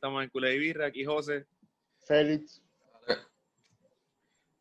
estamos 0.00 0.24
en 0.24 0.30
Culé 0.30 0.54
y 0.54 0.58
Birra. 0.58 0.86
Aquí 0.86 1.04
José. 1.04 1.44
Félix. 2.06 2.62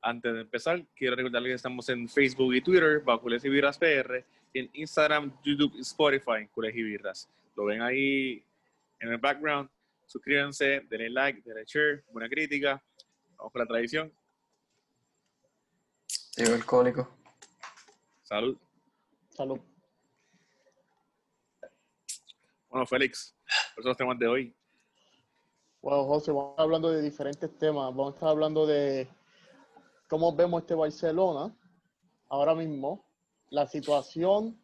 Antes 0.01 0.33
de 0.33 0.41
empezar, 0.41 0.85
quiero 0.93 1.15
recordarles 1.15 1.51
que 1.51 1.55
estamos 1.55 1.87
en 1.87 2.09
Facebook 2.09 2.53
y 2.53 2.61
Twitter 2.61 2.99
bajo 2.99 3.21
Culés 3.21 3.45
y 3.45 3.49
Birras 3.49 3.77
PR. 3.77 4.25
Y 4.51 4.59
en 4.59 4.69
Instagram, 4.73 5.31
YouTube 5.41 5.75
y 5.77 5.79
Spotify, 5.79 6.45
Culés 6.51 6.75
y 6.75 6.83
Birras. 6.83 7.29
Lo 7.55 7.63
ven 7.63 7.81
ahí 7.81 8.43
en 8.99 9.13
el 9.13 9.17
background. 9.17 9.69
Suscríbanse, 10.05 10.81
denle 10.89 11.09
like, 11.09 11.41
denle 11.45 11.63
share, 11.65 12.03
buena 12.11 12.27
crítica. 12.27 12.83
Vamos 13.37 13.53
con 13.53 13.59
la 13.61 13.65
tradición. 13.65 14.11
Cólico. 16.65 17.15
Salud. 18.23 18.57
Salud. 19.29 19.59
Bueno, 22.67 22.85
Félix, 22.85 23.33
por 23.73 23.83
son 23.83 23.89
los 23.89 23.97
temas 23.97 24.19
de 24.19 24.27
hoy. 24.27 24.58
Bueno, 25.81 26.03
José, 26.03 26.31
vamos 26.31 26.47
a 26.47 26.51
estar 26.51 26.63
hablando 26.65 26.91
de 26.91 27.01
diferentes 27.01 27.57
temas. 27.57 27.95
Vamos 27.95 28.11
a 28.11 28.15
estar 28.15 28.29
hablando 28.29 28.65
de 28.65 29.07
cómo 30.09 30.35
vemos 30.35 30.61
este 30.61 30.75
Barcelona 30.75 31.55
ahora 32.27 32.53
mismo, 32.53 33.05
la 33.49 33.65
situación 33.65 34.59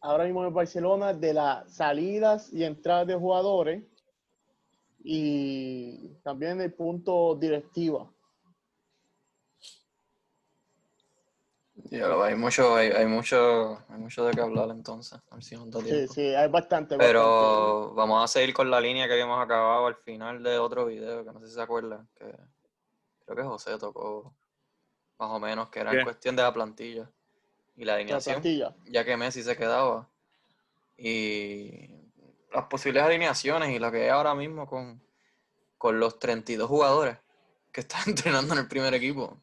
ahora 0.00 0.24
mismo 0.24 0.44
en 0.44 0.52
Barcelona 0.52 1.14
de 1.14 1.34
las 1.34 1.72
salidas 1.72 2.52
y 2.52 2.64
entradas 2.64 3.06
de 3.06 3.14
jugadores 3.14 3.84
y 5.04 6.14
también 6.24 6.60
el 6.60 6.74
punto 6.74 7.36
directiva. 7.36 8.10
Ya, 11.90 12.06
hay 12.24 12.36
mucho, 12.36 12.76
hay, 12.76 12.90
hay 12.90 13.06
mucho, 13.06 13.82
hay 13.88 13.98
mucho 13.98 14.24
de 14.24 14.32
qué 14.32 14.40
hablar 14.40 14.70
entonces. 14.70 15.18
A 15.28 15.34
ver 15.34 15.42
si 15.42 15.56
Sí, 15.56 16.06
sí, 16.06 16.20
hay 16.34 16.48
bastante. 16.48 16.96
bastante. 16.96 16.98
Pero 16.98 17.94
vamos 17.94 18.22
a 18.22 18.28
seguir 18.28 18.54
con 18.54 18.70
la 18.70 18.80
línea 18.80 19.08
que 19.08 19.14
habíamos 19.14 19.42
acabado 19.42 19.88
al 19.88 19.96
final 19.96 20.40
de 20.40 20.56
otro 20.58 20.86
video, 20.86 21.24
que 21.24 21.32
no 21.32 21.40
sé 21.40 21.48
si 21.48 21.54
se 21.54 21.60
acuerdan, 21.60 22.08
que 22.16 22.26
creo 23.24 23.36
que 23.36 23.42
José 23.42 23.76
tocó 23.76 24.32
más 25.18 25.30
o 25.30 25.40
menos, 25.40 25.68
que 25.68 25.80
era 25.80 25.92
en 25.92 26.04
cuestión 26.04 26.36
de 26.36 26.42
la 26.42 26.52
plantilla 26.52 27.10
y 27.76 27.84
la 27.84 27.92
la 27.92 27.96
alineación, 27.96 28.34
plantilla. 28.40 28.74
ya 28.86 29.04
que 29.04 29.16
Messi 29.16 29.42
se 29.42 29.56
quedaba. 29.56 30.08
Y 30.96 31.90
las 32.52 32.66
posibles 32.66 33.02
alineaciones 33.02 33.70
y 33.70 33.80
lo 33.80 33.90
que 33.90 34.04
hay 34.04 34.08
ahora 34.10 34.34
mismo 34.36 34.66
con, 34.68 35.02
con 35.76 35.98
los 35.98 36.20
32 36.20 36.68
jugadores 36.68 37.18
que 37.72 37.80
están 37.80 38.02
entrenando 38.06 38.54
en 38.54 38.60
el 38.60 38.68
primer 38.68 38.94
equipo. 38.94 39.36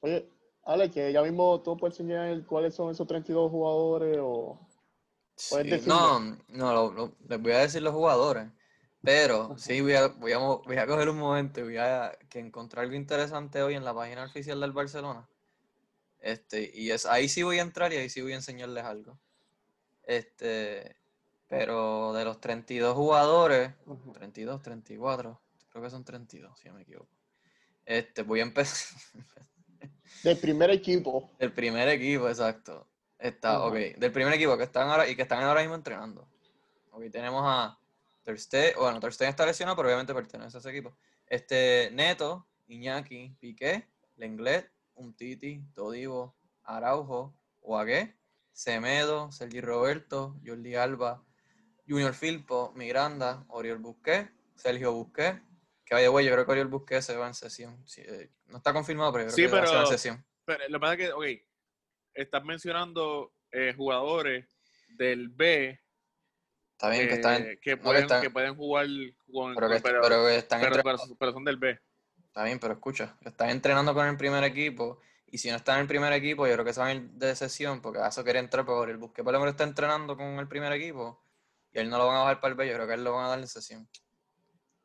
Oye, 0.00 0.28
Ale, 0.64 0.90
que 0.90 1.12
ya 1.12 1.22
mismo 1.22 1.60
tú 1.62 1.76
puedes 1.76 1.98
enseñar 2.00 2.44
cuáles 2.46 2.74
son 2.74 2.90
esos 2.90 3.06
32 3.06 3.50
jugadores 3.50 4.18
o... 4.20 4.58
Sí, 5.36 5.82
no, 5.86 6.20
no, 6.48 6.72
lo- 6.74 6.92
lo- 6.92 7.16
les 7.28 7.40
voy 7.40 7.52
a 7.52 7.58
decir 7.60 7.82
los 7.82 7.94
jugadores, 7.94 8.48
pero 9.02 9.56
sí 9.58 9.80
voy 9.80 9.94
a, 9.94 10.08
voy 10.08 10.32
a, 10.32 10.38
voy 10.38 10.76
a 10.76 10.86
coger 10.86 11.08
un 11.08 11.18
momento 11.18 11.60
y 11.60 11.62
voy 11.64 11.76
a 11.78 12.16
que 12.28 12.38
encontrar 12.40 12.84
algo 12.84 12.94
interesante 12.96 13.62
hoy 13.62 13.74
en 13.74 13.84
la 13.84 13.94
página 13.94 14.24
oficial 14.24 14.60
del 14.60 14.72
Barcelona. 14.72 15.28
Este, 16.20 16.70
y 16.74 16.90
es 16.90 17.06
ahí 17.06 17.28
sí 17.28 17.42
voy 17.42 17.58
a 17.58 17.62
entrar 17.62 17.92
y 17.92 17.96
ahí 17.96 18.10
sí 18.10 18.20
voy 18.20 18.32
a 18.32 18.36
enseñarles 18.36 18.84
algo. 18.84 19.18
Este, 20.04 20.96
pero 21.48 22.12
de 22.12 22.24
los 22.24 22.40
32 22.40 22.94
jugadores, 22.94 23.72
Ujú. 23.86 24.12
32, 24.12 24.62
34, 24.62 25.40
creo 25.70 25.82
que 25.84 25.90
son 25.90 26.04
32, 26.04 26.58
si 26.58 26.68
no 26.68 26.74
me 26.74 26.82
equivoco. 26.82 27.08
Este, 27.86 28.22
voy 28.22 28.40
a 28.40 28.44
empezar. 28.44 28.98
Del 30.22 30.38
primer 30.38 30.70
equipo. 30.70 31.30
El 31.38 31.52
primer 31.52 31.88
equipo, 31.88 32.28
exacto. 32.28 32.86
Está, 33.18 33.56
Ajá. 33.56 33.66
ok. 33.66 33.74
Del 33.96 34.12
primer 34.12 34.34
equipo 34.34 34.56
que 34.56 34.64
están 34.64 34.88
ahora 34.88 35.08
y 35.08 35.16
que 35.16 35.22
están 35.22 35.42
ahora 35.42 35.60
mismo 35.60 35.74
entrenando. 35.74 36.28
Ok, 36.92 37.04
tenemos 37.10 37.42
a 37.44 37.78
Stegen, 38.36 38.74
bueno, 38.78 39.00
Stegen 39.10 39.30
está 39.30 39.46
lesionado, 39.46 39.76
pero 39.76 39.88
obviamente 39.88 40.14
pertenece 40.14 40.56
a 40.56 40.60
ese 40.60 40.70
equipo. 40.70 40.96
Este, 41.26 41.90
Neto, 41.92 42.46
Iñaki, 42.68 43.36
Piqué, 43.40 43.88
Lenglet, 44.16 44.70
Umtiti, 44.94 45.64
Todivo, 45.74 46.34
Araujo, 46.64 47.34
Oagué, 47.62 48.16
Semedo, 48.52 49.32
Sergi 49.32 49.60
Roberto, 49.60 50.36
Jordi 50.44 50.74
Alba, 50.74 51.22
Junior 51.88 52.14
Filpo, 52.14 52.72
Miranda, 52.76 53.44
Oriol 53.48 53.78
Busqué, 53.78 54.28
Sergio 54.54 54.92
Busqué. 54.92 55.40
Que 55.90 55.94
vaya, 55.96 56.08
güey, 56.08 56.24
yo 56.24 56.30
creo 56.32 56.46
que 56.46 56.52
Oriol 56.52 56.68
Busqué 56.68 57.02
se 57.02 57.16
va 57.16 57.26
en 57.26 57.34
sesión. 57.34 57.82
Sí, 57.84 58.00
eh, 58.06 58.30
no 58.46 58.58
está 58.58 58.72
confirmado, 58.72 59.12
pero 59.12 59.24
yo 59.24 59.34
creo 59.34 59.48
Sí, 59.48 59.52
que 59.52 59.58
va 59.58 59.64
a 59.64 59.66
ser 59.66 59.74
en 59.76 59.82
pero- 59.82 59.90
sesión. 59.90 60.26
Pero 60.44 60.68
lo 60.68 60.78
que 60.78 60.80
pasa 60.80 60.92
es 60.92 60.98
que, 61.00 61.12
ok, 61.12 61.24
estás 62.14 62.44
mencionando 62.44 63.34
eh, 63.50 63.74
jugadores 63.76 64.46
del 64.90 65.28
B 65.30 65.80
Está 66.72 66.90
bien 66.90 67.08
que 67.08 67.14
eh, 67.14 67.16
están 67.16 67.42
que, 67.42 67.50
no, 67.54 67.60
que 67.60 67.76
pueden, 67.76 68.02
están- 68.04 68.22
que 68.22 68.30
pueden 68.30 68.54
jugar 68.54 68.86
con, 69.32 69.54
pero 69.56 69.68
que, 69.68 69.80
pero, 69.80 70.00
pero 70.00 70.28
están 70.28 70.60
pero- 70.60 70.76
pero- 70.80 70.98
pero 71.18 71.32
son 71.32 71.44
del 71.44 71.56
B. 71.56 71.76
Está 72.24 72.44
bien, 72.44 72.60
pero 72.60 72.74
escucha, 72.74 73.18
están 73.22 73.50
entrenando 73.50 73.92
con 73.92 74.06
el 74.06 74.16
primer 74.16 74.44
equipo. 74.44 75.00
Y 75.26 75.38
si 75.38 75.50
no 75.50 75.56
están 75.56 75.74
en 75.76 75.80
el 75.82 75.88
primer 75.88 76.12
equipo, 76.12 76.46
yo 76.46 76.52
creo 76.52 76.64
que 76.64 76.72
se 76.72 76.78
van 76.78 76.88
a 76.88 76.94
ir 76.94 77.02
de 77.10 77.34
sesión, 77.34 77.82
porque 77.82 77.98
eso 78.06 78.22
quería 78.22 78.40
entrar, 78.40 78.64
porque 78.64 78.92
el 78.92 78.98
Busqué 78.98 79.24
por 79.24 79.32
lo 79.32 79.40
menos 79.40 79.54
está 79.54 79.64
entrenando 79.64 80.16
con 80.16 80.38
el 80.38 80.46
primer 80.46 80.72
equipo. 80.72 81.20
Y 81.72 81.80
él 81.80 81.90
no 81.90 81.98
lo 81.98 82.06
van 82.06 82.16
a 82.16 82.20
bajar 82.20 82.40
para 82.40 82.52
el 82.52 82.56
B, 82.56 82.68
yo 82.68 82.74
creo 82.74 82.86
que 82.86 82.94
él 82.94 83.02
lo 83.02 83.12
van 83.14 83.24
a 83.26 83.28
dar 83.30 83.38
en 83.40 83.48
sesión. 83.48 83.88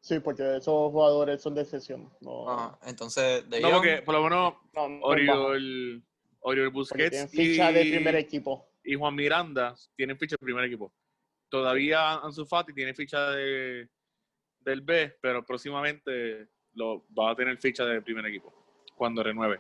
Sí, 0.06 0.20
porque 0.20 0.58
esos 0.58 0.92
jugadores 0.92 1.42
son 1.42 1.56
de 1.56 1.66
sesión. 1.66 2.14
No, 2.22 2.48
Ajá, 2.48 2.78
Entonces, 2.86 3.50
de 3.50 3.60
No, 3.60 3.72
porque 3.72 4.04
por 4.04 4.14
lo 4.14 4.22
menos 4.22 4.54
no, 4.72 4.88
no 4.88 5.00
bajo, 5.00 5.08
Oriol, 5.08 6.04
Oriol 6.42 6.70
Busquets 6.70 7.10
tienen 7.10 7.30
ficha 7.30 7.72
de 7.72 7.82
primer 7.82 8.14
y, 8.14 8.18
equipo. 8.20 8.68
y 8.84 8.94
Juan 8.94 9.16
Miranda 9.16 9.74
tienen 9.96 10.16
ficha 10.16 10.36
del 10.40 10.46
primer 10.46 10.66
equipo. 10.66 10.94
Todavía 11.50 12.18
Ansu 12.18 12.46
Fati 12.46 12.72
tiene 12.72 12.94
ficha 12.94 13.32
de, 13.32 13.90
del 14.60 14.82
B, 14.82 15.18
pero 15.20 15.44
próximamente 15.44 16.50
lo 16.76 17.04
va 17.12 17.32
a 17.32 17.36
tener 17.36 17.58
ficha 17.58 17.84
del 17.84 18.04
primer 18.04 18.28
equipo 18.28 18.54
cuando 18.96 19.24
renueve. 19.24 19.60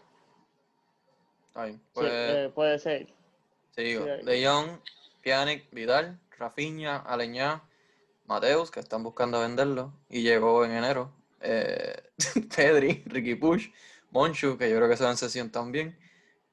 Sí, 1.55 1.79
pues, 1.91 2.11
eh, 2.11 2.51
puede 2.53 2.77
ser. 2.77 3.07
sigo. 3.71 4.03
sí, 4.03 4.09
ahí. 4.11 4.23
De 4.23 4.45
Jong, 4.45 4.79
Pjanic, 5.23 5.71
Vidal, 5.71 6.19
Rafinha, 6.37 6.97
Aleñá, 6.97 7.63
Mateus, 8.27 8.71
que 8.71 8.79
están 8.79 9.03
buscando 9.03 9.39
venderlo, 9.39 9.93
y 10.09 10.21
llegó 10.23 10.65
en 10.65 10.71
enero. 10.71 11.11
eh, 11.41 11.93
Pedri, 12.55 13.03
Ricky 13.05 13.35
Push, 13.35 13.69
Monchu, 14.11 14.57
que 14.57 14.69
yo 14.69 14.77
creo 14.77 14.89
que 14.89 14.97
se 14.97 15.05
en 15.07 15.17
sesión 15.17 15.51
también. 15.51 15.97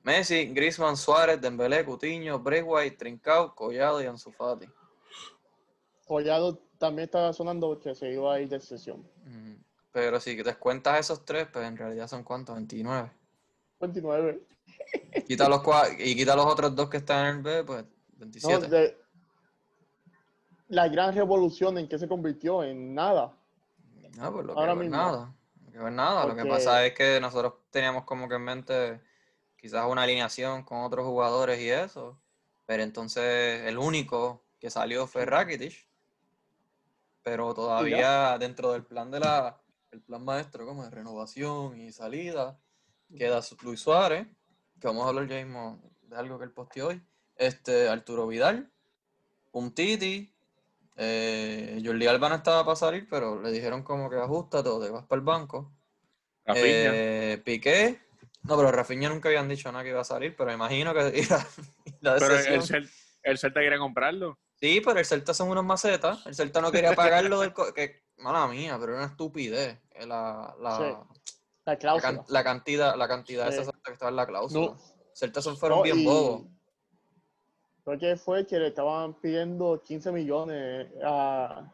Messi, 0.03 0.47
Griezmann, 0.47 0.97
Suárez, 0.97 1.41
Dembélé, 1.41 1.85
Coutinho, 1.85 2.41
Braithwaite, 2.41 2.97
Trincao, 2.97 3.55
Collado 3.55 4.03
y 4.03 4.07
Ansu 4.07 4.33
Fati. 4.33 4.67
Collado 6.07 6.59
también 6.79 7.05
estaba 7.05 7.33
sonando 7.33 7.79
que 7.79 7.95
se 7.95 8.11
iba 8.13 8.35
a 8.35 8.41
ir 8.41 8.49
de 8.49 8.61
sesión. 8.61 9.09
Pero 9.93 10.19
si 10.21 10.35
descuentas 10.35 10.99
esos 10.99 11.25
tres, 11.25 11.47
pues 11.53 11.67
en 11.67 11.77
realidad 11.77 12.09
son 12.09 12.25
cuántos, 12.25 12.57
29. 12.57 13.11
29. 13.79 14.43
Quita 15.29 15.49
los 15.49 15.63
y 15.99 16.17
quita 16.17 16.35
los 16.35 16.47
otros 16.47 16.75
dos 16.75 16.89
que 16.91 16.97
están 16.97 17.27
en 17.27 17.37
el 17.37 17.43
B, 17.43 17.65
pues 17.65 17.85
No, 17.85 17.89
27. 18.19 18.69
de- 18.69 19.02
la 20.73 20.89
gran 20.89 21.15
revolución 21.15 21.77
en 21.77 21.87
que 21.87 21.99
se 21.99 22.09
convirtió 22.09 22.63
en 22.65 22.95
nada. 22.95 23.37
No, 24.17 24.33
pues 24.33 24.47
lo 24.47 24.55
que 24.55 24.61
Ahora 24.61 24.75
ver 24.75 24.85
mismo. 24.85 24.97
nada. 24.97 25.35
Lo 25.67 25.71
que 25.73 25.79
ver 25.79 25.93
nada. 25.93 26.25
Lo 26.27 26.31
que 26.35 26.43
Porque- 26.43 26.51
pasa 26.51 26.87
es 26.87 26.95
que 26.95 27.21
nosotros 27.21 27.55
teníamos 27.71 28.05
como 28.05 28.27
que 28.29 28.37
en 28.37 28.43
mente 28.43 29.01
quizás 29.57 29.87
una 29.87 30.03
alineación 30.03 30.63
con 30.65 30.81
otros 30.81 31.05
jugadores 31.07 31.61
y 31.61 31.69
eso. 31.69 32.19
Pero 32.65 32.83
entonces 32.83 33.63
el 33.67 33.77
único 33.77 34.43
que 34.59 34.71
salió 34.71 35.07
fue 35.07 35.27
Rakitic. 35.27 35.87
Pero 37.23 37.53
todavía 37.55 38.39
dentro 38.39 38.73
del 38.73 38.85
plan 38.85 39.11
de 39.11 39.21
la 39.21 39.59
el 39.91 40.01
plan 40.01 40.25
maestro 40.25 40.65
como 40.65 40.85
de 40.85 40.91
renovación 40.91 41.79
y 41.79 41.93
salida 41.93 42.59
queda 43.15 43.41
Luis 43.63 43.79
Suárez, 43.81 44.27
que 44.81 44.87
vamos 44.87 45.05
a 45.05 45.09
hablar 45.11 45.29
ya 45.29 45.37
mismo 45.37 45.79
de 46.01 46.17
algo 46.17 46.39
que 46.39 46.45
él 46.47 46.51
posteó 46.51 46.89
hoy. 46.89 47.03
Este 47.37 47.91
Arturo 47.91 48.27
Vidal, 48.27 48.73
Umtiti, 49.53 50.33
eh, 50.97 51.81
Jordi 51.85 52.07
Alba 52.07 52.29
no 52.29 52.35
estaba 52.37 52.65
para 52.65 52.77
salir, 52.77 53.07
pero 53.09 53.41
le 53.41 53.51
dijeron 53.51 53.83
como 53.83 54.09
que 54.11 54.17
ajusta 54.17 54.63
todo, 54.63 54.85
te 54.85 54.91
vas 54.91 55.05
para 55.07 55.19
el 55.19 55.25
banco. 55.25 55.73
Rafinha. 56.45 56.91
Eh, 56.93 57.43
Piqué, 57.45 58.01
no, 58.43 58.57
pero 58.57 58.73
Rafinha 58.73 59.09
nunca 59.09 59.29
habían 59.29 59.49
dicho 59.49 59.71
nada 59.71 59.85
que 59.85 59.91
iba 59.91 60.01
a 60.01 60.05
salir, 60.05 60.35
pero 60.37 60.49
me 60.49 60.55
imagino 60.55 60.93
que 60.93 61.01
irá 61.19 61.39
de 61.39 62.19
pero 62.19 62.37
el, 62.37 62.63
Cel- 62.63 62.91
el 63.23 63.39
Celta 63.39 63.61
quiere 63.61 63.79
comprarlo. 63.79 64.39
Sí, 64.61 64.81
pero 64.85 64.99
el 65.01 65.05
Celta 65.07 65.35
son 65.35 65.49
unos 65.51 65.65
macetas. 65.65 66.25
El 66.27 66.35
Celta 66.35 66.61
no 66.61 66.71
quería 66.71 66.95
pagarlo 66.95 67.41
del... 67.41 67.53
co- 67.53 67.73
que, 67.75 68.03
mala 68.19 68.47
mía, 68.49 68.77
pero 68.79 68.93
era 68.93 69.03
una 69.03 69.11
estupidez. 69.11 69.79
eh, 69.93 70.07
La, 70.07 70.55
la, 70.61 70.77
Sí. 70.77 70.83
La 71.65 71.73
la, 71.73 71.79
cláusula. 71.79 72.13
can- 72.17 72.25
la 72.29 72.45
cantidad, 72.45 72.97
la 72.97 73.09
cantidad 73.09 73.51
Sí. 73.53 73.61
esa 73.61 73.73
que 73.85 73.93
estaba 73.93 74.11
en 74.11 74.17
la 74.17 74.27
cláusula. 74.27 74.67
No. 74.73 74.79
Celta 75.15 75.41
son 75.43 75.57
fueron 75.57 75.79
No, 75.79 75.85
bien 75.85 75.99
y 76.01 76.05
bobos. 76.05 76.43
Creo 77.85 77.99
que 77.99 78.17
fue 78.17 78.47
que 78.47 78.59
le 78.59 78.69
estaban 78.69 79.15
pidiendo 79.15 79.81
15 79.83 80.13
millones 80.13 80.89
a. 81.05 81.73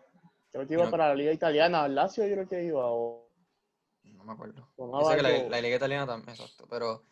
Creo 0.50 0.66
que 0.66 0.72
iba 0.74 0.84
No. 0.86 0.90
para 0.90 1.08
la 1.08 1.14
Liga 1.14 1.32
Italiana, 1.32 1.84
al 1.84 1.94
Lazio, 1.94 2.26
yo 2.26 2.34
creo 2.34 2.48
que 2.48 2.64
iba. 2.64 2.86
O, 2.86 3.28
No 4.04 4.24
me 4.24 4.32
acuerdo. 4.32 4.66
que 4.76 5.22
la, 5.22 5.48
la 5.48 5.60
liga 5.60 5.76
italiana 5.76 6.06
también, 6.06 6.30
exacto. 6.34 6.66
Pero 6.68 7.04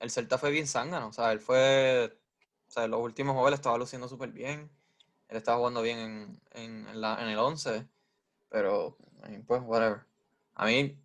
el 0.00 0.10
Celta 0.10 0.38
fue 0.38 0.50
bien 0.50 0.66
zángano. 0.66 1.08
O 1.08 1.12
sea, 1.12 1.32
él 1.32 1.40
fue. 1.40 2.18
O 2.66 2.70
sea, 2.70 2.84
en 2.84 2.90
los 2.90 3.00
últimos 3.00 3.32
juegos 3.34 3.50
le 3.50 3.56
estaba 3.56 3.76
luciendo 3.78 4.08
súper 4.08 4.30
bien. 4.30 4.70
él 5.28 5.36
está 5.36 5.56
jugando 5.56 5.82
bien 5.82 5.98
en, 5.98 6.40
en, 6.52 6.88
en 6.88 7.00
la, 7.00 7.22
en 7.22 7.28
el 7.28 7.38
11, 7.38 7.86
pero 8.48 8.96
I 9.26 9.30
mean, 9.30 9.44
pues 9.46 9.60
whatever. 9.64 10.00
A 10.54 10.64
mí, 10.66 10.98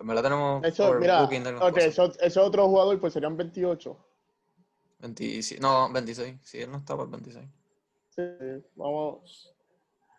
me 0.00 0.14
lo 0.14 0.22
tenemos 0.22 0.64
Eso, 0.64 0.94
mira, 0.94 1.16
overbooking 1.18 1.42
de 1.44 1.48
algunas 1.50 1.68
ok, 1.70 1.74
cosas. 1.76 1.88
eso, 1.92 2.12
ese 2.20 2.40
otro 2.40 2.66
jugador 2.68 2.98
pues 3.00 3.12
serían 3.12 3.36
28. 3.36 3.96
26, 5.00 5.60
no, 5.60 5.90
26, 5.90 6.38
sí, 6.42 6.60
él 6.60 6.70
no 6.70 6.78
está 6.78 6.96
por 6.96 7.08
26. 7.08 7.46
Sí, 8.10 8.22
vamos. 8.74 9.54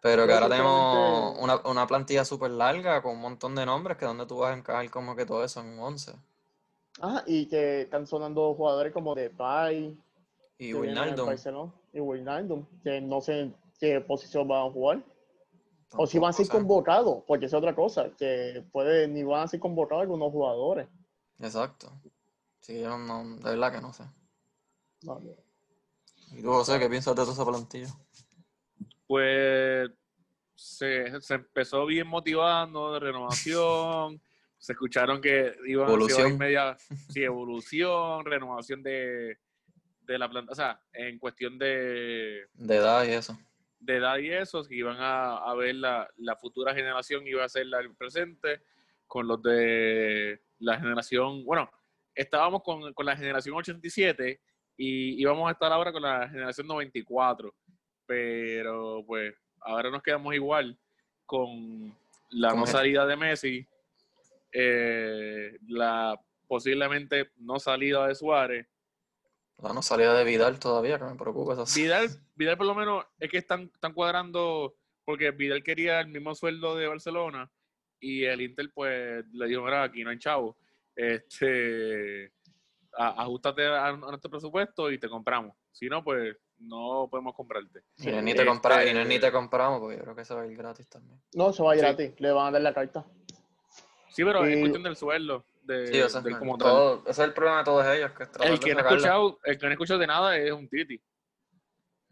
Pero 0.02 0.26
que 0.26 0.34
ahora 0.34 0.50
tenemos 0.50 1.38
una, 1.40 1.58
una 1.66 1.86
plantilla 1.86 2.24
súper 2.24 2.52
larga 2.52 3.02
con 3.02 3.16
un 3.16 3.22
montón 3.22 3.56
de 3.56 3.66
nombres 3.66 3.98
que 3.98 4.06
donde 4.06 4.26
tú 4.26 4.38
vas 4.38 4.54
a 4.54 4.58
encajar 4.58 4.90
como 4.90 5.16
que 5.16 5.26
todo 5.26 5.44
eso 5.44 5.60
en 5.60 5.68
un 5.68 5.80
11. 5.80 6.14
Ah, 7.02 7.24
y 7.26 7.46
que 7.48 7.82
están 7.82 8.08
sonando 8.08 8.54
jugadores 8.56 8.94
como 8.94 9.16
Depay, 9.16 9.98
Y 10.58 10.74
Wijnaldum, 10.74 11.34
y 11.94 12.00
Wijnaldum, 12.00 12.66
que 12.84 13.02
no 13.02 13.22
sé 13.22 13.42
en 13.42 13.56
qué 13.80 14.02
posición 14.02 14.48
van 14.48 14.68
a 14.68 14.72
jugar. 14.72 15.04
O 15.96 16.06
si 16.06 16.20
van 16.20 16.30
a 16.30 16.34
ser 16.34 16.48
convocados, 16.48 17.24
porque 17.26 17.48
es 17.48 17.54
otra 17.54 17.74
cosa, 17.74 18.12
que 18.16 18.64
puede 18.72 19.08
ni 19.08 19.24
van 19.24 19.44
a 19.44 19.48
ser 19.48 19.60
convocados 19.60 20.04
algunos 20.04 20.32
jugadores. 20.32 20.88
Exacto. 21.40 21.92
Sí, 22.60 22.80
yo 22.82 22.98
no, 22.98 23.24
de 23.38 23.50
verdad 23.50 23.72
que 23.72 23.82
no 23.82 23.92
sé. 23.92 24.04
¿Y 26.32 26.42
tú, 26.42 26.50
José, 26.50 26.80
qué 26.80 26.90
piensas 26.90 27.16
de 27.16 27.22
toda 27.22 27.34
esa 27.34 27.46
plantilla? 27.46 27.88
Pues 29.08 29.90
se, 30.56 31.20
se 31.22 31.34
empezó 31.36 31.86
bien 31.86 32.08
motivando 32.08 32.94
de 32.94 33.00
renovación. 33.00 34.22
se 34.58 34.74
escucharon 34.74 35.22
que 35.22 35.56
iban 35.66 35.86
a 35.86 35.90
Evolución. 35.90 36.30
ser 36.30 36.38
media 36.38 36.78
sí, 37.10 37.24
evolución, 37.24 38.26
renovación 38.26 38.84
de, 38.84 39.38
de 40.02 40.20
la 40.20 40.30
planta, 40.30 40.52
o 40.52 40.56
sea, 40.56 40.82
en 40.94 41.18
cuestión 41.18 41.58
de, 41.58 42.46
De 42.54 42.76
edad 42.76 43.06
y 43.06 43.12
eso. 43.12 43.40
de 43.80 43.96
edad 43.96 44.18
y 44.18 44.30
eso, 44.32 44.64
que 44.66 44.76
iban 44.76 44.98
a, 45.00 45.38
a 45.38 45.56
ver 45.56 45.76
la, 45.76 46.10
la 46.18 46.36
futura 46.36 46.76
generación, 46.76 47.26
iba 47.26 47.46
a 47.46 47.50
ser 47.50 47.68
la 47.68 47.78
del 47.78 47.96
presente, 47.96 48.62
con 49.08 49.28
los 49.28 49.42
de 49.42 50.42
la 50.60 50.78
generación, 50.78 51.46
bueno, 51.46 51.72
estábamos 52.14 52.62
con, 52.62 52.94
con 52.94 53.06
la 53.06 53.16
generación 53.16 53.56
87 53.56 54.42
y 54.82 55.22
íbamos 55.22 55.50
a 55.50 55.52
estar 55.52 55.74
ahora 55.74 55.92
con 55.92 56.02
la 56.02 56.30
generación 56.30 56.66
94, 56.66 57.54
pero 58.06 59.04
pues 59.06 59.36
ahora 59.60 59.92
nos 59.92 60.02
quedamos 60.02 60.34
igual 60.34 60.80
con 61.26 61.94
la 62.30 62.52
¿Cómo 62.52 62.62
no 62.62 62.66
salida 62.66 63.06
de 63.06 63.18
Messi, 63.18 63.68
eh, 64.54 65.58
la 65.68 66.18
posiblemente 66.48 67.30
no 67.40 67.60
salida 67.60 68.08
de 68.08 68.16
Suárez, 68.16 68.68
La 69.62 69.74
no 69.74 69.82
salida 69.82 70.14
de 70.14 70.24
Vidal 70.24 70.60
todavía, 70.60 70.98
que 70.98 71.04
me 71.04 71.16
preocupa 71.16 71.62
eso. 71.62 71.66
Vidal, 71.76 72.08
Vidal 72.36 72.56
por 72.56 72.68
lo 72.68 72.74
menos 72.74 73.06
es 73.20 73.30
que 73.30 73.40
están, 73.40 73.70
están 73.74 73.94
cuadrando, 73.94 74.78
porque 75.04 75.32
Vidal 75.32 75.62
quería 75.62 76.00
el 76.00 76.08
mismo 76.08 76.34
sueldo 76.36 76.78
de 76.78 76.88
Barcelona 76.88 77.52
y 78.00 78.24
el 78.24 78.40
Inter 78.40 78.72
pues 78.74 79.26
le 79.34 79.46
dijo, 79.46 79.62
mira, 79.62 79.84
aquí 79.84 80.06
no 80.06 80.10
hay 80.12 80.20
chavo, 80.20 80.58
este, 80.96 82.32
a- 82.98 83.22
ajustate 83.24 83.66
a, 83.68 83.88
a 83.88 83.92
nuestro 83.94 84.30
presupuesto 84.30 84.92
y 84.92 84.98
te 85.00 85.08
compramos. 85.10 85.56
Si 85.72 85.88
no, 85.88 86.04
pues 86.04 86.36
no 86.60 87.08
podemos 87.10 87.34
comprarte. 87.36 87.84
Y 87.98 88.08
no 88.08 88.18
es 88.18 88.24
ni 88.24 88.34
te, 88.34 88.46
compra- 88.46 88.86
y 88.90 88.94
no 88.94 89.02
es 89.02 89.08
ni 89.08 89.16
Este- 89.16 89.28
te 89.28 89.32
compramos, 89.34 89.80
porque 89.80 89.98
yo 89.98 90.04
creo 90.04 90.16
que 90.16 90.26
se 90.26 90.34
va 90.34 90.42
a 90.42 90.48
ir 90.48 90.58
gratis 90.58 90.88
también. 90.90 91.22
no 91.34 91.54
se 91.54 91.64
va 91.64 91.72
a 91.72 91.76
ir 91.76 91.82
Sí. 91.82 91.86
a 91.88 91.96
ti, 91.96 92.14
le 92.18 92.32
van 92.32 92.48
a 92.48 92.52
dar 92.52 92.62
la 92.62 92.74
carta. 92.74 93.06
Sí, 94.10 94.24
pero 94.26 94.44
es 94.46 94.58
Y- 94.58 94.60
cuestión 94.60 94.84
del 94.84 94.96
sueldo, 94.98 95.46
de, 95.64 95.88
Sí, 95.88 96.02
o 96.02 96.10
sea, 96.10 96.22
del 96.22 96.38
como 96.38 96.58
tal. 96.58 96.68
todo- 96.68 97.02
ese 97.04 97.12
es 97.12 97.20
el 97.20 97.34
problema 97.34 97.60
de 97.60 97.64
todos 97.64 97.86
ellos, 97.88 98.12
que 98.12 98.24
es 98.24 98.30
El 98.42 98.60
que, 98.60 98.74
no 98.74 98.80
escuchado, 98.82 99.40
el 99.44 99.58
que 99.58 99.66
no 99.66 99.70
ha 99.70 99.74
escuchado 99.74 100.00
de 100.00 100.08
nada 100.08 100.36
es 100.38 100.52
un 100.52 100.68
Titi. 100.68 101.02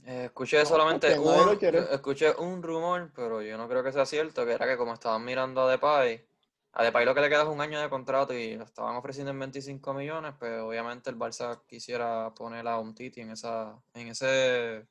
Eh, 0.05 0.25
escuché 0.25 0.59
No, 0.59 0.65
solamente 0.65 1.19
un, 1.19 1.59
escuché 1.91 2.33
un 2.37 2.63
rumor, 2.63 3.11
pero 3.13 3.41
yo 3.41 3.57
no 3.57 3.67
creo 3.67 3.83
que 3.83 3.91
sea 3.91 4.05
cierto, 4.05 4.45
que 4.45 4.53
era 4.53 4.65
que 4.65 4.77
como 4.77 4.93
estaban 4.93 5.25
mirando 5.25 5.61
a 5.63 5.69
Depay, 5.71 6.25
a 6.79 6.83
Depay 6.83 7.05
lo 7.05 7.15
que 7.15 7.21
le 7.21 7.29
queda 7.29 7.41
es 7.41 7.47
un 7.47 7.59
año 7.59 7.81
de 7.81 7.89
contrato 7.89 8.33
y 8.35 8.55
lo 8.55 8.63
estaban 8.63 8.95
ofreciendo 8.95 9.31
en 9.31 9.39
25 9.39 9.93
millones, 9.95 10.33
pues 10.37 10.59
obviamente 10.61 11.09
el 11.09 11.17
Barça 11.17 11.61
quisiera 11.65 12.31
poner 12.35 12.67
a 12.67 12.77
un 12.77 12.93
Titi 12.93 13.19
en 13.21 13.31
esa, 13.31 13.81
en 13.95 14.09
ese 14.09 14.85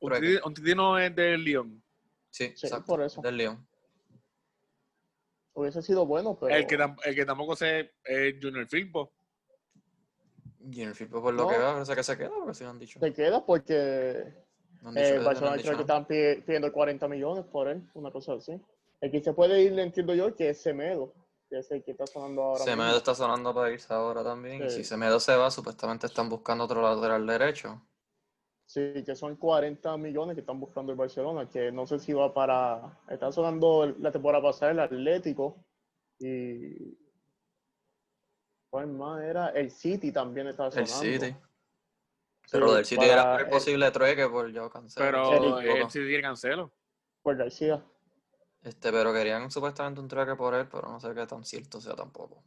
Un 0.00 0.08
trueque. 0.08 0.26
Titi, 0.26 0.40
un 0.44 0.54
Titi 0.54 0.74
no 0.74 0.98
es 0.98 1.14
del 1.14 1.44
Lyon. 1.44 1.80
Sí, 2.30 2.52
Sí, 2.56 2.66
exacto, 2.66 2.86
por 2.86 3.02
eso. 3.02 3.22
del 3.22 3.36
León. 3.36 3.68
Hubiese 5.54 5.80
sido 5.82 6.06
bueno, 6.06 6.36
pero 6.38 6.54
El, 6.54 6.66
que, 6.66 6.76
el 7.04 7.14
que 7.14 7.24
tampoco 7.24 7.54
sé 7.56 7.92
es 8.04 8.34
Junior 8.42 8.66
Firpo. 8.66 9.12
El 10.70 10.94
FIFA 10.94 11.20
por 11.22 11.34
lo 11.34 11.42
No. 11.44 11.48
que 11.48 11.56
veo, 11.56 11.72
parece 11.74 11.94
que 11.94 12.02
se 12.02 12.18
queda, 12.18 12.30
porque 12.44 12.64
lo 12.64 12.70
han 12.70 12.78
dicho. 12.78 13.00
se 13.00 13.12
queda 13.12 13.46
porque 13.46 14.34
No 14.82 14.90
dicho 14.92 15.04
eh, 15.06 15.18
no 15.18 15.24
Barcelona 15.24 15.54
han 15.54 15.60
creo 15.60 15.72
dicho 15.72 15.76
que 15.76 15.80
están 15.82 16.06
pi- 16.06 16.42
pidiendo 16.44 16.72
40 16.72 17.08
millones 17.08 17.44
por 17.46 17.68
él, 17.68 17.88
una 17.94 18.10
cosa 18.10 18.34
así. 18.34 18.60
El 19.00 19.10
que 19.12 19.20
se 19.22 19.32
puede 19.32 19.62
ir, 19.62 19.72
le 19.72 19.82
entiendo 19.84 20.14
yo, 20.14 20.34
que 20.34 20.50
es 20.50 20.60
Semedo, 20.60 21.14
el 21.50 21.82
que 21.84 21.90
está 21.92 22.06
sonando 22.06 22.42
ahora 22.42 22.64
Semedo 22.64 22.84
mismo. 22.84 22.98
está 22.98 23.14
sonando 23.14 23.54
para 23.54 23.70
irse 23.72 23.92
ahora 23.92 24.22
también. 24.22 24.64
Y 24.64 24.70
Sí. 24.70 24.76
si 24.76 24.84
Semedo 24.84 25.18
se 25.20 25.34
va, 25.36 25.50
supuestamente 25.50 26.06
están 26.06 26.28
buscando 26.28 26.64
otro 26.64 26.82
lateral 26.82 27.26
derecho. 27.26 27.82
Sí, 28.66 29.02
que 29.04 29.16
son 29.16 29.36
40 29.36 29.96
millones 29.96 30.34
que 30.34 30.40
están 30.42 30.60
buscando 30.60 30.92
el 30.92 30.98
Barcelona, 30.98 31.48
que 31.48 31.72
no 31.72 31.86
sé 31.86 31.98
si 31.98 32.12
va 32.12 32.34
para... 32.34 33.00
Está 33.08 33.32
sonando 33.32 33.84
el- 33.84 33.96
la 34.02 34.12
temporada 34.12 34.42
pasada 34.42 34.72
el 34.72 34.80
Atlético 34.80 35.64
y... 36.18 36.98
¿Cuál 38.70 38.88
más 38.88 39.22
era? 39.22 39.48
El 39.48 39.70
City 39.70 40.12
también 40.12 40.48
estaba 40.48 40.68
El 40.68 40.86
sonando. 40.86 40.94
City. 41.18 41.30
Sí, 42.44 42.52
Pero 42.52 42.74
del 42.74 42.84
City 42.84 43.06
era 43.06 43.36
el 43.36 43.40
el- 43.44 43.48
posible 43.50 43.90
trueque 43.90 44.28
por 44.28 44.50
yo 44.52 44.68
cancelo. 44.68 45.06
Pero 45.62 45.88
sí 45.90 46.00
tiene 46.06 46.20
cancelo. 46.22 46.70
Por 47.22 47.36
García. 47.38 47.82
Este, 48.62 48.90
pero 48.92 49.12
querían 49.12 49.50
supuestamente 49.50 50.00
un 50.00 50.08
trueque 50.08 50.34
por 50.34 50.54
él, 50.54 50.66
pero 50.68 50.88
no 50.88 51.00
sé 51.00 51.14
qué 51.14 51.26
tan 51.26 51.44
cierto 51.44 51.80
sea 51.80 51.94
tampoco. 51.94 52.42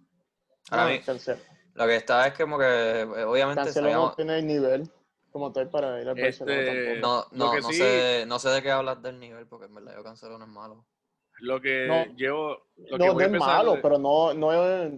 Ahora 0.70 0.94
No, 0.96 1.06
Cancelo. 1.06 1.42
lo 1.74 1.86
que 1.88 1.96
está 1.96 2.28
es 2.28 2.34
como 2.38 2.58
que, 2.60 3.02
eh, 3.02 3.24
obviamente, 3.24 3.64
Cancelo 3.64 3.88
no 3.88 3.92
sabíamos- 3.94 4.16
tiene 4.18 4.40
el 4.40 4.48
nivel 4.48 4.92
como 5.32 5.52
tal 5.54 5.70
para 5.70 6.02
ir 6.02 6.10
al 6.10 6.20
Este, 6.20 7.00
no, 7.00 7.26
no, 7.32 7.56
no 7.56 7.62
sí- 7.70 7.74
sé, 7.76 8.26
no 8.28 8.40
sé 8.40 8.50
de 8.50 8.62
qué 8.62 8.72
hablas 8.72 9.02
del 9.02 9.20
nivel, 9.20 9.48
porque 9.48 9.66
en 9.66 9.76
verdad 9.76 9.94
yo 9.96 10.04
cancelo 10.04 10.38
no 10.38 10.46
es 10.46 10.52
malo. 10.52 10.86
Lo 11.40 11.60
que 11.62 11.88
No. 11.88 12.16
llevo. 12.16 12.58
Lo 12.76 12.98
No, 12.98 13.06
que 13.06 13.10
voy 13.12 13.24
es 13.24 13.32
malo, 13.32 13.80
pero 13.82 13.98
no, 13.98 14.34
no 14.34 14.54
es... 14.54 14.92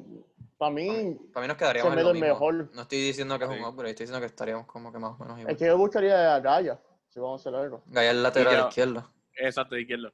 Para 0.58 0.72
mí, 0.72 1.18
Para 1.34 1.44
mí 1.44 1.48
nos 1.50 1.58
quedaríamos 1.58 1.94
en 1.94 2.04
lo 2.04 2.10
es 2.10 2.14
mismo. 2.14 2.28
mejor. 2.28 2.70
No 2.74 2.82
estoy 2.84 2.98
diciendo 3.00 3.38
que 3.38 3.46
es 3.46 3.52
un 3.52 3.64
upgrade, 3.64 3.92
estoy 3.92 4.06
diciendo 4.06 4.20
que 4.20 4.28
estaríamos 4.28 4.66
como 4.66 4.92
que 4.92 5.00
más 5.00 5.12
o 5.12 5.18
menos 5.24 5.40
igual. 5.40 5.52
el 5.52 5.58
que 5.58 5.66
yo 5.66 5.78
buscaría 5.78 6.36
a 6.36 6.40
Gaya, 6.40 6.80
si 7.10 7.20
vamos 7.20 7.40
a 7.46 7.50
hacer 7.50 7.60
algo. 7.60 7.84
Gaya 7.88 8.12
el 8.12 8.24
lateral 8.24 8.54
ya- 8.54 8.68
izquierdo. 8.70 9.10
Exacto, 9.36 9.76
de 9.76 9.82
izquierdo. 9.82 10.14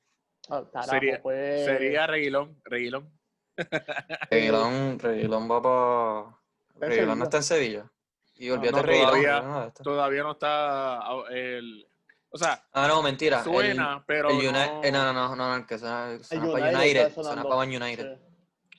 Carajo, 0.49 0.89
Sería- 0.91 1.21
pues... 1.21 1.65
Sería 1.65 2.07
Reguilón. 2.07 2.59
Reguilón. 2.65 3.11
Reguilón, 4.31 4.99
Reguilón 4.99 5.49
va 5.51 5.61
para... 5.61 6.87
Reguilón 6.89 7.17
no 7.19 7.25
está 7.25 7.37
en 7.37 7.43
Sevilla. 7.43 7.91
Y 8.35 8.49
olvídate 8.49 8.77
no, 8.77 8.83
Reguilón. 8.83 9.09
todavía- 9.09 9.41
no 9.41 9.65
está. 9.67 9.83
Todavía 9.83 10.23
no 10.23 10.31
está. 10.31 10.97
ah, 10.99 11.23
El, 11.29 11.87
o 12.29 12.37
sea, 12.37 12.63
Ah, 12.71 12.87
no, 12.87 13.01
mentira. 13.03 13.39
el- 13.39 13.43
suena, 13.43 14.03
pero. 14.07 14.29
El 14.29 14.35
United, 14.37 14.71
no- 14.73 14.83
eh, 14.83 14.91
no, 14.91 15.13
no, 15.13 15.13
no, 15.13 15.35
no, 15.35 15.55
el 15.57 15.65
que 15.65 15.77
suena, 15.77 16.11
El 16.11 16.23
suena 16.23 16.51
para 16.51 16.79
United 16.79 17.13
suena 17.13 17.43
para 17.43 17.55
United. 17.61 18.17
Sí. 18.17 18.77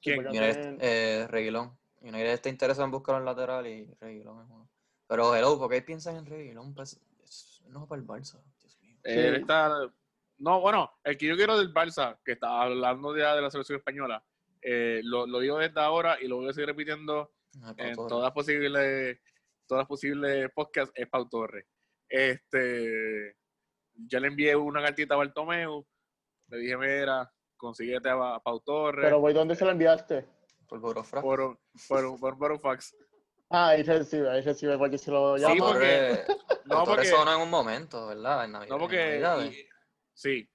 ¿Quién? 0.00 0.18
United, 0.26 0.52
tienen- 0.52 0.78
eh, 0.80 1.26
Reguilón. 1.28 1.76
United 2.00 2.32
está 2.32 2.48
interesado 2.48 2.84
en 2.84 2.90
buscar 2.92 3.16
un 3.16 3.24
lateral 3.24 3.66
y 3.66 3.92
Reguilón 4.00 4.40
es 4.44 4.50
uno. 4.50 4.68
Pero, 5.08 5.34
hello, 5.34 5.58
¿por 5.58 5.68
qué 5.70 5.82
piensan 5.82 6.16
en 6.16 6.26
Reguilón? 6.26 6.72
Pues, 6.74 7.00
es- 7.24 7.62
no 7.68 7.86
para 7.88 8.00
el 8.00 8.06
Barça, 8.06 8.40
Dios 8.60 8.78
mío. 8.80 8.96
Él 9.02 9.34
Sí. 9.34 9.40
está. 9.40 9.68
No, 10.42 10.60
bueno, 10.60 10.90
el 11.04 11.16
que 11.16 11.26
yo 11.26 11.36
quiero 11.36 11.56
del 11.56 11.72
Barça, 11.72 12.18
que 12.24 12.32
está 12.32 12.62
hablando 12.62 13.16
ya 13.16 13.34
de 13.36 13.42
la 13.42 13.50
selección 13.50 13.78
española, 13.78 14.24
eh, 14.60 15.00
lo, 15.04 15.24
lo 15.26 15.38
digo 15.38 15.58
desde 15.58 15.80
ahora 15.80 16.18
y 16.20 16.26
lo 16.26 16.36
voy 16.36 16.48
a 16.48 16.52
seguir 16.52 16.68
repitiendo 16.68 17.32
Ah, 17.62 17.74
en 17.76 17.94
todas 17.94 18.32
posibles 18.32 19.20
todas 19.66 19.86
posibles 19.86 20.50
podcasts 20.54 20.92
es 20.96 21.06
Pau 21.08 21.28
Torres. 21.28 21.66
Este, 22.08 23.36
ya 23.94 24.18
le 24.20 24.28
envié 24.28 24.56
una 24.56 24.82
cartita 24.82 25.14
a 25.14 25.18
Bartomeu, 25.18 25.86
le 26.48 26.56
dije, 26.58 26.76
mira, 26.76 27.30
consíguete 27.56 28.08
a, 28.08 28.34
a 28.36 28.40
Pau 28.40 28.60
Torres 28.60 29.04
Pero, 29.04 29.20
güey, 29.20 29.34
¿dónde 29.34 29.54
se 29.54 29.64
la 29.64 29.72
enviaste? 29.72 30.26
Por 30.66 30.80
Burofra. 30.80 31.20
por, 31.20 31.58
por, 31.88 32.18
por, 32.18 32.38
por 32.38 32.52
un 32.52 32.60
fax. 32.60 32.96
Ah, 33.50 33.68
ahí 33.68 33.82
recibe, 33.82 34.30
ahí 34.30 34.40
recibe, 34.40 34.78
porque 34.78 34.96
si 34.98 35.10
lo 35.10 35.36
Sí, 35.36 35.42
llama... 35.42 35.54
Pau 35.58 35.72
porque- 35.72 36.24
No, 36.64 36.84
porque, 36.84 37.06
sonó 37.06 37.34
en 37.34 37.40
un 37.42 37.50
momento, 37.50 38.06
¿verdad? 38.08 38.44
En 38.46 38.52
Navidad. 38.52 38.68
no 38.70 38.74
en 38.76 38.80
porque, 38.80 39.20
y- 39.46 39.71
sí, 40.22 40.48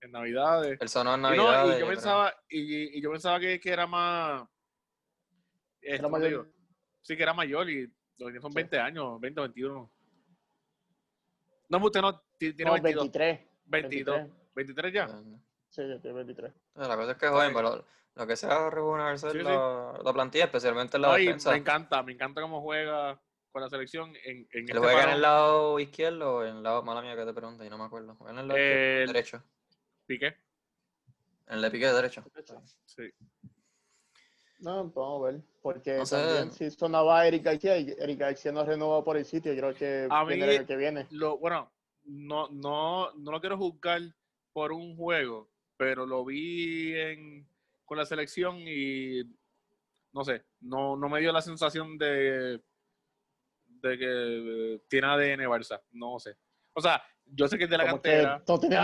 en 0.00 0.10
Navidades. 0.10 0.80
Él 0.80 0.88
sonó 0.88 1.14
en 1.14 1.20
Y, 1.34 1.36
no, 1.36 1.76
y 1.76 1.78
yo 1.78 1.86
pensaba, 1.86 2.34
y, 2.48 2.98
y 2.98 3.00
yo 3.00 3.12
pensaba 3.12 3.38
que, 3.38 3.60
que 3.60 3.70
era 3.70 3.86
más, 3.86 4.42
este, 5.80 5.94
Era 5.94 6.02
¿cómo 6.02 6.16
te 6.18 6.24
mayor. 6.24 6.44
digo? 6.46 6.56
sí 7.00 7.16
que 7.16 7.22
era 7.22 7.32
mayor 7.34 7.70
y 7.70 7.92
lo 8.18 8.32
que 8.32 8.40
son 8.40 8.50
Sí. 8.50 8.56
20 8.56 8.78
años, 8.80 9.20
20 9.20 9.40
o 9.40 9.42
21. 9.44 9.92
No, 11.68 11.78
usted 11.78 12.00
no, 12.00 12.20
ti- 12.38 12.52
tiene 12.54 12.70
No, 12.70 12.72
22, 12.82 13.04
23. 13.12 13.40
22, 13.66 14.30
23 14.54 14.92
ya. 14.92 15.08
Sí, 15.68 15.82
yo 15.88 16.00
tengo 16.00 16.16
23. 16.16 16.52
La 16.74 16.96
cosa 16.96 17.12
es 17.12 17.16
que 17.18 17.26
es 17.26 17.32
joven, 17.32 17.52
pero 17.54 17.84
lo 18.14 18.26
que 18.26 18.36
sea 18.36 18.68
rejuvenecer 18.68 19.32
Sí, 19.32 19.38
sí. 19.38 19.44
la, 19.44 20.00
la 20.04 20.12
plantilla, 20.12 20.44
especialmente 20.46 20.96
en 20.96 21.02
la 21.02 21.08
No, 21.08 21.18
y 21.18 21.26
defensa. 21.26 21.50
me 21.52 21.56
encanta, 21.58 22.02
me 22.02 22.12
encanta 22.12 22.40
cómo 22.42 22.60
juega. 22.60 23.20
Con 23.52 23.62
la 23.62 23.68
selección 23.68 24.14
en, 24.24 24.38
en 24.38 24.46
¿Él 24.50 24.64
este 24.68 24.78
juega 24.78 25.04
en 25.04 25.10
el 25.10 25.22
lado 25.22 25.78
izquierdo 25.78 26.36
o 26.36 26.44
en 26.44 26.56
el 26.56 26.62
lado, 26.62 26.82
mala 26.82 27.02
mía 27.02 27.14
que 27.14 27.24
te 27.26 27.34
pregunto 27.34 27.64
y 27.64 27.70
no 27.70 27.78
me 27.78 27.84
acuerdo? 27.84 28.14
¿Juega 28.16 28.32
en 28.32 28.38
el 28.38 28.48
lado 28.48 28.58
El- 28.58 29.06
derecho? 29.08 29.42
Piqué. 30.06 30.26
En 31.48 31.56
el 31.56 31.62
de 31.62 31.70
pique 31.70 31.86
derecho. 31.86 32.24
Sí. 32.86 33.02
No, 34.60 34.84
vamos 34.90 35.22
a 35.28 35.32
ver. 35.32 35.42
Porque 35.60 35.96
No 35.98 36.06
sé. 36.06 36.16
también 36.16 36.52
si 36.52 36.70
sonaba 36.70 37.26
Eric 37.26 37.42
García, 37.42 37.76
y 37.78 37.90
Eric 37.98 38.18
García 38.20 38.52
no 38.52 38.64
renovó 38.64 39.04
por 39.04 39.16
el 39.16 39.24
sitio, 39.24 39.54
creo 39.54 39.74
que 39.74 40.06
A 40.10 40.24
mí- 40.24 40.34
viene 40.36 40.54
el 40.56 40.66
que 40.66 40.76
viene. 40.76 41.06
Lo, 41.10 41.36
bueno, 41.38 41.70
no, 42.04 42.48
no, 42.48 43.12
no 43.14 43.30
lo 43.32 43.40
quiero 43.40 43.58
juzgar 43.58 44.00
por 44.52 44.72
un 44.72 44.96
juego, 44.96 45.50
pero 45.76 46.06
lo 46.06 46.24
vi 46.24 46.94
en, 46.98 47.46
con 47.84 47.98
la 47.98 48.06
selección 48.06 48.58
y 48.66 49.22
no 50.12 50.24
sé, 50.24 50.42
no, 50.60 50.96
no 50.96 51.08
me 51.08 51.20
dio 51.20 51.32
la 51.32 51.42
sensación 51.42 51.96
de, 51.98 52.60
de 53.82 53.98
que 53.98 54.80
tiene 54.88 55.06
ADN 55.08 55.40
Barça, 55.48 55.80
no 55.92 56.18
sé. 56.18 56.36
O 56.74 56.80
sea, 56.80 57.02
yo 57.26 57.48
sé 57.48 57.58
que 57.58 57.64
es 57.64 57.70
de 57.70 57.76
la 57.78 57.84
Como 57.84 57.96
cantera, 58.02 58.38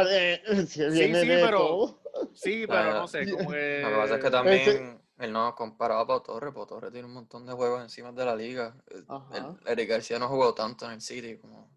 de, 0.04 0.42
si 0.66 0.90
sí, 0.90 1.12
de 1.12 1.40
pero- 1.44 1.58
todo. 1.58 2.02
sí, 2.34 2.66
pero 2.66 2.92
no 2.94 3.08
sé, 3.08 3.30
como 3.30 3.50
que... 3.50 3.80
Lo 3.82 3.88
que 3.90 3.96
pasa 3.96 4.14
es 4.16 4.24
que 4.24 4.30
también 4.30 5.02
él 5.18 5.32
no 5.32 5.54
comparaba 5.54 6.02
a 6.02 6.06
Pau 6.06 6.22
Torres. 6.22 6.52
Pau 6.54 6.66
Torres 6.66 6.92
tiene 6.92 7.06
un 7.08 7.14
montón 7.14 7.46
de 7.46 7.52
juegos 7.52 7.82
encima 7.82 8.12
de 8.12 8.24
la 8.24 8.36
liga. 8.36 8.76
El- 9.32 9.58
Eric 9.66 9.88
García 9.90 10.18
no 10.18 10.28
jugó 10.28 10.54
tanto 10.54 10.84
en 10.86 10.92
el 10.92 11.00
City 11.00 11.38
como... 11.38 11.70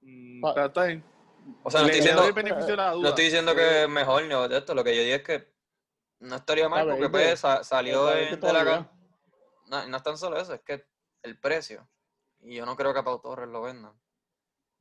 Mm, 0.00 0.42
pero 0.54 0.66
está 0.66 0.84
bien. 0.84 1.04
O 1.62 1.70
sea, 1.70 1.80
no 1.80 1.86
estoy 1.86 2.00
diciendo, 2.00 2.22
de 2.22 2.42
no 3.02 3.08
estoy 3.08 3.24
diciendo 3.24 3.54
que 3.54 3.82
es 3.82 3.88
mejor 3.88 4.22
ni 4.22 4.48
de 4.48 4.56
esto. 4.58 4.74
Lo 4.74 4.82
que 4.82 4.96
yo 4.96 5.02
digo 5.02 5.16
es 5.16 5.22
que 5.22 5.52
no 6.20 6.36
estaría 6.36 6.68
mal 6.68 6.86
porque 6.86 7.02
que- 7.02 7.08
pues, 7.10 7.40
sa- 7.40 7.62
salió 7.64 8.06
que 8.08 8.36
de 8.36 8.52
la 8.52 8.90
No, 9.66 9.86
no 9.88 9.96
es 9.96 10.02
tan 10.02 10.16
solo 10.16 10.38
eso, 10.38 10.54
es 10.54 10.60
que 10.62 10.86
el 11.22 11.38
precio. 11.38 11.86
Y 12.44 12.54
yo 12.56 12.66
no 12.66 12.76
creo 12.76 12.92
que 12.92 13.00
a 13.00 13.04
Pau 13.04 13.20
Torres 13.20 13.48
lo 13.48 13.62
vendan. 13.62 13.92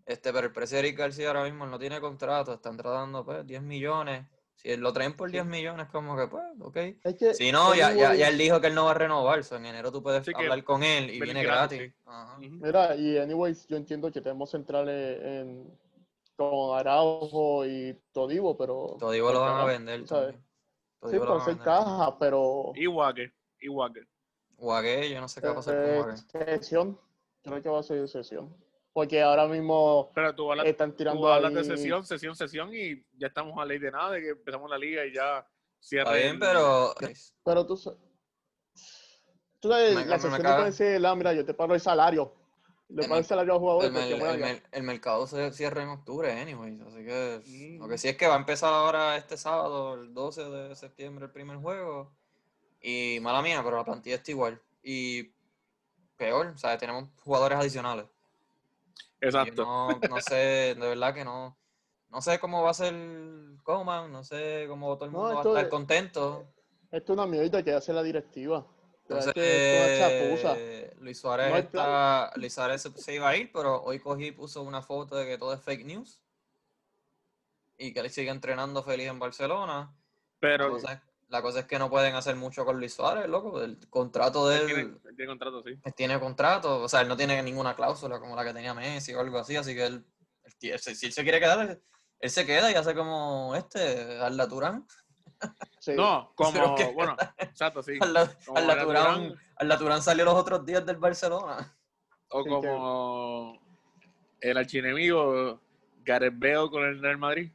Este, 0.05 0.33
pero 0.33 0.47
el 0.47 0.53
precio 0.53 0.75
de 0.77 0.79
Eric 0.87 0.97
García 0.99 1.27
ahora 1.29 1.43
mismo 1.45 1.65
no 1.65 1.79
tiene 1.79 2.01
contrato, 2.01 2.53
están 2.53 2.75
tratando 2.75 3.23
pues 3.23 3.45
10 3.47 3.61
millones. 3.61 4.27
Si 4.55 4.75
lo 4.77 4.91
traen 4.93 5.15
por 5.15 5.31
10 5.31 5.45
millones, 5.45 5.87
como 5.89 6.15
que 6.17 6.27
pues, 6.27 6.43
ok. 6.59 6.77
Es 7.03 7.15
que 7.17 7.33
Si 7.33 7.51
no, 7.51 7.73
ya, 7.73 7.93
ya, 7.93 8.13
ya 8.13 8.27
él 8.27 8.37
dijo 8.37 8.59
que 8.61 8.67
él 8.67 8.75
no 8.75 8.85
va 8.85 8.91
a 8.91 8.95
renovar. 8.95 9.43
so 9.43 9.55
en 9.55 9.65
enero 9.65 9.91
tú 9.91 10.03
puedes 10.03 10.25
Sí, 10.25 10.31
hablar 10.35 10.63
con 10.63 10.83
él 10.83 11.09
y 11.09 11.19
viene 11.21 11.41
gratis, 11.43 11.79
gratis. 11.79 11.95
sí. 11.95 12.01
Ajá. 12.05 12.37
Ujú. 12.37 12.49
Mira, 12.65 12.95
y 12.95 13.17
anyways, 13.17 13.65
yo 13.67 13.77
entiendo 13.77 14.11
que 14.11 14.21
tenemos 14.21 14.51
centrales 14.51 15.21
en, 15.23 15.79
con 16.35 16.77
Araujo 16.77 17.65
y 17.65 17.97
Todivo, 18.11 18.57
pero... 18.57 18.97
Todivo 18.99 19.31
lo 19.31 19.39
van 19.41 19.61
a 19.61 19.65
vender 19.65 20.05
¿sabes? 20.07 20.35
Sí, 20.35 21.15
hacer 21.17 21.21
vender. 21.45 21.63
caja, 21.63 22.17
pero... 22.19 22.71
Y 22.75 22.87
Wague, 22.87 23.33
y. 23.59 23.67
Guagué, 24.55 25.09
yo 25.09 25.19
no 25.19 25.27
sé 25.27 25.41
qué 25.41 25.47
va 25.47 25.53
a 25.53 25.55
pasar 25.57 25.75
con 25.75 25.85
eh, 25.89 25.97
Guagué. 25.97 26.17
sesión, 26.61 26.99
creo 27.43 27.61
que 27.61 27.69
va 27.69 27.79
a 27.79 27.83
ser 27.83 28.07
sesión. 28.07 28.55
Porque 28.93 29.21
ahora 29.21 29.47
mismo 29.47 30.11
Pero 30.13 30.35
tú 30.35 30.51
hablas, 30.51 30.67
están 30.67 30.91
tú 30.91 30.97
tirando 30.97 31.27
hablas 31.31 31.53
de 31.53 31.59
ahí- 31.61 31.65
sesión, 31.65 32.05
sesión, 32.05 32.35
sesión 32.35 32.69
y 32.73 33.03
ya 33.17 33.27
estamos 33.27 33.57
a 33.57 33.65
ley 33.65 33.79
de 33.79 33.91
nada, 33.91 34.11
de 34.11 34.21
que 34.21 34.29
empezamos 34.29 34.69
la 34.69 34.77
liga 34.77 35.05
y 35.05 35.13
ya 35.13 35.47
cierra. 35.79 36.11
Está 36.11 36.13
bien, 36.17 36.33
el- 36.33 36.39
pero 36.39 36.93
Pero 37.43 37.65
tú, 37.65 37.75
tú 39.59 39.69
sabes, 39.69 39.95
Me- 39.95 40.05
la 40.05 40.19
sesión 40.19 40.41
no 40.43 40.55
puede 40.57 40.71
ser, 40.71 41.05
ah, 41.05 41.15
mira, 41.15 41.33
yo 41.33 41.45
te 41.45 41.53
pago 41.53 41.73
el 41.73 41.79
salario. 41.81 42.33
Le 42.89 43.01
El 43.03 43.07
pago 43.09 43.19
el 43.19 43.25
salario 43.25 43.53
al 43.53 43.59
jugador. 43.59 43.85
el, 43.85 43.95
el 43.97 44.39
mer- 44.39 44.63
el 44.71 44.83
mercado 44.83 45.25
se 45.25 45.51
cierra 45.53 45.81
en 45.83 45.89
octubre, 45.89 46.31
anyways. 46.31 46.79
Así 46.81 47.03
que 47.05 47.41
Mm. 47.47 47.79
lo 47.81 47.87
que 47.87 47.97
sí 47.97 48.09
es 48.09 48.17
que 48.17 48.27
va 48.27 48.35
a 48.35 48.39
empezar 48.39 48.71
ahora 48.73 49.15
este 49.17 49.37
sábado, 49.37 49.95
el 49.95 50.13
12 50.13 50.43
de 50.43 50.75
septiembre, 50.75 51.25
el 51.25 51.31
primer 51.31 51.57
juego. 51.57 52.11
Y 52.81 53.17
mala 53.21 53.41
mía, 53.41 53.61
pero 53.63 53.77
la 53.77 53.85
plantilla 53.85 54.17
está 54.17 54.29
igual. 54.31 54.61
Y 54.83 55.31
peor, 56.17 56.47
o 56.47 56.57
sea, 56.57 56.77
tenemos 56.77 57.09
jugadores 57.23 57.57
adicionales. 57.57 58.05
Exacto. 59.21 59.63
no, 59.63 59.99
no 60.09 60.21
sé, 60.21 60.35
de 60.35 60.75
verdad 60.75 61.13
que 61.13 61.23
no. 61.23 61.57
No 62.09 62.21
sé 62.21 62.39
cómo 62.39 62.61
va 62.61 62.71
a 62.71 62.73
ser 62.75 62.93
Coman, 63.63 64.11
no 64.11 64.23
sé 64.23 64.65
cómo 64.67 64.95
todo 64.95 65.05
el 65.05 65.11
No, 65.11 65.19
mundo 65.19 65.33
va 65.35 65.41
a 65.41 65.43
estar 65.43 65.63
es- 65.63 65.69
contento. 65.69 66.47
Esto 66.91 67.13
es 67.13 67.17
una 67.17 67.25
mierda 67.25 67.63
que 67.63 67.73
hace 67.73 67.91
la 67.91 68.03
directiva. 68.03 68.67
Entonces, 69.07 69.33
eh, 69.35 70.93
Luis 70.99 71.19
Suárez 71.19 71.49
No 71.49 71.57
está, 71.57 72.31
Luis 72.35 72.53
Suárez 72.53 72.81
se, 72.83 72.91
se 72.91 73.15
iba 73.15 73.27
a 73.29 73.35
ir, 73.35 73.51
pero 73.51 73.81
hoy 73.83 73.99
cogí 73.99 74.27
y 74.27 74.31
puso 74.31 74.61
una 74.61 74.81
foto 74.81 75.15
de 75.15 75.25
que 75.25 75.37
todo 75.37 75.53
es 75.53 75.61
fake 75.61 75.85
news 75.85 76.21
y 77.77 77.93
que 77.93 77.99
él 77.99 78.09
sigue 78.09 78.29
entrenando 78.29 78.83
feliz 78.83 79.07
en 79.07 79.19
Barcelona. 79.19 79.91
Pero 80.39 80.77
la 81.33 81.41
cosa 81.41 81.61
es 81.61 81.65
que 81.65 81.79
no 81.79 81.89
pueden 81.89 82.13
hacer 82.13 82.35
mucho 82.35 82.63
con 82.63 82.77
Luis 82.77 82.93
Suárez, 82.93 83.27
loco. 83.27 83.59
El 83.59 83.79
contrato 83.89 84.47
de 84.47 84.57
él 84.57 84.61
él 84.61 84.67
tiene, 84.67 85.15
tiene 85.15 85.27
contrato, 85.27 85.63
sí. 85.63 85.69
él 85.83 85.93
tiene 85.95 86.19
contrato, 86.19 86.83
o 86.83 86.87
sea, 86.87 87.01
él 87.01 87.07
no 87.07 87.17
tiene 87.17 87.41
ninguna 87.41 87.75
cláusula 87.75 88.19
como 88.19 88.35
la 88.35 88.45
que 88.45 88.53
tenía 88.53 88.75
Messi 88.75 89.15
o 89.15 89.19
algo 89.19 89.39
así, 89.39 89.55
así 89.55 89.73
que 89.73 89.83
él, 89.87 90.05
él 90.61 90.79
si 90.79 90.93
si 90.95 91.07
él 91.07 91.11
se 91.11 91.23
quiere 91.23 91.39
quedar, 91.39 91.67
él, 91.67 91.81
él 92.19 92.29
se 92.29 92.45
queda 92.45 92.69
y 92.71 92.75
hace 92.75 92.93
como 92.93 93.55
este, 93.55 94.19
Arda 94.19 94.47
Turán. 94.47 94.85
Sí. 95.79 95.93
No, 95.95 96.31
como, 96.35 96.75
que- 96.75 96.91
bueno, 96.93 97.17
exacto, 97.39 97.81
sí. 97.81 97.97
Arda 97.99 98.27
Turán, 98.45 98.85
Turán. 98.85 99.33
Arda 99.55 99.77
Turán 99.79 100.03
salió 100.03 100.25
los 100.25 100.35
otros 100.35 100.63
días 100.63 100.85
del 100.85 100.97
Barcelona. 100.97 101.75
O 102.29 102.43
Sí, 102.43 102.49
como 102.49 103.59
el 104.39 104.57
archienemigo 104.57 105.59
Gareth 106.03 106.37
Bale 106.37 106.69
con 106.69 106.83
el 106.83 107.01
Real 107.01 107.17
Madrid. 107.17 107.51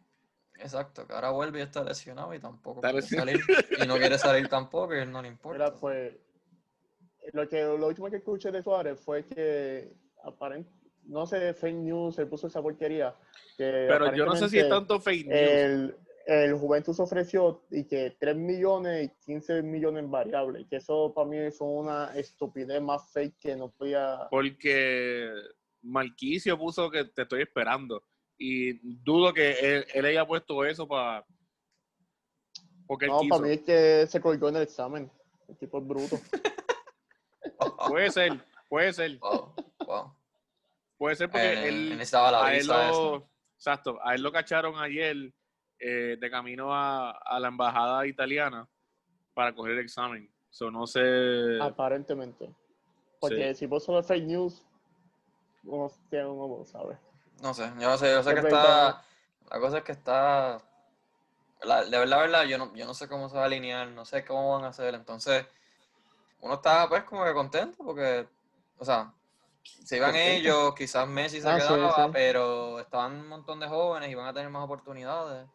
Exacto, 0.58 1.06
que 1.06 1.12
ahora 1.12 1.30
vuelve 1.30 1.60
y 1.60 1.62
está 1.62 1.84
lesionado 1.84 2.34
y 2.34 2.40
tampoco 2.40 2.80
quiere 2.80 3.02
salir. 3.02 3.40
Y 3.80 3.86
no 3.86 3.96
quiere 3.96 4.18
salir 4.18 4.48
tampoco, 4.48 4.94
y 4.94 4.98
él 4.98 5.10
no 5.10 5.22
le 5.22 5.28
importa. 5.28 5.58
Mira, 5.58 5.74
pues, 5.74 6.14
lo, 7.32 7.48
que, 7.48 7.62
lo 7.62 7.86
último 7.86 8.10
que 8.10 8.16
escuché 8.16 8.50
de 8.50 8.62
Suárez 8.62 9.00
fue 9.00 9.24
que, 9.24 9.92
aparent, 10.24 10.66
no 11.04 11.26
sé, 11.26 11.54
fake 11.54 11.76
news, 11.76 12.16
se 12.16 12.26
puso 12.26 12.48
esa 12.48 12.60
porquería. 12.60 13.14
Que 13.56 13.86
Pero 13.88 14.14
yo 14.14 14.26
no 14.26 14.36
sé 14.36 14.48
si 14.48 14.58
es 14.58 14.64
aparentemente 14.64 14.68
tanto 14.68 15.00
fake 15.00 15.26
news. 15.26 15.40
El, 15.40 15.96
el 16.28 16.54
Juventus 16.54 17.00
ofreció 17.00 17.64
y 17.70 17.84
que 17.84 18.16
3 18.20 18.36
millones 18.36 19.06
y 19.06 19.24
15 19.24 19.62
millones 19.62 20.04
en 20.04 20.10
variables. 20.10 20.66
Que 20.68 20.76
eso 20.76 21.12
para 21.14 21.26
mí 21.26 21.38
es 21.38 21.56
una 21.60 22.12
estupidez 22.14 22.82
más 22.82 23.10
fake 23.12 23.38
que 23.38 23.56
no 23.56 23.70
podía. 23.70 24.28
Porque 24.30 25.30
Marquicio 25.82 26.58
puso 26.58 26.90
que 26.90 27.04
te 27.06 27.22
estoy 27.22 27.42
esperando. 27.42 28.04
Y 28.38 28.74
dudo 29.02 29.32
que 29.34 29.50
él, 29.52 29.86
él 29.92 30.04
haya 30.06 30.26
puesto 30.26 30.64
eso 30.64 30.86
para. 30.86 31.26
Porque 32.86 33.06
él 33.06 33.10
No, 33.10 33.20
quiso. 33.20 33.34
para 33.36 33.48
mí 33.48 33.54
es 33.54 33.62
que 33.62 34.06
se 34.06 34.20
colgó 34.20 34.48
en 34.48 34.56
el 34.56 34.62
examen. 34.62 35.10
El 35.48 35.56
tipo 35.56 35.78
es 35.78 35.86
bruto. 35.86 36.16
Puede 37.88 38.10
ser, 38.10 38.44
puede 38.68 38.92
ser. 38.92 39.18
Wow, 39.18 39.54
wow. 39.86 40.12
Puede 40.96 41.16
ser 41.16 41.30
porque 41.30 41.46
Eh, 41.52 41.68
él. 41.68 41.90
necesitaba 41.90 42.30
la 42.30 42.44
a 42.46 42.54
él 42.56 42.66
lo, 42.66 43.28
exacto, 43.56 43.98
a 44.02 44.14
él 44.14 44.22
lo 44.22 44.30
cacharon 44.30 44.76
ayer 44.78 45.32
eh, 45.80 46.16
de 46.20 46.30
camino 46.30 46.72
a, 46.74 47.10
a 47.10 47.40
la 47.40 47.48
embajada 47.48 48.06
italiana 48.06 48.68
para 49.34 49.54
coger 49.54 49.72
el 49.72 49.78
examen. 49.80 50.30
So, 50.50 50.70
no 50.70 50.86
sé. 50.86 51.58
Aparentemente. 51.60 52.52
Porque 53.20 53.54
si 53.54 53.66
puso 53.66 53.92
los 53.92 54.06
fake 54.06 54.24
news, 54.24 54.64
uno, 55.64 55.90
tiene- 56.10 56.26
uno 56.26 56.58
lo 56.58 56.64
sabe. 56.64 56.96
No 57.42 57.54
sé, 57.54 57.64
yo 57.78 57.88
no 57.88 57.98
sé, 57.98 58.10
yo 58.12 58.22
sé 58.22 58.30
Es 58.30 58.40
que 58.40 58.46
está. 58.46 59.04
La 59.50 59.60
cosa 59.60 59.78
es 59.78 59.84
que 59.84 59.92
está. 59.92 60.58
la- 61.62 61.84
de 61.84 61.98
verdad, 61.98 62.18
verdad, 62.20 62.44
yo 62.44 62.58
no, 62.58 62.74
yo 62.74 62.84
no 62.86 62.94
sé 62.94 63.08
cómo 63.08 63.28
se 63.28 63.36
va 63.36 63.42
a 63.42 63.46
alinear, 63.46 63.88
no 63.88 64.04
sé 64.04 64.24
cómo 64.24 64.52
van 64.54 64.64
a 64.64 64.68
hacer. 64.68 64.94
Entonces, 64.94 65.46
uno 66.40 66.54
está 66.54 66.88
pues 66.88 67.04
como 67.04 67.24
que 67.24 67.32
contento 67.32 67.78
porque, 67.84 68.28
o 68.78 68.84
sea, 68.84 69.12
se 69.62 69.96
iban 69.96 70.12
Contento. 70.12 70.30
ellos, 70.38 70.74
quizás 70.74 71.08
Messi 71.08 71.40
se 71.40 71.48
Ah, 71.48 71.56
quedaba, 71.56 72.04
sí. 72.06 72.10
pero 72.12 72.80
estaban 72.80 73.12
un 73.20 73.28
montón 73.28 73.60
de 73.60 73.68
jóvenes 73.68 74.10
y 74.10 74.14
van 74.14 74.26
a 74.26 74.32
tener 74.34 74.50
más 74.50 74.64
oportunidades. 74.64 75.48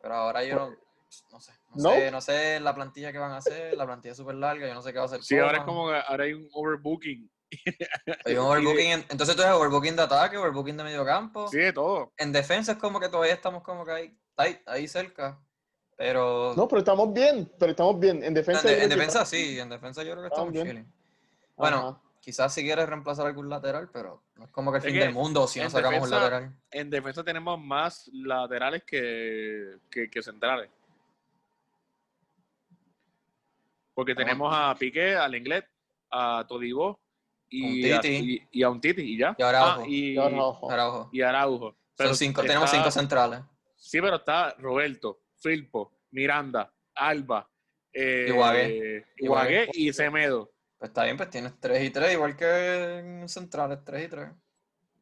Pero 0.00 0.14
ahora 0.14 0.44
yo 0.44 0.56
no, 0.56 0.70
no 1.32 1.40
sé, 1.40 1.52
no, 1.70 1.76
¿No? 1.76 1.90
sé, 1.90 2.10
no 2.10 2.20
sé 2.20 2.60
la 2.60 2.74
plantilla 2.74 3.12
que 3.12 3.18
van 3.18 3.32
a 3.32 3.38
hacer, 3.38 3.76
la 3.76 3.86
plantilla 3.86 4.12
es 4.12 4.18
súper 4.18 4.36
larga, 4.36 4.66
yo 4.68 4.74
no 4.74 4.82
sé 4.82 4.92
qué 4.92 4.98
va 4.98 5.04
a 5.04 5.06
hacer. 5.06 5.22
Sí, 5.22 5.38
ahora 5.38 5.58
es 5.58 5.64
como 5.64 5.88
que 5.88 5.96
ahora 6.06 6.24
hay 6.24 6.32
un 6.34 6.48
overbooking. 6.52 7.30
Hay 8.24 8.34
un 8.34 8.38
overbooking, 8.46 8.90
en- 8.92 9.04
entonces 9.08 9.34
tú 9.36 9.42
eres 9.42 9.54
overbooking 9.54 9.96
de 9.96 10.02
ataque, 10.02 10.36
overbooking 10.36 10.76
de 10.76 10.84
medio 10.84 11.04
campo. 11.04 11.48
Sí, 11.48 11.58
de 11.58 11.72
todo. 11.72 12.12
En 12.16 12.32
defensa 12.32 12.72
es 12.72 12.78
como 12.78 13.00
que 13.00 13.08
todavía 13.08 13.32
estamos 13.34 13.62
como 13.62 13.84
que 13.84 13.92
ahí, 13.92 14.18
ahí, 14.36 14.58
ahí 14.66 14.88
cerca. 14.88 15.38
Pero 15.96 16.54
No, 16.56 16.68
pero 16.68 16.78
estamos 16.80 17.12
bien. 17.12 17.50
Pero 17.58 17.70
estamos 17.72 17.98
bien. 17.98 18.22
En 18.22 18.32
defensa. 18.34 18.70
en, 18.70 18.82
en 18.82 18.88
que 18.88 18.94
defensa 18.96 19.24
sí, 19.24 19.58
en 19.58 19.68
defensa 19.68 20.02
yo 20.02 20.12
creo 20.12 20.22
que 20.22 20.28
Estamos 20.28 20.48
estamos 20.48 20.52
bien. 20.52 20.66
chilling. 20.84 20.92
Bueno, 21.56 21.76
Ajá. 21.88 22.00
quizás 22.20 22.54
si 22.54 22.62
quieres 22.62 22.88
reemplazar 22.88 23.26
algún 23.26 23.48
lateral, 23.48 23.88
pero 23.92 24.22
no 24.36 24.44
es 24.44 24.50
como 24.52 24.70
que 24.70 24.78
el 24.78 24.84
Es 24.84 24.90
fin 24.90 24.94
que 24.94 25.04
del 25.06 25.12
mundo 25.14 25.48
si 25.48 25.58
no 25.60 25.68
sacamos 25.70 26.02
un 26.02 26.10
defensa- 26.10 26.20
lateral. 26.30 26.56
En 26.70 26.90
defensa 26.90 27.24
tenemos 27.24 27.58
más 27.60 28.08
laterales 28.12 28.84
que, 28.84 29.78
que, 29.90 30.08
que 30.08 30.22
centrales. 30.22 30.70
Porque 33.94 34.12
Ajá. 34.12 34.20
tenemos 34.22 34.54
a 34.56 34.74
Piqué, 34.78 35.16
al 35.16 35.34
Inglés, 35.34 35.64
a 36.10 36.44
Todibo 36.48 37.00
y, 37.50 37.90
a, 37.92 38.00
Titi. 38.00 38.48
y, 38.52 38.60
y 38.60 38.62
a 38.62 38.70
un 38.70 38.80
Titi 38.80 39.02
y 39.02 39.18
ya. 39.18 39.34
Y 39.38 39.42
Araujo. 39.42 39.80
Ah, 39.82 39.84
y, 39.88 40.12
Y 40.12 40.18
Araujo. 40.18 40.70
Araujo. 40.70 41.10
y 41.12 41.22
Araujo. 41.22 41.76
Pero 41.96 42.10
Son 42.10 42.16
cinco, 42.16 42.40
está- 42.42 42.48
tenemos 42.52 42.70
cinco 42.70 42.90
centrales. 42.90 43.40
Sí, 43.76 44.00
pero 44.00 44.16
está 44.16 44.54
Roberto, 44.58 45.20
Filpo, 45.36 45.92
Miranda, 46.10 46.72
Alba, 46.94 47.48
eh. 47.92 49.04
Ibagué 49.18 49.68
y 49.72 49.92
Semedo. 49.92 50.52
Pues 50.78 50.90
está 50.90 51.04
bien, 51.04 51.16
pues 51.16 51.28
tienes 51.30 51.58
3 51.58 51.82
y 51.84 51.90
3, 51.90 52.12
igual 52.12 52.36
que 52.36 52.98
en 52.98 53.28
centrales, 53.28 53.80
3 53.84 54.04
y 54.04 54.08
3. 54.08 54.28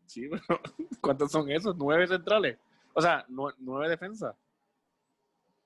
Sí, 0.07 0.29
pero 0.49 0.61
¿cuántos 1.03 1.31
son 1.31 1.51
esos? 1.51 1.77
¿Nueve 1.77 2.07
centrales? 2.07 2.57
O 2.95 3.03
sea, 3.03 3.27
nue- 3.29 3.55
nueve 3.59 3.91
defensas. 3.91 4.35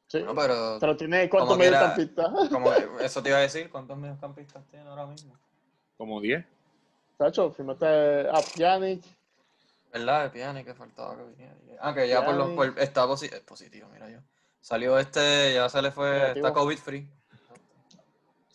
Sí. 0.09 0.21
No, 0.25 0.35
pero 0.35 0.79
Pero 0.81 0.97
tiene 0.97 1.29
cuántos 1.29 1.57
mediocampistas. 1.57 2.29
eso 3.01 3.23
te 3.23 3.29
iba 3.29 3.39
a 3.39 3.43
decir, 3.43 3.71
¿cuántos 3.71 3.97
mediocampistas 3.97 4.67
tiene 4.67 4.89
ahora 4.89 5.07
mismo? 5.07 5.39
Como 5.97 6.21
diez. 6.21 6.45
Tacho, 7.21 7.51
firmaste 7.51 7.85
a 8.31 8.41
Pjanic. 8.57 9.05
¿Verdad? 9.93 10.23
De 10.25 10.31
Piani 10.31 10.65
que 10.65 10.73
faltaba 10.73 11.15
que 11.19 11.25
viniera. 11.25 11.55
Ah, 11.79 11.93
que 11.93 12.09
ya 12.09 12.25
por 12.25 12.35
los 12.35 12.49
por- 12.53 12.79
está 12.79 13.05
posi- 13.07 13.31
eh, 13.31 13.43
positivo, 13.47 13.91
mira 13.93 14.09
yo. 14.09 14.21
Salió 14.59 14.99
este, 14.99 15.53
ya 15.53 15.69
se 15.69 15.83
le 15.83 15.91
fue, 15.91 16.11
Negativo. 16.13 16.47
está 16.47 16.59
COVID 16.59 16.79
free. 16.79 17.11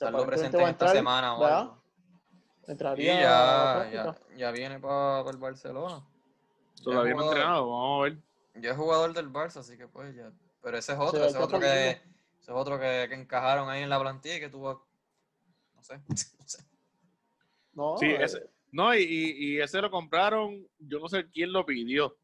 Aparentemente 0.01 0.25
presente 0.25 0.57
esta 0.63 0.87
semana 0.87 1.35
o 1.35 1.45
algo. 1.45 1.83
Y 2.67 2.71
Entraría 2.71 3.21
la 3.21 3.87
ya, 3.91 4.03
ya, 4.03 4.35
ya 4.35 4.51
viene 4.51 4.79
para 4.79 5.29
el 5.29 5.37
Barcelona. 5.37 6.03
Todavía 6.83 7.13
no 7.13 7.23
entrenado. 7.25 7.69
Vamos 7.69 7.99
a 7.99 8.03
ver. 8.05 8.17
Ya 8.63 8.71
es 8.71 8.77
jugador 8.77 9.13
del 9.13 9.31
Barça, 9.31 9.57
así 9.59 9.77
que 9.77 9.87
pues 9.87 10.15
ya. 10.15 10.31
Pero 10.63 10.75
ese 10.75 10.93
es 10.93 10.99
otro, 10.99 11.23
ese 11.23 11.37
otro 11.37 11.59
que, 11.59 11.89
ese 11.91 12.01
es 12.41 12.49
otro 12.49 12.79
que, 12.79 13.05
que 13.09 13.13
encajaron 13.15 13.69
ahí 13.69 13.83
en 13.83 13.89
la 13.91 13.99
plantilla 13.99 14.37
y 14.37 14.39
que 14.39 14.49
tuvo, 14.49 14.87
no 15.75 15.83
sé, 15.83 15.99
no 16.39 16.47
sé. 16.47 16.63
No, 17.73 17.97
Sí, 17.97 18.05
eh, 18.07 18.23
ese- 18.23 18.54
No, 18.75 18.93
y, 18.93 19.03
y, 19.03 19.53
y 19.53 19.61
ese 19.61 19.81
lo 19.81 19.89
compraron. 19.89 20.67
Yo 20.77 20.99
no 20.99 21.07
sé 21.07 21.29
quién 21.31 21.53
lo 21.53 21.65
pidió. 21.65 22.17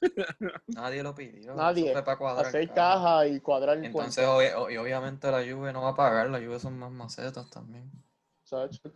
Nadie 0.68 1.02
lo 1.02 1.14
pidió. 1.14 1.54
Nadie. 1.54 1.84
eso 1.84 1.92
fue 1.92 2.04
para 2.04 2.16
cuadrar 2.16 2.46
hacer 2.46 2.72
caja 2.72 3.26
y 3.26 3.38
cuadrar 3.40 3.76
el 3.76 3.84
Entonces, 3.84 4.24
y 4.24 4.76
obviamente 4.78 5.30
la 5.30 5.40
Juve 5.40 5.74
no 5.74 5.82
va 5.82 5.90
a 5.90 5.94
pagar, 5.94 6.30
la 6.30 6.38
Juve 6.38 6.58
son 6.58 6.78
más 6.78 6.90
macetas 6.90 7.50
también. 7.50 7.92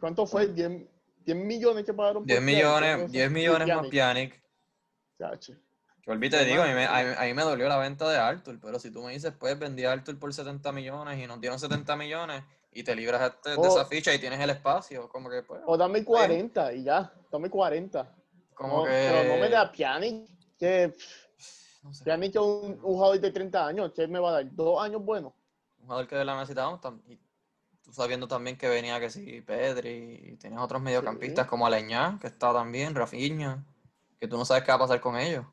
¿Cuánto 0.01 0.25
fue? 0.25 0.47
10, 0.47 0.89
10 1.27 1.37
millones 1.37 1.85
que 1.85 1.93
pagaron 1.93 2.23
por 2.23 2.27
10 2.27 2.39
Pjanic, 2.39 2.57
millones, 2.57 2.91
entonces, 2.91 3.13
10 3.13 3.31
millones 3.33 3.69
más 3.69 3.89
Pjanic. 3.89 3.91
Pjanic. 4.31 4.43
Tacho. 5.19 5.53
Que 6.01 6.11
olvídate, 6.11 6.47
digo, 6.47 6.63
a 6.63 6.69
mí, 6.69 6.73
me, 6.73 6.87
a, 6.87 7.05
mí, 7.05 7.11
a 7.19 7.23
mí 7.25 7.35
me 7.35 7.43
dolió 7.43 7.69
la 7.69 7.77
venta 7.77 8.09
de 8.09 8.17
Arthur, 8.17 8.59
pero 8.63 8.79
si 8.79 8.91
tú 8.91 9.03
me 9.03 9.13
dices, 9.13 9.35
pues 9.39 9.59
vendí 9.59 9.85
a 9.85 9.93
Arthur 9.93 10.19
por 10.19 10.33
70 10.33 10.73
millones 10.73 11.23
y 11.23 11.27
nos 11.27 11.39
dieron 11.39 11.59
70 11.59 11.97
millones 11.97 12.45
y 12.81 12.85
te 12.85 12.95
libras 12.95 13.21
este- 13.35 13.51
de 13.51 13.57
Oh. 13.57 13.67
esa 13.67 13.85
ficha 13.87 14.15
y 14.15 14.19
tienes 14.19 14.41
el 14.41 14.51
espacio, 14.51 15.09
como 15.09 15.29
que 15.31 15.43
pues, 15.43 15.61
O 15.67 15.77
dame 15.77 16.05
40 16.05 16.73
y 16.75 16.85
ya. 16.85 17.13
Dame 17.31 17.49
40. 17.51 18.15
como 18.55 18.79
No, 18.79 18.85
que... 18.85 18.91
Pero 18.91 19.35
no 19.35 19.41
me 19.41 19.49
da 19.49 19.71
Pjanic. 19.73 20.29
Que 20.59 20.93
no 21.83 21.93
sé, 21.95 22.05
Pjanic 22.05 22.31
es 22.37 22.41
un, 22.43 22.73
un 22.73 22.79
jugador 22.81 23.21
de 23.21 23.31
30 23.31 23.67
años. 23.67 23.93
¿Qué 23.95 24.07
me 24.09 24.19
va 24.19 24.31
a 24.31 24.33
dar? 24.33 24.55
¿Dos 24.55 24.83
años 24.83 25.05
buenos? 25.05 25.33
un 25.81 25.85
jugador 25.87 26.07
que 26.09 26.25
la 26.25 26.35
necesitábamos 26.37 26.81
tam- 26.81 27.01
y 27.09 27.19
tú 27.83 27.93
sabiendo 27.93 28.29
también 28.29 28.59
que 28.59 28.69
venía 28.69 29.01
que 29.01 29.09
sí, 29.09 29.41
Pedri 29.41 30.33
y 30.33 30.37
tenías 30.37 30.61
otros 30.61 30.83
mediocampistas 30.83 31.47
como 31.47 31.67
Aleñá, 31.67 32.19
que 32.21 32.27
está 32.27 32.53
también, 32.53 32.95
Rafinha, 32.95 33.65
que 34.21 34.29
tú 34.29 34.37
no 34.37 34.45
sabes 34.45 34.65
qué 34.65 34.71
va 34.73 34.75
a 34.77 34.81
pasar 34.81 35.01
con 35.01 35.17
ellos. 35.17 35.47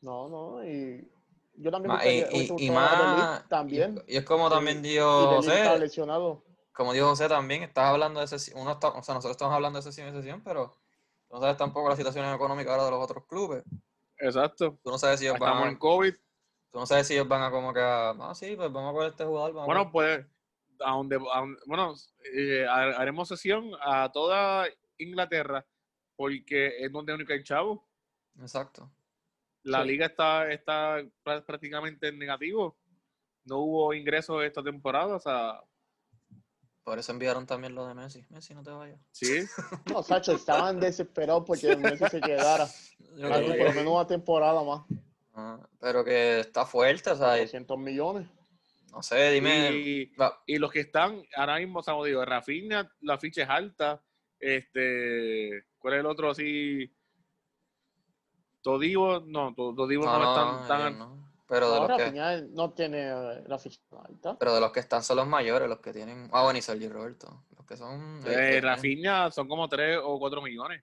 No, 0.00 0.28
no. 0.28 0.64
Y 0.64 1.08
yo 1.60 1.70
también 1.70 1.92
Ma- 1.94 1.98
me 2.02 2.14
y, 2.14 2.54
y- 2.58 2.66
y 2.66 2.70
más, 2.70 3.48
También. 3.48 4.02
Y, 4.06 4.16
es 4.16 4.24
como 4.24 4.48
también 4.50 4.80
dijo 4.82 5.36
José, 5.36 5.78
lesionado. 5.78 6.44
como 6.72 6.92
dijo 6.92 7.08
José 7.08 7.28
también, 7.28 7.62
estás 7.62 7.86
hablando 7.86 8.20
de 8.20 8.26
sesión, 8.26 8.60
uno 8.60 8.72
está, 8.72 8.88
o 8.88 9.02
sea, 9.02 9.14
nosotros 9.14 9.32
estamos 9.36 9.54
hablando 9.54 9.78
de 9.78 9.82
sesión 9.82 10.08
y 10.08 10.12
sesión, 10.12 10.42
pero 10.44 10.76
tú 11.28 11.34
no 11.34 11.40
sabes 11.40 11.56
tampoco 11.56 11.88
la 11.88 11.96
situación 11.96 12.32
económica 12.34 12.70
ahora 12.70 12.84
de 12.84 12.90
los 12.92 13.02
otros 13.04 13.24
clubes. 13.26 13.64
Exacto. 14.18 14.78
Tú 14.82 14.90
no 14.90 14.98
sabes 14.98 15.20
si 15.20 15.26
ellos 15.26 15.38
van 15.38 15.48
Estamos 15.50 15.66
a, 15.66 15.70
en 15.70 15.78
COVID. 15.78 16.14
tú 16.72 16.78
no 16.78 16.86
sabes 16.86 17.06
si 17.06 17.14
ellos 17.14 17.28
van 17.28 17.42
a 17.42 17.50
como 17.50 17.72
que, 17.72 17.80
a, 17.80 18.10
ah, 18.10 18.34
sí, 18.34 18.54
pues 18.56 18.72
vamos 18.72 18.90
a 18.90 18.92
poner 18.94 19.10
este 19.10 19.24
jugador, 19.24 19.52
vamos 19.52 19.64
a 19.64 19.66
Bueno, 19.66 19.92
pues, 19.92 20.26
a 20.80 20.90
donde, 20.92 21.16
a 21.16 21.40
donde- 21.40 21.60
bueno, 21.66 21.94
eh, 22.34 22.66
ha- 22.68 23.00
haremos 23.00 23.28
sesión 23.28 23.70
a 23.82 24.10
toda 24.12 24.66
Inglaterra 24.98 25.64
porque 26.16 26.84
es 26.84 26.90
donde 26.92 27.14
único 27.14 27.32
hay 27.32 27.42
chavo. 27.44 27.86
Exacto. 28.40 28.90
La 29.64 29.82
Sí. 29.82 29.88
liga 29.88 30.06
está, 30.06 30.50
está 30.52 30.98
prá- 31.24 31.44
prácticamente 31.44 32.08
en 32.08 32.18
negativo. 32.18 32.76
No 33.44 33.58
hubo 33.58 33.94
ingresos 33.94 34.42
esta 34.44 34.62
temporada, 34.62 35.16
o 35.16 35.20
sea, 35.20 35.60
Por 36.84 36.98
eso 36.98 37.12
enviaron 37.12 37.46
también 37.46 37.74
lo 37.74 37.86
de 37.86 37.94
Messi. 37.94 38.24
Messi, 38.30 38.54
no 38.54 38.62
te 38.62 38.70
vayas. 38.70 38.98
sí. 39.12 39.44
No, 39.90 40.02
Sacho, 40.02 40.32
estaban 40.32 40.80
desesperados 40.80 41.44
porque 41.46 41.76
Messi 42.00 42.04
se 42.08 42.20
quedara. 42.20 42.66
Yo 43.16 43.28
por 43.28 43.40
lo 43.42 43.72
menos 43.74 43.92
una 43.94 44.06
temporada 44.06 44.62
más. 44.64 44.86
Ah, 45.34 45.60
pero 45.80 46.02
que 46.04 46.40
está 46.40 46.64
fuerte, 46.64 47.10
o 47.10 47.16
sea, 47.16 47.36
200 47.36 47.78
millones. 47.78 48.26
no 48.90 49.02
sé, 49.02 49.30
dime. 49.32 49.70
Y, 50.46 50.58
los 50.58 50.72
que 50.72 50.80
están 50.80 51.22
ahora 51.36 51.58
mismo, 51.58 51.80
o 51.80 51.82
sea, 51.82 51.94
digo, 52.04 52.24
Rafinha, 52.24 52.90
la 53.02 53.18
ficha 53.18 53.42
es 53.42 53.48
alta. 53.50 54.02
Este, 54.40 55.64
¿cuál 55.78 55.94
es 55.94 56.00
el 56.00 56.06
otro 56.06 56.30
así? 56.30 56.90
Todivo, 58.62 59.20
no, 59.20 59.54
To- 59.54 59.74
Todivo 59.74 60.04
no, 60.04 60.18
no, 60.18 60.56
es 60.56 60.62
no, 60.62 60.66
tan, 60.68 60.98
no. 60.98 61.18
Pero 61.46 61.70
de 61.70 61.76
Ahora 61.78 61.88
los 61.88 61.96
que, 61.96 62.04
Rafinha 62.04 62.40
no 62.50 62.70
tiene 62.72 63.08
eh, 63.08 63.44
la 63.46 63.58
ficha 63.58 63.80
alta. 64.04 64.36
pero 64.38 64.54
de 64.54 64.60
los 64.60 64.70
que 64.70 64.80
están 64.80 65.02
son 65.02 65.16
los 65.16 65.26
mayores, 65.26 65.66
los 65.68 65.78
que 65.80 65.92
tienen. 65.94 66.28
Ah, 66.32 66.42
bueno, 66.44 66.58
y 66.58 66.62
Sergio 66.62 66.92
Roberto. 66.92 67.44
Los 67.56 67.64
que 67.66 67.76
son. 67.76 68.20
Eh, 68.26 68.60
Rafinha 68.60 69.30
son 69.30 69.48
como 69.48 69.66
3 69.68 69.98
o 70.02 70.18
4 70.18 70.42
millones. 70.42 70.82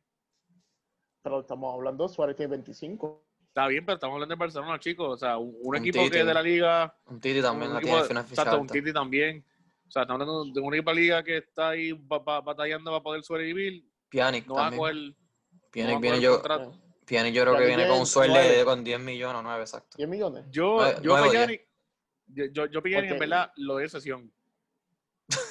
Pero 1.22 1.42
estamos 1.42 1.74
hablando, 1.74 2.08
Suárez 2.08 2.36
tiene 2.36 2.52
25. 2.52 3.24
Está 3.48 3.68
bien, 3.68 3.86
pero 3.86 3.96
estamos 3.96 4.16
hablando 4.16 4.34
de 4.36 4.40
Barcelona, 4.40 4.80
chicos. 4.80 5.08
O 5.14 5.18
sea, 5.18 5.38
un, 5.38 5.50
un 5.62 5.68
Un 5.68 5.76
equipo 5.78 6.00
Titi. 6.00 6.12
que 6.12 6.20
es 6.22 6.26
de 6.26 6.34
la 6.34 6.42
liga. 6.42 6.96
Un 7.06 7.20
Titi 7.20 7.42
también 7.42 7.70
un 7.70 7.76
la 7.76 7.80
equipo 7.82 8.04
tiene 8.06 8.24
ficha 8.24 8.42
exacto, 8.42 8.56
un 8.58 8.62
alta. 8.64 8.74
Titi 8.74 8.94
también. 8.94 9.46
O 9.88 9.92
sea, 9.92 10.02
estamos 10.02 10.22
hablando 10.22 10.46
de 10.52 10.60
un 10.62 10.74
equipo 10.74 10.90
de 10.90 10.96
la 10.96 11.02
liga 11.02 11.24
que 11.24 11.38
está 11.38 11.70
ahí 11.70 11.92
ba- 11.94 12.20
ba- 12.20 12.42
batallando 12.42 12.92
para 12.92 13.04
poder 13.04 13.24
sobrevivir. 13.24 13.86
Pjanic 14.10 14.48
No 14.48 14.56
va 14.56 14.62
a 14.68 14.70
también. 14.72 14.82
no 14.82 15.12
va 15.12 15.68
a 15.68 15.72
viene 15.72 15.96
coger 15.96 16.20
yo, 16.20 16.34
contrato. 16.34 16.74
Pjanic 17.06 17.34
yo 17.34 17.44
creo 17.44 17.58
que 17.58 17.66
viene 17.66 17.88
con 17.88 18.00
un 18.00 18.06
sueldo 18.06 18.36
de 18.40 18.64
con 18.66 18.84
10 18.84 19.00
millones 19.00 19.40
o 19.40 19.44
9, 19.44 19.62
exacto. 19.62 19.98
10 19.98 20.10
millones. 20.10 20.46
Yo, 20.50 21.00
yo, 21.02 21.14
o 21.14 21.32
yo, 21.34 22.46
yo, 22.52 22.66
yo 22.66 22.82
Pjanic, 22.82 23.12
en 23.12 23.20
verdad 23.20 23.52
lo 23.58 23.78
de 23.78 23.88
sesión. 23.90 24.32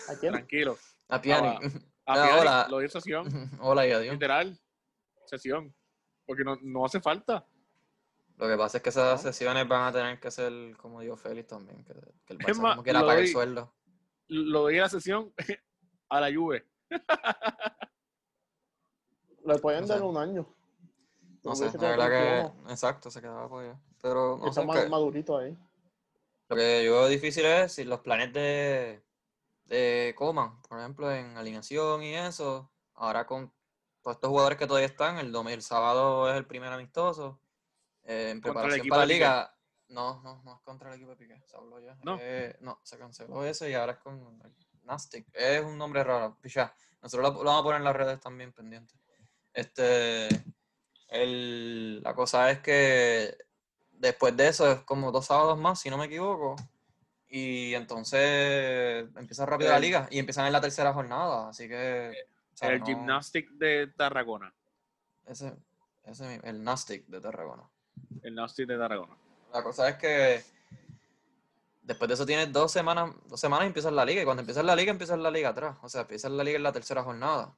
¿A 0.09 0.19
quién? 0.19 0.33
Tranquilo. 0.33 0.77
A 1.09 1.21
Pjanic. 1.21 1.83
A 2.07 2.38
hola. 2.40 2.67
lo 2.69 2.79
de 2.79 2.88
sesión. 2.88 3.27
Hola 3.61 3.87
y 3.87 3.93
adiós. 3.93 4.12
Literal. 4.14 4.59
Sesión. 5.27 5.75
Porque 6.27 6.45
no, 6.45 6.57
no 6.62 6.85
hace 6.85 7.01
falta. 7.01 7.47
Lo 8.37 8.49
que 8.49 8.57
pasa 8.57 8.79
es 8.79 8.83
que 8.83 8.88
esas 8.90 9.23
No. 9.25 9.31
sesiones 9.33 9.69
van 9.69 9.83
a 9.88 9.93
tener 9.93 10.19
que 10.21 10.31
ser, 10.31 10.77
como 10.77 11.01
dijo 11.01 11.17
Félix 11.17 11.49
también, 11.49 11.85
que, 11.85 11.95
que 12.27 12.33
el 12.35 12.38
Barça 12.38 12.61
más, 12.61 12.73
como 12.75 12.83
quiera 12.83 13.01
pagar 13.01 13.19
el 13.21 13.29
sueldo. 13.29 13.75
Lo 14.29 14.62
doy 14.62 14.79
a 14.79 14.83
la 14.83 14.88
sesión 14.88 15.33
a 16.09 16.21
la 16.21 16.35
Juve. 16.35 16.67
Le 19.45 19.59
pueden 19.59 19.83
No 19.83 19.87
dar 19.87 19.99
sé. 19.99 20.05
un 20.05 20.17
año. 20.17 20.55
No 21.45 21.55
sé, 21.55 21.71
la 21.79 21.91
verdad 21.91 22.09
que, 22.65 22.73
exacto, 22.73 23.11
se 23.11 23.21
quedaba 23.21 23.49
por 23.49 23.65
allá. 23.65 23.79
Pero 24.01 24.39
no 24.39 24.49
Está 24.49 24.63
sé, 24.63 24.67
más 24.67 24.83
que- 24.85 24.89
madurito 24.89 25.37
ahí. 25.39 25.57
lo 26.49 26.57
que 26.57 26.85
yo 26.85 26.93
veo 26.93 27.09
difícil 27.09 27.45
es 27.45 27.73
si 27.73 27.85
los 27.85 28.01
planes 28.01 28.33
de, 28.33 29.03
de 29.65 30.15
Coman, 30.17 30.61
por 30.63 30.79
ejemplo, 30.79 31.11
en 31.13 31.37
alineación 31.37 32.03
y 32.03 32.15
eso, 32.15 32.71
ahora 32.95 33.27
con 33.27 33.53
todos 34.03 34.17
estos 34.17 34.29
jugadores 34.31 34.59
que 34.59 34.67
todavía 34.67 34.87
están, 34.87 35.19
el, 35.19 35.33
dom- 35.33 35.49
el 35.51 35.63
sábado 35.63 36.31
es 36.31 36.37
el 36.37 36.47
primer 36.47 36.73
amistoso, 36.73 37.41
eh, 38.05 38.31
en 38.31 38.41
Contra 38.41 38.51
el 38.51 38.55
preparación 38.55 38.81
equipo 38.81 38.95
para 38.95 39.07
la 39.07 39.13
liga, 39.13 39.57
no, 39.89 40.21
no, 40.23 40.43
no 40.45 40.55
es 40.57 40.61
contra 40.63 40.89
el 40.91 40.97
equipo 40.97 41.11
de 41.11 41.17
Piqué, 41.17 41.43
se 41.47 41.57
habló 41.57 41.79
ya. 41.81 41.97
No. 42.03 42.19
Eh, 42.21 42.57
no, 42.61 42.81
se 42.83 42.99
canceló 42.99 43.45
ese 43.45 43.71
y 43.71 43.75
ahora 43.75 43.93
es 43.93 43.99
con 43.99 44.43
Nastic, 44.83 45.27
es 45.33 45.63
un 45.65 45.79
nombre 45.79 46.05
raro, 46.05 46.37
picha. 46.41 46.75
Nosotros 47.01 47.33
lo, 47.35 47.39
lo 47.43 47.51
vamos 47.51 47.61
a 47.61 47.65
poner 47.65 47.79
en 47.79 47.85
las 47.85 47.97
redes 47.97 48.21
también 48.21 48.53
pendientes. 48.53 48.99
Este, 49.55 50.29
el, 51.09 52.03
la 52.03 52.14
cosa 52.14 52.51
es 52.51 52.61
que 52.61 53.37
después 53.93 54.37
de 54.37 54.49
eso 54.49 54.71
es 54.71 54.81
como 54.81 55.12
dos 55.12 55.27
sábados 55.27 55.59
más, 55.59 55.81
si 55.81 55.90
no 55.90 55.99
me 55.99 56.07
equivoco. 56.07 56.57
Y 57.29 57.75
entonces 57.75 59.07
empieza 59.17 59.45
rápido 59.47 59.71
la 59.71 59.79
liga 59.81 60.07
y 60.11 60.19
empiezan 60.19 60.47
en 60.47 60.53
la 60.53 60.61
tercera 60.61 60.93
jornada. 60.93 61.49
Así 61.49 61.69
que. 61.69 62.12
o 62.53 62.57
sea, 62.57 62.71
el 62.71 62.81
no- 62.81 62.87
Gymnastic 62.87 63.51
de 63.53 63.88
Tarragona. 63.97 64.55
Ese, 65.27 65.53
ese 66.05 66.29
mismo, 66.29 66.45
el 66.45 66.62
Nastic 66.62 67.07
de 67.07 67.21
Tarragona. 67.21 67.64
El 68.17 68.21
Gymnastic 68.31 68.69
de 68.69 68.79
Tarragona. 68.79 69.17
La 69.53 69.62
cosa 69.62 69.88
es 69.88 69.97
que 69.97 70.43
después 71.83 72.09
de 72.09 72.14
eso 72.14 72.27
tienes 72.27 72.53
dos 72.53 72.71
semanas, 72.71 73.14
dos 73.27 73.40
semanas 73.40 73.64
y 73.64 73.69
empiezas 73.69 73.93
la 73.93 74.05
liga. 74.05 74.23
Y 74.23 74.25
cuando 74.25 74.43
empiezas 74.43 74.64
la 74.64 74.77
liga, 74.77 74.90
empiezas 74.93 75.19
la 75.19 75.31
liga 75.31 75.49
atrás. 75.49 75.77
O 75.83 75.88
sea, 75.88 76.03
empiezas 76.03 76.31
la 76.31 76.45
liga 76.45 76.57
en 76.57 76.62
la 76.62 76.73
tercera 76.73 77.03
jornada. 77.03 77.55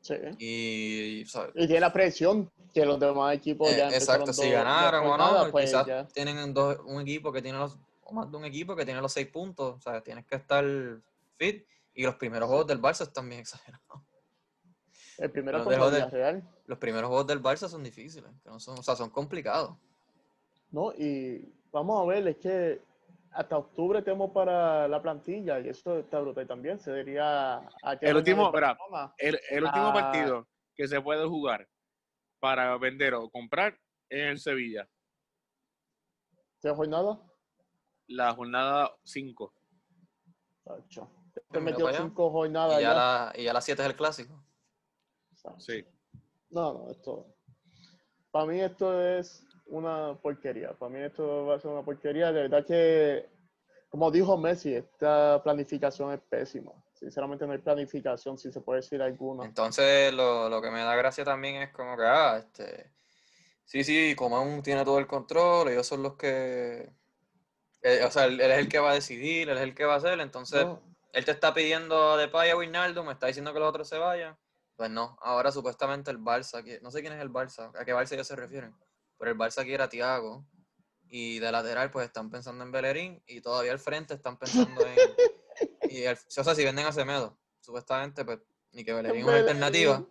Sí. 0.00 0.14
Y. 0.38 1.20
Y 1.54 1.66
tiene 1.66 1.80
la 1.80 1.92
presión 1.92 2.50
que 2.80 2.84
los 2.84 3.00
demás 3.00 3.34
equipos 3.34 3.70
Eh, 3.70 3.76
ya 3.78 3.88
exacto, 3.88 4.34
si 4.34 4.42
dos- 4.42 4.52
ganaron 4.52 5.06
o 5.06 5.16
no, 5.16 5.50
pues 5.50 5.64
quizás 5.70 5.86
ya. 5.86 6.06
tienen 6.08 6.52
dos, 6.52 6.78
un 6.84 7.00
equipo 7.00 7.32
que 7.32 7.40
tiene 7.40 7.56
los, 7.58 7.78
o 8.04 8.12
más 8.12 8.30
de 8.30 8.36
un 8.36 8.44
equipo 8.44 8.76
que 8.76 8.84
tiene 8.84 9.00
los 9.00 9.10
seis 9.14 9.28
puntos, 9.28 9.76
o 9.76 9.80
sea, 9.80 10.02
tienes 10.02 10.26
que 10.26 10.36
estar 10.36 10.62
fit 11.38 11.66
y 11.94 12.02
los 12.04 12.16
primeros 12.16 12.48
juegos 12.48 12.66
del 12.66 12.78
Barça 12.82 13.02
están 13.04 13.28
bien 13.30 13.40
exagerados. 13.46 14.02
El 15.16 15.30
primero 15.30 15.56
Los 15.56 15.66
contra 15.66 15.84
dejó 15.84 15.90
de- 15.90 16.04
Villarreal, 16.04 16.48
Los 16.66 16.78
primeros 16.78 17.08
juegos 17.08 17.26
del 17.26 17.42
Barça 17.42 17.66
son 17.68 17.82
difíciles, 17.82 18.30
que 18.42 18.50
no 18.50 18.60
son, 18.60 18.78
o 18.78 18.82
sea, 18.82 18.94
son 18.94 19.08
complicados. 19.08 19.74
¿no? 20.70 20.92
Y 20.92 21.50
vamos 21.72 22.02
a 22.02 22.06
ver, 22.06 22.28
es 22.28 22.36
que 22.36 22.82
hasta 23.30 23.56
octubre 23.56 24.02
tenemos 24.02 24.32
para 24.32 24.86
la 24.86 25.00
plantilla 25.00 25.60
y 25.60 25.70
eso 25.70 25.98
está 25.98 26.20
brutal 26.20 26.46
también. 26.46 26.78
Se 26.78 26.92
diría 26.92 27.56
a 27.82 27.96
que 27.98 28.06
El 28.06 28.16
último. 28.16 28.52
El, 29.16 29.38
el 29.48 29.64
último 29.64 29.86
Ah. 29.88 29.92
partido 29.94 30.46
que 30.74 30.86
se 30.86 31.00
puede 31.00 31.24
jugar 31.26 31.66
para 32.40 32.76
vender 32.78 33.14
o 33.14 33.28
comprar 33.30 33.78
en 34.10 34.28
el 34.28 34.38
Sevilla. 34.38 34.88
¿Qué 36.60 36.70
jornada? 36.70 37.20
La 38.08 38.32
jornada 38.34 38.96
5. 39.04 39.52
Tacho. 40.64 41.10
Te 41.50 41.60
metió 41.60 41.84
para 41.84 41.96
allá. 41.98 42.06
cinco 42.06 42.30
jornadas 42.30 42.78
Y 42.78 42.82
ya, 42.82 42.88
ya. 42.88 42.94
la, 42.94 43.32
y 43.36 43.44
ya 43.44 43.52
las 43.52 43.64
7 43.64 43.82
es 43.82 43.88
el 43.88 43.96
clásico. 43.96 44.44
Sí. 45.58 45.84
No, 46.50 46.72
no, 46.72 46.90
esto. 46.90 47.26
Para 48.30 48.46
mí 48.46 48.60
esto 48.60 49.00
es 49.02 49.44
una 49.66 50.14
porquería. 50.20 50.72
Para 50.72 50.90
mí 50.92 51.00
esto 51.00 51.46
va 51.46 51.56
a 51.56 51.60
ser 51.60 51.70
una 51.70 51.84
porquería. 51.84 52.32
De 52.32 52.48
verdad 52.48 52.64
que, 52.66 53.28
como 53.96 54.10
dijo 54.10 54.36
Messi, 54.36 54.74
esta 54.74 55.42
planificación 55.42 56.12
es 56.12 56.20
pésima. 56.20 56.70
Sinceramente 56.92 57.46
no 57.46 57.52
hay 57.54 57.58
planificación, 57.58 58.36
si 58.36 58.52
se 58.52 58.60
puede 58.60 58.82
decir 58.82 59.00
alguna. 59.00 59.46
Entonces, 59.46 60.12
lo, 60.12 60.50
lo 60.50 60.60
que 60.60 60.70
me 60.70 60.80
da 60.80 60.94
gracia 60.96 61.24
también 61.24 61.62
es 61.62 61.70
como 61.72 61.96
que, 61.96 62.02
ah, 62.04 62.36
este, 62.36 62.90
sí, 63.64 63.84
sí, 63.84 64.14
Coman 64.14 64.62
tiene 64.62 64.84
todo 64.84 64.98
el 64.98 65.06
control, 65.06 65.70
ellos 65.70 65.86
son 65.86 66.02
los 66.02 66.12
que, 66.16 66.90
eh, 67.80 68.04
o 68.04 68.10
sea, 68.10 68.26
él, 68.26 68.38
él 68.38 68.50
es 68.50 68.58
el 68.58 68.68
que 68.68 68.80
va 68.80 68.90
a 68.90 68.94
decidir, 68.94 69.48
él 69.48 69.56
es 69.56 69.62
el 69.62 69.74
que 69.74 69.86
va 69.86 69.94
a 69.94 69.96
hacer, 69.96 70.20
entonces, 70.20 70.62
No, 70.66 70.82
él 71.14 71.24
te 71.24 71.30
está 71.30 71.54
pidiendo 71.54 72.10
a 72.12 72.16
Depay 72.18 72.50
a 72.50 72.56
Wijnaldum, 72.58 73.06
me 73.06 73.14
está 73.14 73.28
diciendo 73.28 73.54
que 73.54 73.60
los 73.60 73.68
otros 73.70 73.88
se 73.88 73.96
vayan, 73.96 74.36
pues 74.76 74.90
no, 74.90 75.16
ahora 75.22 75.50
supuestamente 75.52 76.10
el 76.10 76.18
Barça, 76.18 76.62
que- 76.62 76.80
no 76.82 76.90
sé 76.90 77.00
quién 77.00 77.14
es 77.14 77.22
el 77.22 77.30
Barça, 77.30 77.72
a 77.80 77.84
qué 77.86 77.94
Barça 77.94 78.12
ellos 78.12 78.26
se 78.26 78.36
refieren, 78.36 78.74
pero 79.18 79.30
el 79.30 79.38
Barça 79.38 79.64
quiere 79.64 79.82
a 79.82 79.88
Thiago, 79.88 80.44
y 81.08 81.38
de 81.38 81.52
lateral 81.52 81.90
pues 81.90 82.06
están 82.06 82.30
pensando 82.30 82.64
en 82.64 82.72
Bellerín, 82.72 83.22
y 83.26 83.40
todavía 83.40 83.72
al 83.72 83.78
frente 83.78 84.14
están 84.14 84.38
pensando 84.38 84.86
en, 84.86 84.96
y 85.90 86.02
el- 86.02 86.16
o 86.16 86.18
sea, 86.42 86.54
si 86.54 86.64
venden 86.64 86.86
a 86.86 86.92
Semedo, 86.92 87.38
supuestamente, 87.60 88.24
pues, 88.24 88.38
ni 88.72 88.84
que 88.84 88.92
Bellerín 88.92 89.20
es 89.20 89.24
una 89.26 89.36
alternativa, 89.38 90.06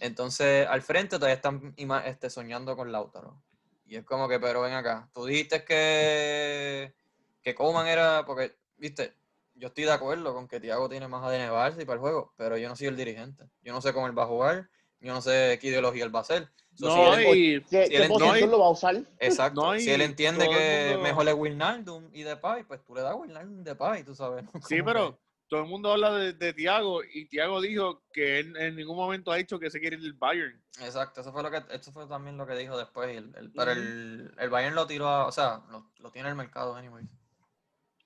entonces, 0.00 0.66
al 0.66 0.82
frente 0.82 1.16
todavía 1.16 1.34
están 1.36 1.74
este, 2.06 2.28
soñando 2.28 2.76
con 2.76 2.90
Lautaro. 2.90 3.40
Y 3.84 3.96
es 3.96 4.04
como 4.04 4.28
que, 4.28 4.40
pero 4.40 4.62
ven 4.62 4.72
acá, 4.72 5.08
tú 5.12 5.26
dijiste 5.26 5.64
que, 5.64 6.94
que 7.42 7.54
Coman 7.54 7.86
era, 7.86 8.24
porque, 8.26 8.56
viste, 8.76 9.14
yo 9.54 9.68
estoy 9.68 9.84
de 9.84 9.92
acuerdo 9.92 10.34
con 10.34 10.48
que 10.48 10.60
Thiago 10.60 10.88
tiene 10.88 11.08
más 11.08 11.22
ADN 11.22 11.50
Barça 11.52 11.80
y 11.82 11.84
para 11.84 11.94
el 11.94 12.00
juego, 12.00 12.32
pero 12.36 12.56
yo 12.56 12.68
no 12.68 12.74
soy 12.76 12.86
el 12.88 12.96
dirigente. 12.96 13.44
Yo 13.62 13.72
no 13.72 13.80
sé 13.82 13.92
cómo 13.92 14.06
él 14.06 14.18
va 14.18 14.24
a 14.24 14.28
jugar, 14.28 14.70
yo 15.02 15.12
no 15.12 15.20
sé 15.20 15.58
qué 15.60 15.68
ideología 15.68 16.04
él 16.04 16.14
va 16.14 16.20
a 16.20 16.22
hacer. 16.22 16.48
So, 16.74 16.90
si 16.90 16.96
No, 16.96 17.14
él- 17.14 17.36
y 17.36 17.60
¿Qué, 17.64 17.84
Si 17.84 17.90
qué 17.90 18.02
él 18.04 18.50
lo 18.50 18.58
va 18.58 18.66
a 18.66 18.70
usar? 18.70 18.96
exacto. 19.18 19.60
no, 19.74 19.78
si 19.78 19.90
él 19.90 20.00
entiende 20.00 20.48
que 20.48 20.88
mundo- 20.92 21.02
mejor 21.02 21.28
es 21.28 21.34
Wijnaldum 21.34 22.08
y 22.14 22.22
Depay, 22.22 22.64
pues 22.64 22.82
tú 22.82 22.94
le 22.94 23.02
das 23.02 23.14
Wijnaldum 23.14 23.60
y 23.60 23.64
Depay, 23.64 24.04
tú 24.04 24.14
sabes. 24.14 24.44
¿no? 24.44 24.50
sí, 24.66 24.80
pero 24.82 25.12
que- 25.12 25.18
todo 25.48 25.60
el 25.64 25.66
mundo 25.68 25.92
habla 25.92 26.14
de, 26.14 26.32
de 26.32 26.54
Tiago 26.54 27.02
y 27.04 27.26
Tiago 27.28 27.60
dijo 27.60 28.02
que 28.10 28.38
él 28.38 28.56
en 28.56 28.74
ningún 28.74 28.96
momento 28.96 29.30
ha 29.30 29.36
dicho 29.36 29.58
que 29.58 29.70
se 29.70 29.80
quiere 29.80 29.96
ir 29.96 30.02
del 30.02 30.14
Bayern. 30.14 30.58
Exacto, 30.80 31.20
eso 31.20 31.30
fue 31.30 31.42
lo 31.42 31.50
que, 31.50 31.60
eso 31.74 31.92
fue 31.92 32.06
también 32.06 32.38
lo 32.38 32.46
que 32.46 32.54
dijo 32.54 32.78
después. 32.78 33.10
el- 33.18 33.34
el- 33.36 33.52
pero 33.52 33.72
el, 33.72 34.32
el 34.38 34.48
Bayern 34.48 34.74
lo 34.74 34.86
tiró, 34.86 35.08
a- 35.08 35.26
o 35.26 35.32
sea, 35.32 35.60
lo, 35.70 35.90
lo 35.98 36.10
tiene 36.10 36.28
en 36.28 36.32
el 36.32 36.36
mercado, 36.38 36.74
anyways. 36.74 37.06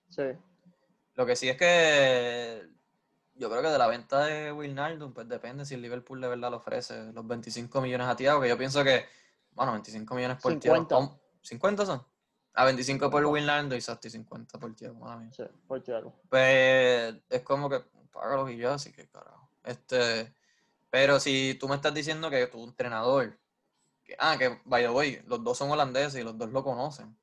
Sí. 0.09 0.23
Lo 1.15 1.25
que 1.25 1.37
sí 1.37 1.49
es 1.49 1.57
que 1.57 2.67
yo 3.37 3.49
creo 3.51 3.63
que 3.63 3.69
de 3.69 3.79
la 3.79 3.87
venta 3.87 4.25
de 4.25 4.53
Wijnaldum, 4.53 5.13
pues 5.13 5.29
depende 5.29 5.65
si 5.65 5.75
el 5.75 5.83
Liverpool 5.83 6.21
de 6.21 6.29
verdad 6.29 6.51
le 6.51 6.57
ofrece 6.57 7.13
los 7.13 7.27
25 7.27 7.81
millones 7.81 8.07
a 8.09 8.17
Thiago, 8.17 8.41
que 8.41 8.49
yo 8.49 8.57
pienso 8.59 8.83
que, 8.85 9.07
bueno, 9.53 9.73
25 9.73 10.15
millones 10.15 10.39
por 10.43 10.55
Thiago. 10.59 10.77
50. 10.89 10.95
¿cómo? 10.95 11.21
¿50 11.43 11.87
son? 11.87 12.07
A 12.55 12.65
25 12.65 13.11
por 13.11 13.25
Wijnaldum 13.27 13.77
y 13.77 13.81
Sasti 13.81 14.09
50 14.11 14.59
por 14.59 14.75
Thiago, 14.75 14.99
madre 14.99 15.25
mía. 15.27 15.33
Sí, 15.33 15.45
por 15.67 15.83
Thiago. 15.83 16.15
Pues 16.31 17.15
es 17.29 17.43
como 17.43 17.69
que 17.69 17.81
págalos 18.13 18.51
y 18.51 18.57
ya, 18.57 18.75
así 18.75 18.93
que 18.93 19.09
carajo. 19.09 19.51
Este, 19.65 20.35
pero 20.91 21.21
si 21.21 21.57
tú 21.61 21.69
me 21.69 21.75
estás 21.77 21.93
diciendo 21.93 22.31
que 22.31 22.47
tu 22.47 22.65
entrenador, 22.65 23.39
que, 24.05 24.17
ah, 24.19 24.37
que 24.39 24.61
by 24.65 24.83
the 24.85 24.91
way, 24.91 25.23
los 25.27 25.43
dos 25.45 25.59
son 25.59 25.71
holandeses 25.71 26.21
y 26.21 26.25
los 26.25 26.39
dos 26.39 26.51
lo 26.51 26.65
conocen. 26.65 27.17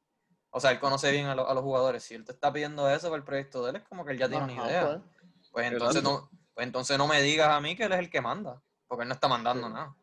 O 0.52 0.60
sea, 0.60 0.70
él 0.70 0.80
conoce 0.80 1.10
bien 1.12 1.26
a, 1.26 1.34
lo- 1.34 1.50
a 1.50 1.54
los 1.56 1.64
jugadores. 1.64 2.04
Si 2.04 2.14
él 2.14 2.24
te 2.26 2.32
está 2.32 2.54
pidiendo 2.54 2.88
eso 2.88 3.08
para 3.08 3.18
el 3.18 3.24
proyecto 3.24 3.64
de 3.64 3.72
él, 3.72 3.76
es 3.78 3.84
como 3.84 4.06
que 4.06 4.12
él 4.12 4.20
ya 4.20 4.30
tiene 4.30 4.44
una 4.44 4.54
Ajá, 4.54 4.68
idea. 4.68 4.82
pues. 5.02 5.23
Pues 5.54 5.72
entonces 5.72 6.02
no, 6.04 6.30
pues 6.56 6.66
entonces 6.66 6.98
no 6.98 7.08
me 7.08 7.22
digas 7.22 7.50
a 7.50 7.62
mí 7.62 7.76
que 7.76 7.84
él 7.84 7.94
es 7.94 8.00
el 8.00 8.10
que 8.10 8.20
manda, 8.22 8.60
porque 8.88 9.04
él 9.04 9.08
no 9.08 9.14
está 9.14 9.28
mandando 9.28 9.68
Sí. 9.68 9.74
nada. 9.74 9.96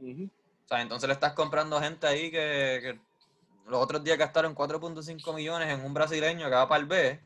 O 0.00 0.68
sea, 0.68 0.80
entonces 0.80 1.08
le 1.08 1.14
estás 1.14 1.32
comprando 1.34 1.80
gente 1.80 2.06
ahí 2.06 2.30
que, 2.30 2.78
que 2.80 3.00
los 3.66 3.82
otros 3.82 4.02
días 4.04 4.16
gastaron 4.16 4.54
4.5 4.54 5.34
millones 5.34 5.68
en 5.68 5.84
un 5.84 5.92
brasileño 5.92 6.46
que 6.48 6.54
va 6.54 6.68
para 6.68 6.80
el 6.80 6.86
B 6.86 7.20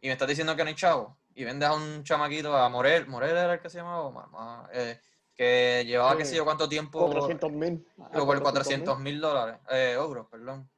y 0.00 0.06
me 0.08 0.12
estás 0.12 0.28
diciendo 0.28 0.54
que 0.56 0.64
no 0.64 0.68
hay 0.68 0.74
chavo. 0.74 1.16
Y 1.36 1.44
vendes 1.44 1.68
a 1.68 1.74
un 1.74 2.02
chamaquito, 2.04 2.56
a 2.56 2.68
Morel, 2.68 3.06
Morel 3.06 3.30
era 3.30 3.54
el 3.54 3.60
que 3.60 3.70
se 3.70 3.78
llamaba, 3.78 4.10
Ma- 4.10 4.26
ma- 4.26 4.68
eh, 4.72 5.00
que 5.34 5.84
llevaba 5.86 6.16
qué 6.16 6.24
Sí. 6.24 6.30
sé 6.32 6.36
yo 6.36 6.44
cuánto 6.44 6.68
tiempo, 6.68 7.06
400 7.06 7.50
mil. 7.52 7.86
pero 8.12 8.26
por 8.26 8.42
400 8.42 8.98
mil 8.98 9.20
dólares, 9.20 9.60
eh, 9.70 9.92
euros, 9.96 10.26
perdón. 10.28 10.68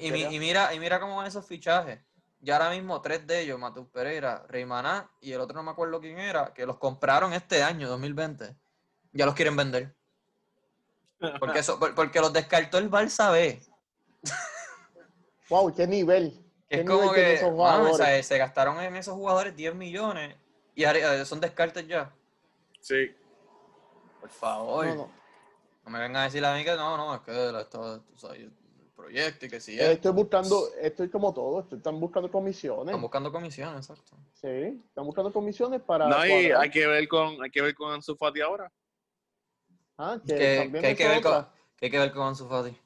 Y 0.00 0.38
mira, 0.38 0.74
y 0.74 0.80
mira 0.80 1.00
cómo 1.00 1.16
van 1.16 1.26
esos 1.26 1.46
fichajes. 1.46 2.00
Y 2.40 2.50
ahora 2.50 2.70
mismo 2.70 3.00
tres 3.00 3.26
de 3.26 3.40
ellos, 3.40 3.58
Matheus 3.58 3.88
Pereira, 3.88 4.44
Reimaná 4.48 5.10
y 5.20 5.32
el 5.32 5.40
otro 5.40 5.56
no 5.56 5.62
me 5.62 5.70
acuerdo 5.70 6.00
quién 6.00 6.18
era, 6.18 6.52
que 6.52 6.66
los 6.66 6.76
compraron 6.78 7.32
este 7.32 7.62
año, 7.62 7.88
2020. 7.88 8.54
Ya 9.12 9.26
los 9.26 9.34
quieren 9.34 9.56
vender. 9.56 9.94
Porque, 11.40 11.60
eso, 11.60 11.80
porque 11.80 12.20
los 12.20 12.32
descartó 12.32 12.78
el 12.78 12.90
Barça 12.90 13.32
B. 13.32 13.60
Wow, 15.48 15.72
qué 15.74 15.86
nivel. 15.86 16.44
¿Qué 16.68 16.80
es 16.80 16.84
como 16.84 17.02
nivel 17.02 17.14
tienen 17.14 17.30
que 17.30 17.34
esos 17.36 17.50
mano, 17.56 17.82
o 17.84 17.86
sea, 17.86 18.06
jugadores? 18.06 18.26
se 18.26 18.38
gastaron 18.38 18.80
en 18.80 18.96
esos 18.96 19.14
jugadores 19.14 19.54
10 19.54 19.74
millones 19.76 20.34
y 20.74 20.82
eh, 20.84 21.24
son 21.24 21.40
descartes 21.40 21.86
ya. 21.86 22.12
Sí. 22.80 23.14
Por 24.20 24.28
favor. 24.30 24.86
No, 24.86 24.94
No, 24.96 25.10
no. 25.84 25.90
me 25.90 26.00
vengan 26.00 26.22
a 26.22 26.24
decir 26.24 26.44
a 26.44 26.52
mí 26.54 26.64
que 26.64 26.74
no, 26.74 26.96
no, 26.96 27.14
es 27.14 27.20
que 27.20 27.60
esto- 27.60 28.00
tú 28.00 28.18
sabes, 28.18 28.48
el 29.06 29.12
proyecto 29.12 29.46
y 29.46 29.48
que 29.48 29.60
sí. 29.60 29.78
Es. 29.78 29.88
Estoy 29.88 30.12
buscando, 30.12 30.68
estoy 30.80 31.08
como 31.10 31.32
todo, 31.32 31.60
estoy- 31.60 31.78
están 31.78 31.98
buscando 32.00 32.30
comisiones. 32.30 32.86
Están 32.86 33.00
buscando 33.00 33.32
comisiones, 33.32 33.88
exacto. 33.88 34.16
Sí, 34.34 34.82
están 34.88 35.04
buscando 35.04 35.32
comisiones 35.32 35.80
para. 35.82 36.08
No, 36.08 36.24
y 36.26 36.28
cuadrar. 36.48 36.62
hay 36.62 36.70
que 36.70 36.86
ver 36.86 37.08
con, 37.08 37.42
hay 37.42 37.50
que 37.50 37.62
ver 37.62 37.74
con 37.74 37.92
Ansu 37.92 38.16
Fati 38.16 38.40
ahora. 38.40 38.72
Ah, 39.98 40.18
que 40.26 40.34
Que, 40.34 40.56
también 40.58 40.82
que 40.82 40.88
hay 40.88 40.96
que 40.96 41.08
ver 41.08 41.22
con, 41.22 41.48
que 41.76 41.86
hay 41.86 41.90
que 41.90 41.98
ver 41.98 42.12
con 42.12 42.22
Ansu 42.26 42.48
Fati. 42.48 42.76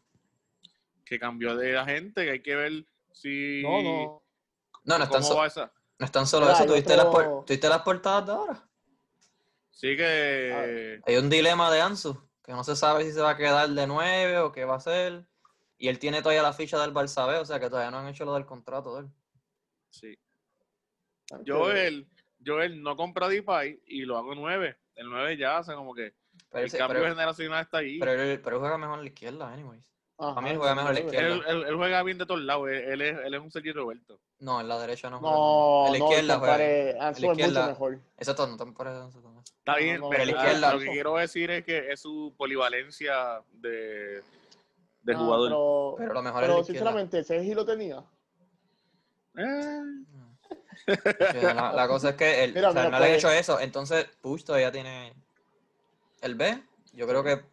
Que 1.04 1.18
cambió 1.18 1.56
de 1.56 1.76
agente, 1.76 2.24
que 2.24 2.30
hay 2.30 2.42
que 2.42 2.54
ver 2.54 2.85
si. 3.12 3.62
No, 3.62 3.83
no. 3.83 4.22
No, 4.85 4.98
no 4.98 5.04
están, 5.04 5.22
¿Cómo 5.22 5.35
so- 5.35 5.44
esa? 5.44 5.72
no 5.98 6.06
están 6.06 6.26
solo 6.26 6.46
Mira, 6.46 6.59
eso. 6.59 6.66
¿Tuviste, 6.66 6.96
las, 6.96 7.06
por- 7.06 7.22
otro- 7.24 7.44
tuviste 7.46 7.68
las 7.68 7.83
portadas 7.83 8.26
de 8.26 8.33
ahora? 8.33 8.68
Sí 9.70 9.96
que. 9.96 11.00
Hay 11.06 11.16
un 11.16 11.28
dilema 11.28 11.70
de 11.70 11.80
Ansu, 11.80 12.16
que 12.44 12.52
no 12.52 12.62
se 12.64 12.76
sabe 12.76 13.04
si 13.04 13.12
se 13.12 13.20
va 13.20 13.30
a 13.30 13.37
quedar 13.37 13.68
de 13.70 13.87
9 13.87 14.38
o 14.38 14.52
qué 14.52 14.64
va 14.64 14.74
a 14.74 14.78
hacer. 14.78 15.26
Y 15.83 15.88
él 15.88 15.99
tiene 15.99 16.21
todavía 16.21 16.43
la 16.43 16.53
ficha 16.53 16.79
del 16.79 16.93
Barça 16.93 17.27
B, 17.27 17.38
o 17.38 17.45
sea 17.47 17.59
que 17.59 17.71
todavía 17.71 17.90
no 17.90 17.99
han 18.01 18.09
hecho 18.09 18.27
lo 18.27 18.35
del 18.35 18.45
contrato 18.45 18.95
de 18.95 19.01
él. 19.01 19.09
Sí. 19.90 20.14
Yo 21.43 21.64
que- 21.66 21.87
él, 21.87 22.07
yo 22.38 22.61
él 22.61 22.83
no 22.83 22.97
compra 22.97 23.29
Depay 23.29 23.81
y 23.87 24.03
lo 24.03 24.19
hago 24.19 24.35
9. 24.35 24.77
El 24.95 25.09
9 25.09 25.38
ya 25.38 25.57
hace 25.57 25.75
como 25.75 25.95
que 25.95 26.12
Pero, 26.51 26.64
el 26.66 26.71
cambio 26.73 27.01
pero, 27.01 27.14
generacional 27.14 27.62
está 27.64 27.79
ahí. 27.79 27.99
pero 27.99 28.12
él- 28.12 28.40
pero 28.43 28.57
él 28.57 28.61
juega 28.61 28.77
mejor 28.77 28.99
en 28.99 29.05
la 29.05 29.09
izquierda, 29.11 29.51
anyways. 29.53 29.90
Ajá, 30.19 30.35
para 30.35 30.45
mí 30.45 30.51
él 30.51 30.59
juega 30.59 30.75
mejor 30.75 30.90
a 30.90 30.93
la 30.95 31.01
izquierda. 31.01 31.29
él, 31.29 31.43
él- 31.47 31.64
él 31.66 31.77
juega 31.77 32.03
bien 32.03 32.19
de 32.19 32.27
todos 32.27 32.40
lados. 32.43 32.69
Él, 32.69 32.77
él 32.77 33.01
es, 33.01 33.19
él 33.25 33.35
es 33.35 33.40
un 33.40 33.51
Sergio 33.51 33.73
Roberto. 33.73 34.21
No, 34.40 34.61
en 34.61 34.69
la 34.69 34.79
derecha 34.79 35.09
no 35.09 35.19
juega. 35.19 35.35
No, 35.35 35.87
en 35.87 35.93
la 35.95 35.99
no, 35.99 36.05
izquierda 36.11 36.38
juega. 36.38 36.53
compare, 36.53 36.99
Ansu 37.01 37.21
es 37.23 37.29
mucho 37.29 37.40
izquierda- 37.40 37.66
mejor. 37.69 37.99
Exacto, 38.19 38.47
no 38.47 38.57
te 38.59 38.66
parece. 38.73 39.07
Está 39.09 39.73
No, 39.73 39.79
bien, 39.79 40.01
no, 40.01 40.09
pero 40.11 40.25
pero 40.25 40.25
la 40.37 40.43
izquierda- 40.43 40.73
lo 40.75 40.79
que 40.81 40.87
quiero 40.90 41.16
decir 41.16 41.51
es 41.51 41.64
que 41.64 41.90
es 41.90 42.01
su 42.01 42.35
polivalencia 42.37 43.43
de, 43.53 44.23
de 45.11 45.16
Ah, 45.16 45.18
jugador. 45.18 45.49
Pero, 45.49 45.94
Pero 45.99 46.14
lo 46.14 46.23
mejor 46.23 46.40
pero 46.40 46.53
es 46.53 46.57
la 46.57 46.61
izquierda. 46.62 46.79
sinceramente, 46.90 47.25
Sergi 47.25 47.55
lo 47.55 47.64
tenía. 47.66 48.05
Eh, 49.37 49.83
La, 51.55 51.73
la 51.73 51.88
cosa 51.88 52.11
es 52.11 52.16
que 52.16 52.44
él, 52.44 52.55
Mira, 52.55 52.70
o 52.70 52.73
sea, 52.73 52.83
mira, 52.85 52.90
no 52.90 52.99
le 52.99 53.05
han 53.05 53.11
pues- 53.12 53.18
hecho 53.25 53.31
eso. 53.31 53.61
Entonces, 53.61 54.07
Push 54.20 54.44
todavía 54.44 54.73
tiene 54.73 55.14
el 56.23 56.35
B. 56.35 56.62
Yo 56.92 57.07
creo 57.07 57.23
que, 57.23 57.44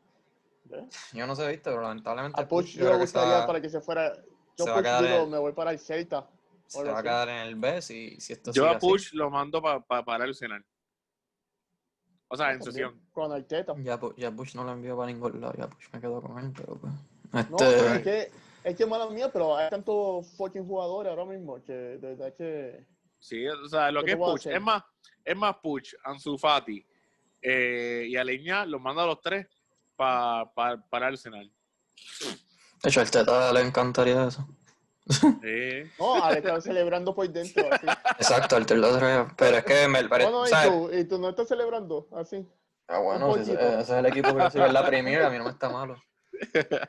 yo 1.13 1.27
no 1.27 1.35
sé, 1.35 1.47
viste, 1.47 1.69
pero 1.69 1.81
lamentablemente 1.81 2.41
A 2.41 2.47
Push 2.47 2.77
yo 2.77 2.85
yo 2.99 3.05
que 3.05 3.11
va, 3.19 3.45
para 3.45 3.61
que 3.61 3.69
se 3.69 3.79
fuera. 3.81 4.13
Yo 4.57 4.65
se 4.65 4.71
va 4.71 4.77
a 4.77 4.79
Push 4.79 4.83
quedar 4.85 5.03
digo, 5.03 5.15
en- 5.23 5.29
me 5.29 5.37
voy 5.37 5.51
para 5.53 5.71
el 5.71 5.79
Celta. 5.79 6.27
se 6.67 6.83
va 6.83 6.99
a 6.99 7.03
quedar 7.03 7.29
en 7.29 7.35
el 7.47 7.55
B 7.55 7.81
si, 7.81 8.19
si 8.19 8.33
esto 8.33 8.51
yo 8.51 8.65
a 8.67 8.71
así. 8.71 8.79
Push 8.87 9.13
lo 9.13 9.29
mando 9.29 9.61
para 9.61 9.81
para 9.85 10.23
el 10.23 10.29
Arsenal. 10.31 10.65
O 12.29 12.35
sea, 12.35 12.51
en 12.51 12.61
sesión. 12.61 12.99
Con 13.13 13.31
Arteta. 13.31 13.73
Ya, 13.77 13.99
ya 14.17 14.29
Bush 14.31 14.53
no 14.55 14.63
lo 14.65 14.73
envió 14.73 14.97
para 14.97 15.07
ningún 15.07 15.39
lado, 15.39 15.53
ya 15.57 15.67
Bush 15.67 15.87
me 15.93 16.01
quedo 16.01 16.21
con 16.21 16.37
él, 16.39 16.51
pero 16.57 16.75
pues. 16.75 16.93
No, 17.31 17.57
Este, 17.59 17.95
es 17.95 18.01
que, 18.01 18.31
es 18.63 18.75
que 18.75 18.85
mala 18.85 19.07
mía, 19.09 19.29
pero 19.31 19.55
hay 19.57 19.69
tantos 19.69 20.27
fucking 20.37 20.65
jugadores 20.65 21.09
ahora 21.09 21.25
mismo 21.25 21.61
que 21.63 21.73
de 21.73 22.15
verdad 22.15 22.33
que. 22.35 22.85
Sí, 23.19 23.47
o 23.47 23.67
sea, 23.67 23.91
lo 23.91 24.01
¿Qué 24.01 24.15
que 24.15 24.21
es 24.21 24.27
hacer? 24.35 24.53
Es 24.53 24.61
más, 24.61 24.83
es 25.25 25.35
más 25.35 25.55
Push, 25.57 25.93
Ansu 26.03 26.37
Fati 26.37 26.85
eh, 27.41 28.05
y 28.07 28.15
Aleña 28.15 28.65
los 28.65 28.79
manda 28.81 29.03
a 29.03 29.07
los 29.07 29.21
tres 29.21 29.47
pa, 29.95 30.51
pa- 30.53 30.77
para 30.89 31.07
Arsenal. 31.07 31.51
de 32.83 32.89
hecho, 32.89 33.01
el 33.01 33.09
Teta 33.11 33.51
le 33.51 33.61
encantaría 33.61 34.27
eso. 34.27 34.47
Sí. 35.09 35.89
No, 35.97 36.21
Ale 36.23 36.39
estaba 36.39 36.59
celebrando 36.61 37.15
por 37.15 37.29
dentro, 37.29 37.63
así. 37.71 37.87
Exacto, 38.19 38.57
otro 38.57 38.75
día. 38.77 39.27
Pero 39.37 39.57
es 39.57 39.63
que 39.65 39.87
me 39.87 40.03
parece. 40.07 40.29
No, 40.31 40.39
no, 40.41 40.45
y 40.47 40.49
¿sabes? 40.49 40.69
tú, 40.69 40.93
y 40.93 41.03
tú 41.05 41.17
no 41.17 41.29
estás 41.29 41.47
celebrando, 41.47 42.07
así. 42.15 42.45
Ah, 42.87 42.99
bueno, 42.99 43.35
ese, 43.35 43.53
ese 43.53 43.79
es 43.79 43.89
el 43.89 44.05
equipo 44.05 44.35
que 44.35 44.43
recibe 44.43 44.71
la 44.71 44.85
Premier, 44.85 45.23
a 45.23 45.29
mí 45.29 45.37
no 45.37 45.45
me 45.45 45.49
está 45.51 45.69
malo. 45.69 46.01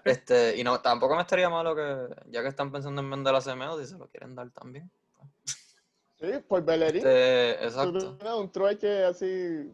Este, 0.05 0.57
y 0.57 0.65
no, 0.65 0.81
tampoco 0.81 1.15
me 1.15 1.23
estaría 1.23 1.49
malo 1.49 1.75
que, 1.75 2.09
ya 2.31 2.43
que 2.43 2.49
están 2.49 2.73
pensando 2.73 3.01
en 3.01 3.11
vender 3.11 3.35
a 3.35 3.41
Semedo, 3.41 3.79
si 3.79 3.87
se 3.87 3.99
lo 3.99 4.09
quieren 4.09 4.35
dar 4.35 4.51
también. 4.51 4.91
Sí, 6.21 6.27
por 6.49 6.65
Bellerín. 6.65 6.99
Este, 6.99 7.65
exacto. 7.65 8.19
un 8.39 8.51
trueque 8.51 9.05
así. 9.05 9.73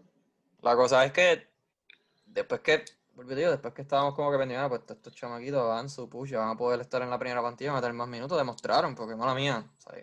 La 0.63 0.77
cosa 0.77 1.05
es 1.05 1.13
que 1.13 1.49
después 2.27 2.61
que, 2.61 2.85
digo, 3.35 3.51
después 3.51 3.73
que 3.73 3.83
estábamos 3.83 4.15
como 4.15 4.31
que 4.31 4.39
pendientes, 4.39 4.69
pues 4.69 4.83
estos 4.89 5.15
chamaquitos 5.15 5.67
van 5.67 5.89
su 5.89 6.09
push, 6.09 6.33
van 6.35 6.51
a 6.51 6.57
poder 6.57 6.81
estar 6.81 7.01
en 7.03 7.11
la 7.11 7.19
primera 7.19 7.41
plantilla, 7.41 7.73
meter 7.73 7.93
más 7.93 8.09
minutos, 8.09 8.37
demostraron, 8.37 8.95
porque 8.95 9.17
mala 9.17 9.35
mía, 9.35 9.65
o 9.79 9.81
sea, 9.81 9.99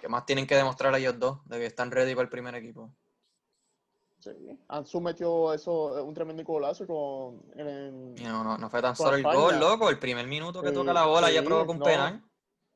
¿qué 0.00 0.08
más 0.08 0.26
tienen 0.26 0.46
que 0.46 0.54
demostrar 0.54 0.94
ellos 0.94 1.18
dos 1.18 1.40
de 1.46 1.58
que 1.58 1.66
están 1.66 1.90
ready 1.90 2.14
para 2.14 2.24
el 2.24 2.28
primer 2.28 2.54
equipo? 2.54 2.90
Sí. 4.20 4.58
Ansu 4.68 5.00
metió 5.00 5.52
eso, 5.54 5.98
eh, 5.98 6.02
un 6.02 6.12
tremendo 6.14 6.44
golazo 6.44 6.86
con. 6.86 7.42
En, 7.58 8.14
no, 8.16 8.44
no, 8.44 8.58
no 8.58 8.68
fue 8.70 8.82
tan 8.82 8.94
solo 8.94 9.14
el 9.14 9.20
España. 9.20 9.36
gol, 9.38 9.58
loco, 9.58 9.88
el 9.88 9.98
primer 9.98 10.26
minuto 10.26 10.60
que 10.62 10.68
Sí, 10.68 10.74
toca 10.74 10.92
la 10.92 11.06
bola 11.06 11.30
ya 11.30 11.40
sí, 11.40 11.46
provoca 11.46 11.72
un 11.72 11.78
no. 11.78 11.84
penal. 11.84 12.22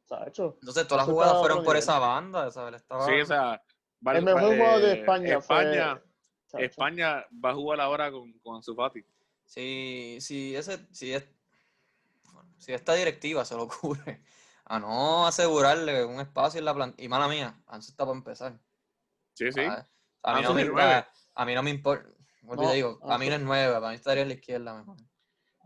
Sacho. 0.07 0.57
Entonces 0.61 0.89
todas 0.89 1.07
las 1.07 1.15
jugadas 1.15 1.39
fueron 1.41 1.63
por 1.65 1.77
esa 1.77 1.99
banda, 1.99 2.49
estaba- 2.49 3.07
Sí, 3.07 3.21
o 3.21 3.27
sea, 3.27 3.63
El 4.07 4.23
mejor 4.25 4.57
jugador 4.57 4.81
de 4.81 4.93
España 5.01 5.39
España, 5.39 6.03
fue. 6.49 6.65
España 6.65 7.25
va 7.45 7.51
a 7.51 7.55
jugar 7.55 7.81
ahora 7.81 8.11
con, 8.11 8.33
con 8.41 8.57
Ansu 8.57 8.75
Fati. 8.75 9.05
Si, 9.45 10.19
si, 10.21 10.57
ese, 10.57 10.87
si, 10.93 11.13
es, 11.13 11.27
si 12.59 12.73
esta 12.73 12.95
directiva 12.95 13.45
se 13.45 13.55
lo 13.55 13.63
ocurre 13.65 14.23
a 14.65 14.79
no 14.79 15.27
asegurarle 15.27 16.05
un 16.07 16.21
espacio 16.21 16.59
en 16.59 16.65
la 16.65 16.75
planta, 16.75 17.03
y 17.03 17.09
mala 17.09 17.29
mía, 17.29 17.61
Ansu 17.67 17.91
está 17.91 18.05
para 18.07 18.17
empezar. 18.17 18.59
Sí, 19.35 19.53
sí. 19.53 19.63
¿sabes? 19.65 19.85
A 20.23 20.37
mí, 20.37 20.43
no 20.43 20.55
me. 20.55 20.65
A, 21.35 21.43
a 21.43 21.47
mí 21.47 21.55
no 21.55 21.63
me 21.63 21.71
importa. 21.71 22.09
No, 22.43 22.57
te 22.57 22.75
digo, 22.75 22.99
a 23.03 23.17
mí 23.19 23.29
no 23.29 23.35
es 23.37 23.41
nueve, 23.41 23.73
para 23.75 23.89
mí 23.89 23.95
estaría 23.95 24.23
en 24.23 24.29
la 24.29 24.35
izquierda 24.35 24.75
mejor. 24.75 24.97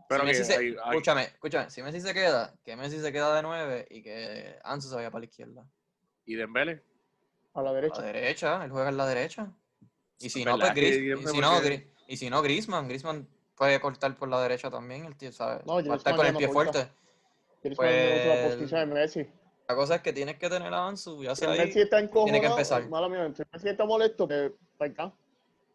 Pero 0.07 0.21
si 0.21 0.27
que 0.31 0.37
Messi 0.39 0.43
se- 0.45 0.57
hay- 0.57 0.67
hay- 0.83 0.89
escúchame, 0.91 1.23
escúchame, 1.23 1.69
si 1.69 1.83
Messi 1.83 2.01
se 2.01 2.13
queda, 2.13 2.55
que 2.63 2.75
Messi 2.75 2.99
se 2.99 3.11
queda 3.11 3.35
de 3.35 3.41
nueve 3.43 3.85
y 3.89 4.01
que 4.01 4.57
Ansu 4.63 4.87
se 4.89 4.95
vaya 4.95 5.11
para 5.11 5.19
la 5.21 5.25
izquierda. 5.25 5.65
y 6.25 6.35
Dembele. 6.35 6.83
A 7.53 7.61
la 7.63 7.71
A 7.71 7.73
derecha. 7.73 8.01
la 8.01 8.07
derecha, 8.07 8.63
él 8.63 8.71
juega 8.71 8.89
en 8.89 8.97
la 8.97 9.07
derecha. 9.07 9.51
Y 10.19 10.29
si 10.29 10.45
no, 10.45 10.57
pues 10.59 10.73
Gris, 10.73 10.97
no 10.99 11.19
y 11.21 11.27
si 11.27 11.39
no, 11.41 11.61
y 12.07 12.17
si 12.17 12.29
no, 12.29 12.41
Griezmann, 12.41 12.87
Griezmann 12.87 13.27
puede 13.55 13.79
cortar 13.79 14.15
por 14.17 14.29
la 14.29 14.41
derecha 14.41 14.69
también, 14.69 15.05
el 15.05 15.15
tío, 15.17 15.31
¿sabes? 15.31 15.65
No, 15.65 15.73
Va 15.83 15.93
a 15.93 15.97
estar 15.97 16.15
con 16.15 16.25
el 16.27 16.33
no 16.33 16.39
pie 16.39 16.47
corta. 16.49 16.71
fuerte. 17.61 17.75
Pues- 17.75 18.21
usa 18.25 18.35
la 18.35 18.47
posición 18.49 18.89
de 18.89 18.95
Messi. 18.95 19.27
La 19.67 19.75
cosa 19.75 19.95
es 19.95 20.01
que 20.01 20.13
tienes 20.13 20.37
que 20.37 20.49
tener 20.49 20.73
a 20.73 20.87
Ansu, 20.87 21.23
ya 21.23 21.35
sea 21.35 21.51
ahí. 21.51 21.59
Messi 21.59 21.81
está 21.81 21.99
encojonado, 21.99 22.25
tiene 22.25 22.41
que 22.41 22.47
empezar. 22.47 22.87
mala 22.89 23.09
mía, 23.09 23.31
si 23.35 23.43
Messi 23.51 23.69
está 23.69 23.85
molesto, 23.85 24.27
que 24.27 24.53
para 24.77 24.91
acá. 24.91 25.13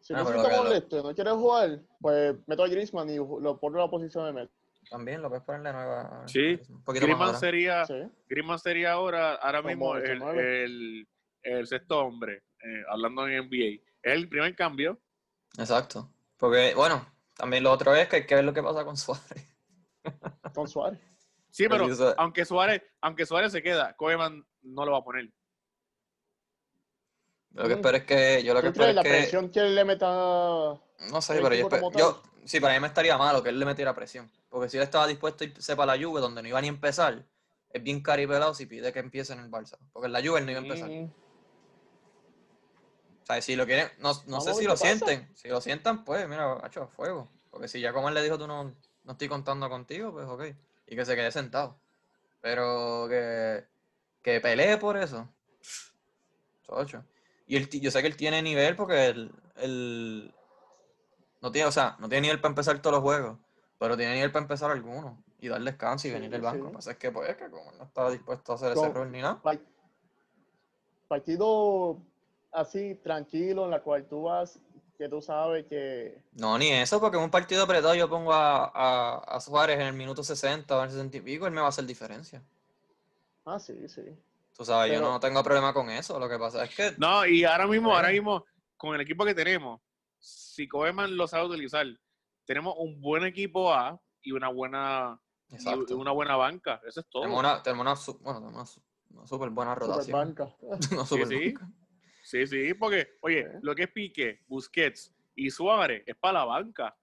Si 0.05 0.13
Ah, 0.13 0.17
Messi 0.17 0.27
pero 0.27 0.37
está 0.37 0.49
que 0.51 0.57
lo- 0.57 0.63
molesto 0.65 0.99
y 0.99 1.03
no 1.03 1.15
quiere 1.15 1.31
jugar, 1.31 1.81
pues 1.99 2.35
meto 2.45 2.63
a 2.63 2.67
Griezmann 2.67 3.09
y 3.09 3.15
lo 3.15 3.59
pongo 3.59 3.77
en 3.77 3.81
la 3.85 3.89
posición 3.89 4.25
de 4.25 4.33
Messi. 4.33 4.53
También 4.87 5.19
lo 5.23 5.29
puedes 5.29 5.43
ponerle 5.43 5.73
nueva. 5.73 6.27
Sí, 6.27 6.59
Griezmann 6.85 7.35
sería, 7.39 7.85
Sí. 7.87 8.03
Griezmann 8.29 8.59
sería 8.59 8.91
ahora, 8.91 9.33
ahora 9.33 9.63
Como 9.63 9.69
mismo 9.69 9.95
el, 9.97 10.21
el, 10.37 11.07
el 11.41 11.65
sexto 11.67 12.05
hombre, 12.05 12.43
eh, 12.63 12.83
hablando 12.87 13.27
en 13.27 13.47
NBA. 13.49 13.81
Es 14.03 14.13
el 14.13 14.29
primer 14.29 14.55
cambio. 14.55 14.99
Exacto. 15.57 16.11
Porque, 16.37 16.75
bueno, 16.75 17.03
también 17.33 17.63
lo 17.63 17.71
otro 17.71 17.95
es 17.95 18.07
que 18.07 18.17
hay 18.17 18.25
que 18.27 18.35
ver 18.35 18.43
lo 18.45 18.53
que 18.53 18.61
pasa 18.61 18.85
con 18.85 18.95
Suárez. 18.97 19.57
Con 20.53 20.67
Suárez. 20.67 20.99
Sí, 21.49 21.67
Pero 21.67 21.87
aunque 22.17 22.45
Suárez, 22.45 22.83
aunque 23.01 23.25
Suárez 23.25 23.51
se 23.53 23.63
queda, 23.63 23.95
Koeman 23.95 24.45
no 24.61 24.85
lo 24.85 24.91
va 24.91 24.99
a 24.99 25.03
poner. 25.03 25.31
Lo 27.55 27.67
que 27.67 27.73
espero 27.73 27.97
es 27.97 28.03
que. 28.03 28.43
Yo 28.43 28.53
lo 28.53 28.61
que 28.61 28.67
¿Tú 28.69 28.73
crees 28.75 28.89
espero 28.89 28.93
la 28.93 29.01
es 29.01 29.07
que. 29.07 29.21
presión 29.21 29.49
que 29.49 29.59
él 29.61 29.75
le 29.75 29.85
meta 29.85 30.07
No 31.11 31.21
sé, 31.21 31.33
pero 31.41 31.49
yo, 31.49 31.53
equipo 31.53 31.69
espe- 31.69 31.79
como 31.79 31.91
yo 31.97 32.15
tal? 32.15 32.31
sí, 32.45 32.59
para 32.59 32.73
mí 32.73 32.79
me 32.81 32.87
estaría 32.87 33.17
malo 33.17 33.41
que 33.41 33.49
él 33.49 33.59
le 33.59 33.65
metiera 33.65 33.95
presión. 33.95 34.31
Porque 34.49 34.69
si 34.69 34.77
él 34.77 34.83
estaba 34.83 35.07
dispuesto 35.07 35.43
a 35.43 35.47
irse 35.47 35.75
para 35.75 35.95
la 35.95 36.05
Juve, 36.05 36.21
donde 36.21 36.41
no 36.41 36.47
iba 36.47 36.61
ni 36.61 36.67
a 36.67 36.69
empezar, 36.69 37.23
es 37.71 37.83
bien 37.83 38.01
caripelado 38.01 38.53
si 38.53 38.65
pide 38.65 38.91
que 38.93 38.99
empiece 38.99 39.33
en 39.33 39.39
el 39.39 39.49
Barça. 39.49 39.77
Porque 39.93 40.07
en 40.07 40.13
la 40.13 40.21
Juve 40.21 40.39
él 40.39 40.45
no 40.45 40.51
iba 40.51 40.59
a 40.59 40.63
empezar. 40.63 40.89
Mm, 40.89 41.05
O 43.23 43.25
sea, 43.25 43.41
si 43.41 43.55
lo 43.55 43.65
quieren, 43.65 43.89
no, 43.99 44.11
no 44.27 44.39
sé 44.41 44.53
si 44.53 44.65
lo 44.65 44.71
pasa. 44.73 44.85
sienten. 44.85 45.27
Si 45.35 45.47
lo 45.47 45.59
sientan, 45.59 46.05
pues, 46.05 46.27
mira, 46.29 46.55
macho, 46.55 46.83
a 46.83 46.87
fuego. 46.87 47.27
Porque 47.49 47.67
si 47.67 47.79
ya 47.81 47.91
como 47.91 48.07
él 48.09 48.13
le 48.15 48.21
dijo, 48.23 48.37
tú 48.37 48.47
no, 48.47 48.75
no 49.03 49.11
estoy 49.11 49.27
contando 49.27 49.67
contigo, 49.69 50.11
pues 50.11 50.27
ok. 50.27 50.43
Y 50.87 50.95
que 50.95 51.05
se 51.05 51.15
quede 51.15 51.31
sentado. 51.31 51.79
Pero 52.41 53.07
que, 53.09 53.65
que 54.21 54.39
pelee 54.41 54.77
por 54.77 54.97
eso. 54.97 55.27
Chocho. 56.67 57.03
Y 57.47 57.57
él, 57.57 57.69
yo 57.69 57.91
sé 57.91 58.01
que 58.01 58.07
él 58.07 58.15
tiene 58.17 58.41
nivel 58.41 58.75
porque 58.75 59.07
él, 59.07 59.31
él 59.57 60.33
no 61.41 61.51
tiene, 61.51 61.67
o 61.67 61.71
sea, 61.71 61.95
no 61.99 62.09
tiene 62.09 62.23
nivel 62.23 62.41
para 62.41 62.51
empezar 62.51 62.81
todos 62.81 62.95
los 62.95 63.03
juegos, 63.03 63.37
pero 63.77 63.95
tiene 63.97 64.15
nivel 64.15 64.31
para 64.31 64.43
empezar 64.43 64.71
algunos 64.71 65.17
y 65.39 65.47
dar 65.47 65.61
descanso 65.61 66.07
y 66.07 66.11
venir 66.11 66.29
del 66.31 66.41
banco. 66.41 66.63
Lo 66.63 66.69
que 66.71 66.75
pasa 66.75 66.91
es 66.91 66.97
que, 66.97 67.11
pues, 67.11 67.29
es 67.29 67.35
que 67.35 67.49
como 67.49 67.71
él 67.71 67.77
no 67.77 67.83
está 67.83 68.09
dispuesto 68.09 68.51
a 68.53 68.55
hacer 68.55 68.71
ese 68.71 68.89
rol 68.89 69.11
ni 69.11 69.21
nada. 69.21 69.41
pa- 69.41 69.57
Partido 71.07 71.99
así, 72.51 72.95
tranquilo, 72.95 73.65
en 73.65 73.71
la 73.71 73.81
cual 73.81 74.05
tú 74.07 74.23
vas, 74.23 74.59
que 74.97 75.07
tú 75.07 75.21
sabes 75.21 75.65
que 75.67 76.17
No, 76.31 76.57
ni 76.57 76.71
eso, 76.71 76.99
porque 76.99 77.17
en 77.17 77.23
un 77.23 77.29
partido 77.29 77.63
apretado 77.63 77.93
yo 77.95 78.09
pongo 78.09 78.33
a, 78.33 78.65
a, 78.73 79.17
a 79.19 79.39
Suárez 79.39 79.75
en 79.79 79.85
el 79.87 79.93
minuto 79.93 80.23
60 80.23 80.75
o 80.75 80.79
en 80.79 80.85
el 80.85 80.91
60 80.91 81.17
y 81.17 81.21
pico, 81.21 81.45
él 81.45 81.53
me 81.53 81.61
va 81.61 81.67
a 81.67 81.69
hacer 81.69 81.85
diferencia. 81.85 82.41
Ah, 83.45 83.59
sí, 83.59 83.87
sí. 83.87 84.01
Tú 84.57 84.63
sabes, 84.63 84.93
yo 84.93 85.01
no 85.01 85.19
tengo 85.19 85.43
problema 85.43 85.73
con 85.73 85.89
eso. 85.89 86.17
Lo 86.19 86.29
que 86.29 86.39
pasa 86.39 86.63
es 86.63 86.73
que 86.75 86.93
No, 86.97 87.25
y 87.25 87.43
ahora 87.43 87.67
mismo, 87.67 87.89
ahora 87.93 88.07
Bueno. 88.07 88.13
mismo, 88.13 88.45
con 88.77 88.95
el 88.95 89.01
equipo 89.01 89.25
que 89.25 89.33
tenemos, 89.35 89.81
si 90.17 90.67
Koeman 90.67 91.17
lo 91.17 91.27
sabe 91.27 91.45
utilizar, 91.47 91.85
tenemos 92.45 92.73
un 92.77 93.01
buen 93.01 93.25
equipo 93.25 93.73
A 93.73 93.99
y 94.21 94.31
una 94.31 94.47
buena, 94.49 95.19
y 95.49 95.55
Exacto. 95.55 95.97
una 95.97 96.11
buena 96.11 96.35
banca. 96.37 96.79
Eso 96.87 97.01
es 97.01 97.05
todo. 97.09 97.23
Tenemos 97.23 97.39
una, 97.39 97.61
tenemos 97.63 97.81
una, 97.81 97.95
su- 97.97 98.17
bueno, 98.19 98.39
tenemos 98.39 98.55
una, 98.55 98.65
su- 98.65 98.81
una 99.09 99.27
super 99.27 99.49
buena 99.49 99.75
rotación. 99.75 100.35
Super 101.07 101.27
sí. 101.27 101.53
banca. 101.53 101.69
Sí, 102.23 102.47
sí, 102.47 102.73
porque, 102.73 103.17
oye, 103.21 103.47
lo 103.61 103.75
que 103.75 103.83
es 103.83 103.89
Pique, 103.91 104.39
Busquets 104.47 105.13
y 105.35 105.51
Suárez 105.51 106.01
es 106.07 106.15
para 106.15 106.39
la 106.39 106.45
banca. 106.45 106.95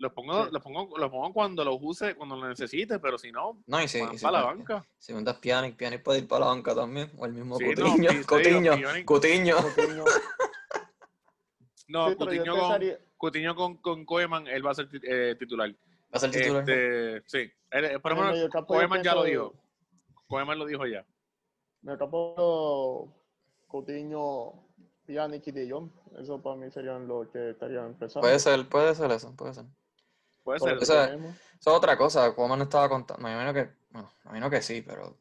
Los 0.00 0.12
pongo, 0.14 0.46
Sí. 0.46 0.50
los 0.52 0.62
pongo, 0.62 0.96
los 0.98 1.10
pongo 1.10 1.30
cuando 1.32 1.62
los 1.62 1.76
use, 1.80 2.14
cuando 2.14 2.34
los 2.34 2.48
necesite, 2.48 2.98
pero 2.98 3.18
si 3.18 3.30
no, 3.30 3.62
No, 3.66 3.82
y 3.82 3.86
si, 3.86 4.00
van 4.00 4.14
y 4.14 4.18
si 4.18 4.24
para 4.24 4.38
la 4.40 4.46
me- 4.46 4.56
banca. 4.56 4.86
Si 4.98 5.12
me 5.12 5.22
das 5.22 5.36
Pjanic, 5.36 5.76
Pjanic 5.76 6.02
puede 6.02 6.20
ir 6.20 6.26
para 6.28 6.40
la 6.46 6.46
banca 6.52 6.74
también. 6.74 7.12
O 7.18 7.26
el 7.26 7.34
mismo 7.34 7.56
Sí, 7.58 7.64
no, 7.66 7.70
Cutiño, 7.74 8.10
digo, 8.10 8.26
Cutiño, 8.26 8.72
Pjanic- 8.72 9.04
Cutiño. 9.04 9.56
Coutinho. 9.56 10.04
No, 11.88 12.08
Sí, 12.08 12.16
Coutinho, 12.16 12.44
con, 12.56 12.60
pensaría- 12.60 13.54
con, 13.54 13.76
con 13.78 14.04
Koeman, 14.06 14.46
él 14.46 14.64
va 14.64 14.70
a 14.70 14.74
ser 14.74 14.88
eh, 15.02 15.36
titular. 15.38 15.68
Va 15.70 15.74
a 16.12 16.18
ser 16.18 16.30
titular. 16.30 16.60
Este, 16.68 17.22
sí, 17.26 17.52
Él- 17.70 17.84
eh, 17.84 17.98
por 17.98 18.12
ejemplo, 18.12 18.64
Koeman 18.66 19.02
ya 19.02 19.14
lo 19.14 19.24
dijo. 19.24 19.52
Koeman 20.28 20.58
lo 20.58 20.64
dijo 20.66 20.86
ya. 20.86 21.04
Mediocampo, 21.82 23.12
Coutinho, 23.66 24.66
Pjanic 25.04 25.46
y 25.48 25.50
De 25.52 25.70
Jong. 25.70 25.90
Eso 26.18 26.40
para 26.40 26.56
mí 26.56 26.70
serían 26.70 27.06
los 27.08 27.28
que 27.28 27.50
estarían 27.50 27.86
empezando. 27.86 28.20
Puede 28.20 28.38
ser, 28.38 28.68
puede 28.68 28.94
ser 28.94 29.10
eso, 29.10 29.34
puede 29.36 29.54
ser. 29.54 29.64
Puede 30.58 30.84
ser. 30.84 31.18
Eso 31.60 31.72
es 31.72 31.76
otra 31.76 31.96
cosa, 31.96 32.34
como 32.34 32.56
no 32.56 32.64
estaba 32.64 32.88
contando, 32.88 33.22
me 33.22 33.32
imagino 33.32 33.52
que, 33.52 33.70
bueno, 33.90 34.10
me 34.24 34.30
imagino 34.30 34.50
que 34.50 34.62
sí, 34.62 34.82
pero 34.82 35.14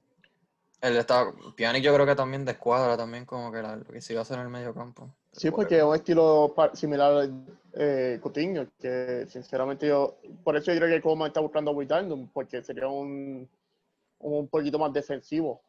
él 0.81 0.95
estaba, 0.97 1.33
Pjanic 1.55 1.83
yo 1.83 1.93
creo 1.93 2.05
que 2.05 2.15
también 2.15 2.45
descuadra 2.45 2.95
también 2.95 3.25
como 3.25 3.51
que 3.51 3.61
la- 3.61 3.75
lo 3.75 3.85
que 3.85 4.01
se 4.01 4.13
iba 4.13 4.21
a 4.21 4.23
hacer 4.23 4.37
en 4.37 4.45
el 4.45 4.49
medio 4.49 4.73
campo. 4.73 5.09
Sí, 5.33 5.51
porque 5.51 5.77
es 5.77 5.83
un 5.83 5.95
estilo 5.95 6.53
similar 6.73 7.13
al 7.13 7.45
eh, 7.73 8.19
Coutinho, 8.21 8.67
que 8.79 9.25
sinceramente 9.27 9.87
yo, 9.87 10.15
por 10.43 10.55
eso 10.55 10.71
yo 10.73 10.79
creo 10.79 10.89
que 10.89 11.01
Coman 11.01 11.27
está 11.27 11.39
buscando 11.39 11.71
a 11.71 11.73
Wijnaldum, 11.73 12.29
porque 12.29 12.63
sería 12.63 12.87
un, 12.87 13.47
un 14.19 14.47
poquito 14.47 14.79
más 14.79 14.91
defensivo. 14.93 15.61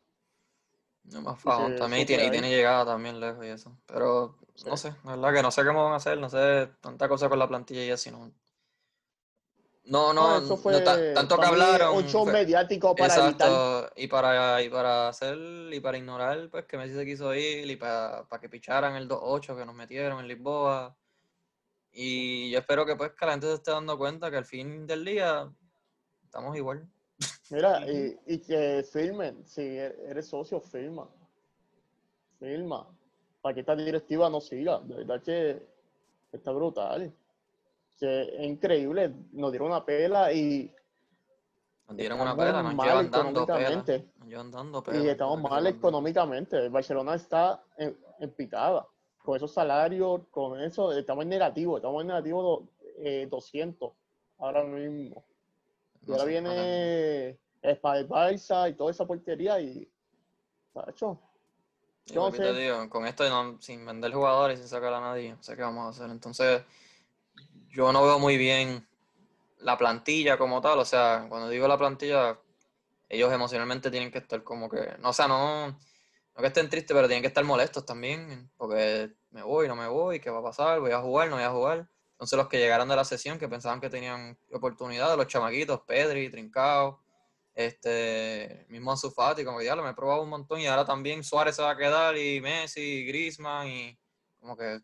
No 1.05 1.23
más 1.23 1.40
se 1.40 1.49
también, 1.77 2.03
y 2.03 2.07
tiene, 2.07 2.23
y 2.23 2.27
ahí. 2.27 2.33
tiene 2.33 2.51
llegada 2.51 2.85
también 2.85 3.18
lejos 3.20 3.44
y 3.44 3.49
eso. 3.49 3.77
Pero 3.87 4.37
no 4.66 4.77
sé, 4.77 4.94
la 5.05 5.16
verdad 5.16 5.35
que 5.35 5.42
no 5.42 5.51
sé 5.51 5.64
cómo 5.64 5.85
van 5.85 5.94
a 5.94 5.96
hacer, 5.96 6.18
no 6.18 6.29
sé, 6.31 6.68
tanta 6.81 7.09
cosa 7.09 7.29
con 7.29 7.38
la 7.38 7.49
plantilla 7.49 7.85
y 7.85 7.90
así, 7.90 8.11
no. 9.90 10.12
No, 10.12 10.38
eso 10.38 10.57
fue 10.57 10.81
ta- 10.81 11.14
tanto 11.14 11.37
que 11.38 11.46
hablaron. 11.46 11.96
un 11.96 12.07
show 12.07 12.24
fue- 12.24 12.33
mediático 12.33 12.94
para 12.94 13.14
evitar. 13.26 13.92
Y 13.96 14.07
para, 14.07 14.62
y 14.62 14.68
para 14.70 15.09
hacer, 15.09 15.37
y 15.72 15.81
para 15.81 15.98
ignorar, 15.98 16.48
pues 16.50 16.64
que 16.66 16.76
Messi 16.79 16.94
se 16.94 17.05
quiso 17.05 17.35
ir, 17.35 17.68
y 17.70 17.76
para, 17.76 18.24
para 18.29 18.40
que 18.40 18.48
picharan 18.48 18.96
el 18.96 19.09
2-8 19.09 19.57
que 19.57 19.64
nos 19.66 19.74
metieron 19.74 20.20
en 20.20 20.29
Lisboa. 20.29 20.96
Y 21.92 22.50
yo 22.50 22.61
espero 22.61 22.87
que 22.87 22.94
pues 22.96 23.11
que 23.12 23.26
la 23.26 23.33
gente 23.33 23.48
se 23.48 23.55
esté 23.55 23.72
dando 23.72 23.98
cuenta 23.98 24.31
que 24.31 24.37
al 24.37 24.44
fin 24.44 24.87
del 24.87 25.05
día 25.05 25.50
estamos 26.24 26.57
igual. 26.57 26.87
Mira, 27.50 27.81
y, 27.90 28.16
y 28.26 28.38
que 28.38 28.85
firmen, 28.90 29.44
si 29.44 29.62
eres 29.62 30.29
socio, 30.29 30.61
firma. 30.61 31.09
Firma. 32.38 32.87
Para 33.42 33.55
que 33.55 33.61
esta 33.61 33.74
directiva 33.74 34.31
no 34.31 34.40
siga. 34.40 34.79
De 34.81 34.94
verdad 34.94 35.22
que 35.22 35.66
está 36.33 36.53
brutal. 36.53 37.12
Que 38.01 38.23
es 38.23 38.45
increíble. 38.47 39.13
Nos 39.33 39.53
dieron 39.53 39.69
una 39.69 39.85
pela 39.85 40.33
y 40.33 40.75
Nos 41.87 41.97
dieron 41.99 42.21
una 42.21 42.35
pela, 42.37 42.63
nos 42.63 42.73
llevan 42.85 43.11
dando 43.11 43.47
pela. 43.47 43.85
Nos 44.19 44.29
llevan 44.29 44.51
dando 44.51 44.83
pela. 44.83 44.99
Y 45.05 45.09
estamos 45.09 45.41
mal 45.43 45.67
económicamente. 45.67 46.57
El 46.57 46.71
Barcelona 46.71 47.15
está 47.15 47.63
en, 47.77 47.97
en 48.19 48.31
picada. 48.31 48.87
Con 49.23 49.37
esos 49.37 49.53
salarios, 49.53 50.23
con 50.31 50.59
eso, 50.61 50.93
estamos 50.93 51.23
en 51.25 51.29
negativo. 51.29 51.77
Estamos 51.77 52.01
en 52.01 52.07
negativo 52.09 52.69
eh, 52.99 53.29
200 53.31 53.93
ahora 54.39 54.65
mismo. 54.65 55.23
Y 56.03 56.07
No 56.07 56.15
ahora 56.15 56.25
sé, 56.25 56.31
viene 56.31 57.29
el 57.61 57.81
Barça 57.83 58.71
y 58.71 58.75
toda 58.75 58.91
esa 58.91 59.07
porquería 59.07 59.61
y... 59.61 59.87
Tacho, 60.73 61.21
Y 62.07 62.13
yo 62.15 62.31
no 62.31 62.33
sé. 62.35 62.53
digo, 62.55 62.89
con 62.89 63.05
esto 63.07 63.29
no- 63.29 63.61
sin 63.61 63.85
vender 63.85 64.13
jugadores, 64.13 64.59
sin 64.61 64.69
sacar 64.69 64.95
a 64.95 65.01
nadie, 65.01 65.33
no 65.35 65.43
sé 65.43 65.57
qué 65.57 65.63
vamos 65.63 65.85
a 65.85 65.89
hacer. 65.91 66.11
Entonces, 66.11 66.63
yo 67.71 67.93
no 67.93 68.05
veo 68.05 68.19
muy 68.19 68.37
bien 68.37 68.87
la 69.59 69.77
plantilla 69.79 70.39
como 70.39 70.61
tal. 70.61 70.79
O 70.79 70.85
sea, 70.85 71.27
cuando 71.29 71.49
digo 71.49 71.69
la 71.69 71.79
plantilla, 71.79 72.39
ellos 73.09 73.33
emocionalmente 73.33 73.91
tienen 73.91 74.11
que 74.11 74.19
estar 74.19 74.43
como 74.43 74.69
que, 74.69 74.97
no, 74.99 75.11
o 75.11 75.13
sea, 75.13 75.29
no, 75.29 75.69
no 75.69 75.77
que 76.37 76.47
estén 76.47 76.69
tristes, 76.69 76.95
pero 76.95 77.09
tienen 77.09 77.23
que 77.23 77.29
estar 77.29 77.45
molestos 77.45 77.85
también, 77.85 78.51
porque 78.57 79.13
me 79.31 79.43
voy, 79.43 79.69
no 79.69 79.77
me 79.77 79.89
voy, 79.89 80.21
¿qué 80.21 80.31
va 80.31 80.39
a 80.39 80.43
pasar? 80.43 80.81
¿Voy 80.81 80.93
a 80.93 81.01
jugar, 81.01 81.29
no 81.29 81.37
voy 81.37 81.45
a 81.45 81.51
jugar? 81.51 81.89
Entonces 82.13 82.37
los 82.37 82.49
que 82.49 82.59
llegaron 82.59 82.89
de 82.89 82.97
la 82.97 83.05
sesión, 83.05 83.39
que 83.39 83.49
pensaban 83.49 83.81
que 83.81 83.91
tenían 83.91 84.39
oportunidad, 84.53 85.17
los 85.17 85.27
chamaquitos, 85.27 85.81
Pedri, 85.87 86.31
Trincao, 86.31 87.01
este, 87.55 88.67
mismo 88.69 88.93
Ansu 88.93 89.11
Fati, 89.11 89.45
como 89.45 89.59
que 89.59 89.65
ya 89.65 89.75
lo 89.75 89.83
me 89.83 89.91
he 89.91 89.95
probado 89.95 90.23
un 90.23 90.29
montón 90.29 90.61
y 90.61 90.67
ahora 90.67 90.85
también 90.85 91.25
Suárez 91.25 91.57
se 91.57 91.63
va 91.63 91.71
a 91.71 91.77
quedar 91.77 92.17
y 92.17 92.41
Messi, 92.41 92.81
y 92.81 93.07
Griezmann 93.07 93.69
y 93.69 93.99
como 94.39 94.57
que, 94.57 94.81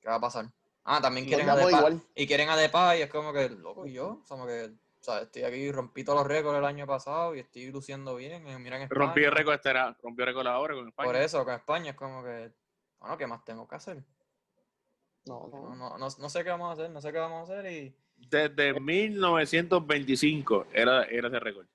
¿qué 0.00 0.08
va 0.08 0.16
a 0.16 0.20
pasar? 0.20 0.46
Ah, 0.84 1.00
también 1.00 1.26
quieren 1.26 1.48
a 1.48 1.54
damos 1.54 1.66
Depay, 1.70 1.78
igual. 1.80 2.00
y 2.14 2.26
quieren 2.26 2.48
a 2.50 2.56
Depay, 2.56 2.98
y 2.98 3.02
es 3.02 3.10
como 3.10 3.32
que, 3.32 3.48
loco, 3.48 3.86
y 3.86 3.94
yo, 3.94 4.22
como 4.28 4.46
que, 4.46 4.64
o 4.66 5.02
sea, 5.04 5.22
estoy 5.22 5.42
aquí, 5.44 5.72
rompí 5.72 6.04
todos 6.04 6.18
los 6.18 6.26
récords 6.26 6.58
el 6.58 6.64
año 6.64 6.86
pasado 6.86 7.34
y 7.34 7.40
estoy 7.40 7.70
luciendo 7.70 8.14
bien, 8.16 8.46
eh, 8.48 8.58
mira 8.58 8.76
en 8.76 8.82
España. 8.82 9.00
Rompí 9.00 9.24
el 9.24 9.32
récord, 9.32 9.54
este 9.54 9.70
era, 9.70 9.96
rompió 10.02 10.24
el 10.24 10.28
récord 10.28 10.46
ahora 10.46 10.74
con 10.74 10.88
España. 10.88 11.06
Por 11.06 11.16
eso, 11.16 11.44
con 11.44 11.54
España 11.54 11.90
es 11.92 11.96
como 11.96 12.22
que, 12.22 12.52
bueno, 13.00 13.16
¿qué 13.18 13.26
más 13.26 13.44
tengo 13.44 13.66
que 13.66 13.74
hacer? 13.76 14.02
No, 15.26 15.48
No, 15.50 15.62
no. 15.70 15.74
no, 15.74 15.98
no, 15.98 16.08
no 16.18 16.28
sé 16.28 16.44
qué 16.44 16.50
vamos 16.50 16.68
a 16.70 16.72
hacer, 16.74 16.90
no 16.90 17.00
sé 17.00 17.12
qué 17.12 17.18
vamos 17.18 17.48
a 17.48 17.52
hacer 17.52 17.72
y... 17.72 17.94
Desde 18.16 18.78
1925 18.78 20.66
era, 20.72 21.04
era 21.04 21.28
ese 21.28 21.40
récord. 21.40 21.66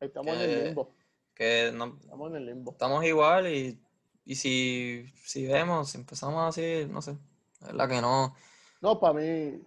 Estamos 0.00 0.34
en 0.36 0.40
el 0.50 0.64
limbo. 0.64 0.90
Que 1.34 1.70
no, 1.74 1.96
Estamos 2.00 2.30
en 2.30 2.36
el 2.36 2.46
limbo. 2.46 2.72
estamos 2.72 3.04
igual 3.04 3.46
y, 3.48 3.80
y 4.24 4.34
si, 4.34 5.10
si 5.22 5.46
vemos, 5.46 5.90
si 5.90 5.98
empezamos 5.98 6.48
así, 6.48 6.86
no 6.88 7.00
sé, 7.02 7.16
la 7.64 7.72
verdad 7.72 7.88
que 7.88 8.00
no. 8.00 8.36
No, 8.80 9.00
para 9.00 9.14
mí... 9.14 9.60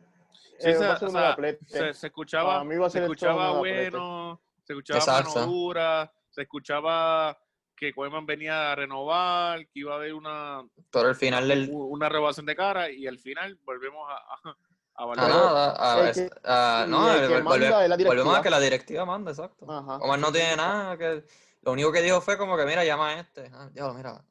Sí, 0.60 0.70
eh, 0.70 0.74
se, 0.76 0.88
va 0.88 0.94
a 0.94 0.98
ser 1.00 1.08
o 1.08 1.12
un 1.12 1.18
sea, 1.18 1.36
se, 1.68 1.94
se 1.94 2.08
escuchaba, 2.08 2.64
va 2.64 2.86
a 2.86 2.90
se 2.90 3.00
escuchaba 3.00 3.52
bueno, 3.60 4.42
se 4.64 4.74
escuchaba 4.74 5.00
Exacto. 5.00 5.40
mano 5.40 5.46
dura, 5.52 6.12
se 6.32 6.42
escuchaba 6.42 7.38
que 7.76 7.94
Koeman 7.94 8.26
venía 8.26 8.72
a 8.72 8.76
renovar, 8.76 9.60
que 9.68 9.80
iba 9.82 9.94
a 9.94 9.98
haber 9.98 10.16
una, 10.16 10.64
Pero 10.90 11.10
al 11.10 11.16
final 11.16 11.48
del... 11.48 11.70
una 11.72 12.10
renovación 12.10 12.48
de 12.48 12.56
cara 12.56 12.90
y 12.90 13.06
al 13.06 13.20
final 13.20 13.60
volvemos 13.64 14.08
a, 14.10 14.16
a, 14.16 14.50
a 14.50 15.04
A 15.04 15.06
Valverde. 15.06 15.30
nada, 15.30 15.76
a- 15.94 16.00
el 16.02 16.08
es- 16.08 16.18
que- 16.18 16.30
a- 16.44 16.86
y 16.88 16.90
no, 16.90 17.14
el 17.14 17.44
volve- 17.44 18.06
volvemos 18.08 18.36
a 18.36 18.42
que 18.42 18.50
la 18.50 18.60
directiva 18.60 19.06
manda, 19.06 19.30
exacto. 19.30 19.72
Ajá. 19.72 19.98
Omar 19.98 20.18
no 20.18 20.32
tiene 20.32 20.56
nada, 20.56 20.98
que 20.98 21.24
lo 21.62 21.72
único 21.72 21.92
que 21.92 22.02
dijo 22.02 22.20
fue 22.20 22.36
como 22.36 22.58
que, 22.58 22.66
mira, 22.66 22.84
llama 22.84 23.10
a 23.10 23.20
este. 23.20 23.52
Ah, 23.54 23.70
diablo, 23.72 23.94
mira, 23.94 24.26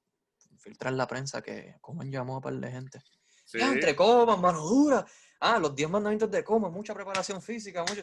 filtra 0.59 0.91
en 0.91 0.97
la 0.97 1.07
prensa 1.07 1.41
que 1.41 1.77
Coman 1.81 2.11
llamó 2.11 2.39
a 2.39 2.41
par 2.41 2.55
de 2.55 2.69
gente. 2.71 3.01
Sí. 3.47 3.59
Ya, 3.59 3.69
entre 3.73 3.95
Coman, 3.97 4.41
mano 4.41 4.61
dura. 4.61 5.07
Ah, 5.41 5.59
los 5.59 5.75
10 5.75 5.89
mandamientos 5.89 6.31
de 6.31 6.43
Coman, 6.43 6.73
mucha 6.73 6.93
preparación 6.95 7.41
física, 7.41 7.83
mucho... 7.83 8.03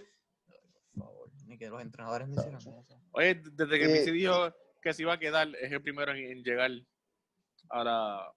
Por 0.95 1.05
favor, 1.05 1.29
ni 1.45 1.57
que 1.57 1.69
los 1.69 1.81
entrenadores 1.81 2.27
me 2.29 2.35
hicieran 2.35 2.59
eso. 2.59 2.99
Oye, 3.11 3.41
desde 3.51 3.77
que 3.77 3.85
Eh, 3.85 3.89
Messi 3.89 4.11
dijo 4.11 4.53
que 4.81 4.93
se 4.93 5.01
iba 5.01 5.13
a 5.13 5.19
quedar, 5.19 5.49
es 5.55 5.71
el 5.71 5.81
primero 5.81 6.13
en, 6.13 6.17
en 6.31 6.43
llegar 6.43 6.71
a, 7.69 7.83
la, 7.83 8.33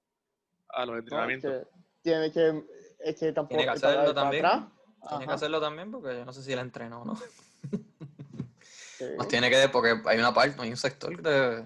a 0.71 0.81
los 0.87 0.89
No, 0.89 0.95
es 0.97 1.03
entrenamientos. 1.05 1.53
que 1.53 1.69
tiene 2.03 2.33
que... 2.33 2.65
Es 3.01 3.17
que 3.21 3.33
tampoco... 3.33 3.49
Tiene 3.57 3.65
que 3.65 3.71
hacerlo 3.71 4.03
para 4.03 4.15
también. 4.15 4.45
atrás, 4.45 4.65
Tiene 5.09 5.27
que 5.27 5.33
hacerlo 5.33 5.61
también 5.61 5.91
porque 5.93 6.17
yo 6.17 6.25
no 6.25 6.33
sé 6.33 6.43
si 6.43 6.53
él 6.53 6.59
entrenó 6.59 7.03
o 7.03 7.05
no. 7.05 7.17
sí. 8.99 9.05
Más 9.17 9.29
tiene 9.29 9.49
que, 9.51 9.69
porque 9.69 10.01
hay 10.07 10.19
una 10.19 10.35
parte, 10.35 10.61
hay 10.61 10.71
un 10.71 10.77
sector 10.77 11.21
de, 11.23 11.65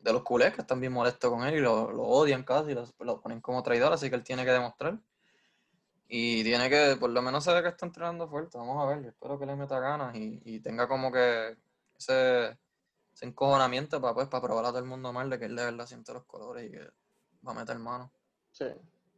de 0.00 0.12
los 0.12 0.22
culés 0.22 0.54
que 0.54 0.60
están 0.60 0.80
bien 0.80 0.92
molestos 0.92 1.30
con 1.30 1.44
él 1.46 1.54
y 1.56 1.60
lo, 1.60 1.90
lo 1.90 2.02
odian 2.04 2.44
casi, 2.44 2.72
lo, 2.74 2.84
lo 3.00 3.20
ponen 3.20 3.40
como 3.40 3.62
traidor, 3.62 3.92
así 3.92 4.08
que 4.08 4.16
él 4.16 4.22
tiene 4.22 4.44
que 4.44 4.52
demostrar. 4.52 4.98
Y 6.08 6.42
tiene 6.42 6.70
que, 6.70 6.96
por 6.98 7.10
lo 7.10 7.20
menos 7.20 7.44
se 7.44 7.52
ve 7.52 7.62
que 7.62 7.68
está 7.68 7.84
entrenando 7.84 8.28
fuerte, 8.28 8.56
vamos 8.56 8.82
a 8.82 8.86
ver, 8.88 9.02
yo 9.02 9.08
espero 9.10 9.38
que 9.38 9.44
le 9.46 9.56
meta 9.56 9.78
ganas 9.78 10.14
y, 10.16 10.40
y 10.44 10.60
tenga 10.60 10.88
como 10.88 11.12
que 11.12 11.56
ese, 11.98 12.58
ese 13.12 13.26
encojonamiento 13.26 14.00
para, 14.00 14.14
pues, 14.14 14.28
para 14.28 14.42
probar 14.42 14.64
a 14.64 14.68
todo 14.68 14.78
el 14.78 14.84
mundo 14.86 15.12
mal 15.12 15.28
de 15.28 15.38
que 15.38 15.44
él 15.44 15.56
de 15.56 15.64
verdad 15.64 15.86
siente 15.86 16.14
los 16.14 16.24
colores 16.24 16.66
y 16.66 16.70
que 16.70 16.80
va 17.46 17.52
a 17.52 17.54
meter 17.54 17.78
mano. 17.78 18.10
Sí. 18.52 18.66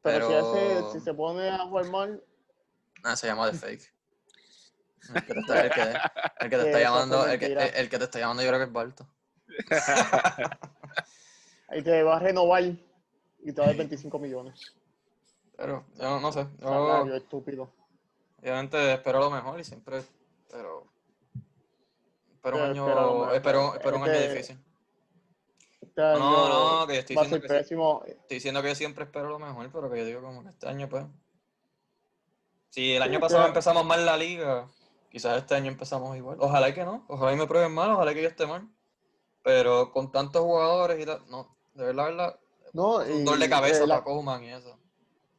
Pero, 0.03 0.27
si, 0.29 0.35
hace, 0.35 0.93
si 0.93 1.01
se 1.05 1.15
pone 1.15 1.49
a 1.49 1.59
jugar 1.59 1.87
mal, 1.91 2.25
Ah, 3.05 3.15
se 3.17 3.27
llama 3.29 3.51
The 3.51 3.57
Fake. 3.57 3.95
El 5.15 5.25
que 5.25 5.33
te 5.35 5.41
está, 5.41 5.61
el 5.63 5.71
que- 5.71 5.81
el 6.41 6.51
que 6.51 6.57
te 6.57 6.63
está 6.67 6.81
llamando, 6.81 7.27
el 7.27 7.39
que, 7.39 7.47
mentira. 7.47 7.67
el 7.67 7.89
que 7.89 7.99
te 7.99 8.05
está 8.05 8.19
llamando 8.19 8.43
yo 8.43 8.49
creo 8.49 8.59
que 8.61 8.65
es 8.67 8.73
Balto. 8.73 9.07
ahí 11.69 11.83
te 11.83 12.03
va 12.03 12.17
a 12.17 12.21
renovar 12.21 12.63
y 12.63 12.79
te 13.45 13.53
va 13.53 13.65
a 13.65 13.67
dar 13.69 13.77
25 13.77 14.19
millones. 14.19 14.75
Pero 15.57 15.85
yo 15.97 16.21
no, 16.21 16.33
sé. 16.33 16.47
Yo, 16.59 16.69
Salario 16.69 17.15
estúpido. 17.17 17.71
Obviamente 18.41 18.95
espero 18.95 19.21
lo 19.21 19.31
mejor 19.31 19.61
y 19.61 19.65
siempre, 19.65 20.03
pero 20.51 20.87
espero 22.35 22.37
un 22.37 22.41
Pero 22.41 22.65
año, 22.65 22.87
espero 22.87 23.35
espero, 23.35 23.75
espero 23.75 23.97
un 23.97 24.03
año 24.05 24.13
Este- 24.13 24.29
difícil. 24.33 24.65
Este 25.83 26.03
año 26.03 26.19
No, 26.19 26.81
no, 26.81 26.87
que 26.87 26.95
yo 26.95 27.01
estoy 27.01 27.17
diciendo 27.17 27.47
que, 27.47 27.57
estoy 27.59 28.37
diciendo 28.37 28.63
que 28.63 28.69
yo 28.69 28.75
siempre 28.75 29.05
espero 29.05 29.29
lo 29.29 29.39
mejor, 29.39 29.71
pero 29.73 29.91
que 29.91 29.99
yo 29.99 30.05
digo 30.07 30.23
como 30.23 30.43
que 30.43 30.51
este 30.51 30.69
año 30.69 30.89
pues. 30.89 31.05
Si 32.71 32.95
el 32.95 33.03
año 33.03 33.15
Sí, 33.15 33.19
pasado 33.21 33.43
que- 33.43 33.49
empezamos 33.49 33.85
mal 33.85 34.07
la 34.07 34.17
liga, 34.17 34.67
quizás 35.11 35.37
este 35.39 35.55
año 35.57 35.71
empezamos 35.71 36.17
igual. 36.17 36.37
Ojalá 36.41 36.73
que 36.73 36.85
no, 36.85 37.05
ojalá 37.09 37.33
y 37.33 37.37
me 37.37 37.47
prueben 37.47 37.75
mal, 37.75 37.91
ojalá 37.91 38.15
que 38.15 38.23
yo 38.23 38.29
esté 38.29 38.47
mal. 38.47 38.67
Pero 39.43 39.91
con 39.93 40.11
tantos 40.13 40.43
jugadores 40.43 41.01
y 41.01 41.07
tal, 41.07 41.23
no, 41.29 41.57
de 41.75 41.85
verdad, 41.87 42.05
de 42.07 42.11
verdad, 42.13 42.41
No, 42.73 43.07
y 43.07 43.13
un 43.13 43.25
dolor 43.25 43.41
de 43.41 43.49
cabeza 43.51 43.85
eh, 43.85 43.87
la, 43.87 43.95
para 43.97 44.05
Koeman 44.05 44.45
y 44.45 44.51
eso. 44.53 44.77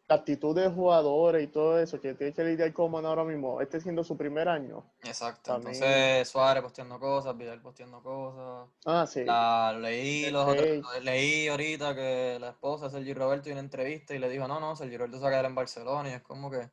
la 0.07 0.15
actitud 0.15 0.55
de 0.55 0.69
jugadores 0.69 1.43
y 1.43 1.47
todo 1.47 1.79
eso 1.79 2.01
que 2.01 2.13
tiene 2.15 2.33
que 2.33 2.43
lidiar 2.43 2.73
con 2.73 2.93
ahora 3.05 3.23
mismo, 3.23 3.61
este 3.61 3.79
siendo 3.79 4.03
su 4.03 4.17
primer 4.17 4.49
año. 4.49 4.83
Exacto. 5.03 5.53
También- 5.53 5.75
Entonces 5.75 6.27
Suárez 6.27 6.63
posteando 6.63 6.99
cosas, 6.99 7.37
Vidal 7.37 7.61
posteando 7.61 8.01
cosas. 8.03 8.67
Ah, 8.85 9.05
sí. 9.07 9.23
La, 9.23 9.71
leí, 9.79 10.29
los 10.31 10.47
otros- 10.49 11.03
leí 11.03 11.47
ahorita 11.47 11.95
que 11.95 12.37
la 12.41 12.49
esposa 12.49 12.85
de 12.85 12.91
Sergio 12.91 13.13
Roberto 13.15 13.45
dio 13.45 13.53
una 13.53 13.61
entrevista 13.61 14.13
y 14.15 14.19
le 14.19 14.27
dijo, 14.29 14.47
no, 14.47 14.59
no, 14.59 14.75
Sergio 14.75 14.97
Roberto 14.97 15.17
se 15.17 15.23
va 15.23 15.29
a 15.29 15.31
quedar 15.31 15.45
en 15.45 15.55
Barcelona 15.55 16.09
y 16.09 16.13
es 16.13 16.21
como 16.23 16.49
que, 16.51 16.69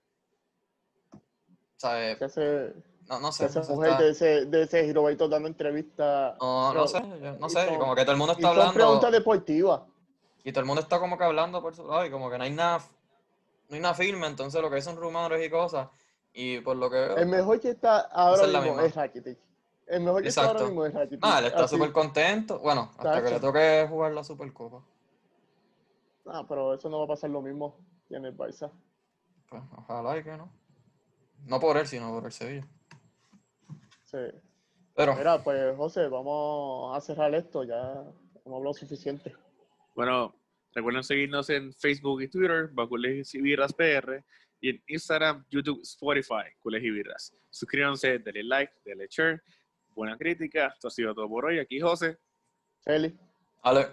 ¿sabes? 1.77 2.17
No, 3.09 3.21
no 3.21 3.33
sé. 3.33 3.47
esa 3.47 3.63
mujer 3.73 3.91
está- 3.93 4.03
de 4.03 4.11
ese, 4.11 4.45
de 4.47 4.63
ese 4.65 4.93
Roberto 4.93 5.29
dando 5.29 5.49
entrevistas. 5.49 6.37
no, 6.41 6.75
no 6.75 6.87
sé, 6.87 7.01
no 7.01 7.47
y 7.47 7.51
sé, 7.51 7.67
son- 7.67 7.79
como 7.79 7.95
que 7.95 8.03
todo 8.03 8.13
el 8.13 8.19
mundo 8.19 8.35
Y 8.35 8.37
está 8.37 8.49
son 8.49 8.59
hablando 8.59 8.75
preguntas 8.75 9.13
deportivas. 9.13 9.81
y 10.45 10.53
todo 10.53 10.61
el 10.61 10.67
mundo 10.67 10.83
está 10.83 11.01
como 11.01 11.17
que 11.17 11.25
hablando 11.25 11.63
por 11.63 11.75
su 11.75 11.87
lado 11.89 12.05
y 12.05 12.11
como 12.11 12.29
que 12.31 12.37
no 12.39 12.45
hay 12.45 12.51
nada, 12.51 12.81
no 13.69 13.75
hay 13.77 13.81
nada 13.81 13.95
firme, 13.95 14.27
entonces 14.27 14.61
lo 14.61 14.69
que 14.69 14.77
hay 14.77 14.83
son 14.83 14.97
rumores 14.97 15.45
y 15.47 15.49
cosas 15.51 15.89
y 16.35 16.61
por 16.61 16.77
lo 16.77 16.91
que 16.91 16.97
veo, 16.97 17.17
El 17.17 17.29
mejor 17.29 17.59
que 17.61 17.71
está 17.71 18.01
ahora 18.01 18.43
es 18.45 18.63
mismo 18.63 18.81
es 18.81 18.95
Rakitic. 18.95 19.39
El 19.87 20.03
mejor 20.03 20.23
que 20.23 20.29
está 20.29 20.45
ahora 20.45 20.65
mismo 20.65 20.85
es 20.85 20.93
Rakitic. 20.93 21.23
nada, 21.23 21.39
él 21.39 21.47
está 21.47 21.67
súper 21.67 21.93
contento, 21.93 22.59
bueno, 22.59 22.91
hasta 22.99 23.23
que 23.23 23.31
le 23.31 23.41
toque 23.41 23.87
jugar 23.89 24.13
la 24.13 24.23
Supercopa. 24.23 24.83
Ah, 26.27 26.45
pero 26.47 26.75
eso 26.75 26.91
no 26.91 26.99
va 26.99 27.05
a 27.05 27.09
pasar 27.09 27.31
lo 27.31 27.41
mismo 27.41 27.75
que 28.07 28.17
en 28.17 28.27
el 28.27 28.37
Barça. 28.37 28.71
Pues 29.49 29.63
ojalá 29.79 30.19
y 30.19 30.23
que 30.25 30.37
no. 30.37 30.51
No 31.47 31.59
por 31.59 31.79
él, 31.79 31.87
sino 31.87 32.11
por 32.13 32.27
el 32.27 32.33
Sevilla. 32.33 32.67
Sí. 34.11 34.17
Pero, 34.97 35.15
Mira, 35.15 35.43
pues 35.45 35.77
José, 35.77 36.09
vamos 36.09 36.97
a 36.97 37.01
cerrar 37.01 37.35
esto. 37.35 37.63
Ya 37.63 37.93
hemos 38.45 38.57
hablado 38.57 38.73
suficiente. 38.73 39.35
Bueno, 39.95 40.35
recuerden 40.73 41.03
seguirnos 41.05 41.51
en 41.51 41.75
Facebook 41.75 42.23
y 42.23 42.29
Twitter, 42.29 42.69
bajo 42.73 42.97
Birras 42.97 43.75
PR, 43.75 44.25
y 44.61 44.71
en 44.71 44.83
Instagram, 44.87 45.45
YouTube, 45.51 45.83
Spotify, 45.83 46.51
Colegios 46.59 46.89
y 46.89 46.91
Birras. 46.91 47.35
Suscríbanse, 47.51 48.19
denle 48.19 48.45
like, 48.45 48.73
denle 48.85 49.07
share, 49.11 49.43
buena 49.95 50.17
crítica. 50.17 50.69
Esto 50.69 50.89
ha 50.89 50.91
sido 50.91 51.15
todo 51.15 51.29
por 51.29 51.45
hoy. 51.45 51.59
Aquí 51.59 51.79
José. 51.79 52.19
Feli, 52.81 53.15
Ale, 53.63 53.89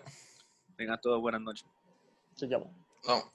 Tengan 0.78 1.00
todos 1.02 1.20
buenas 1.20 1.42
noches. 1.42 1.66
se 2.36 2.48
llama. 2.48 2.68
no. 3.06 3.35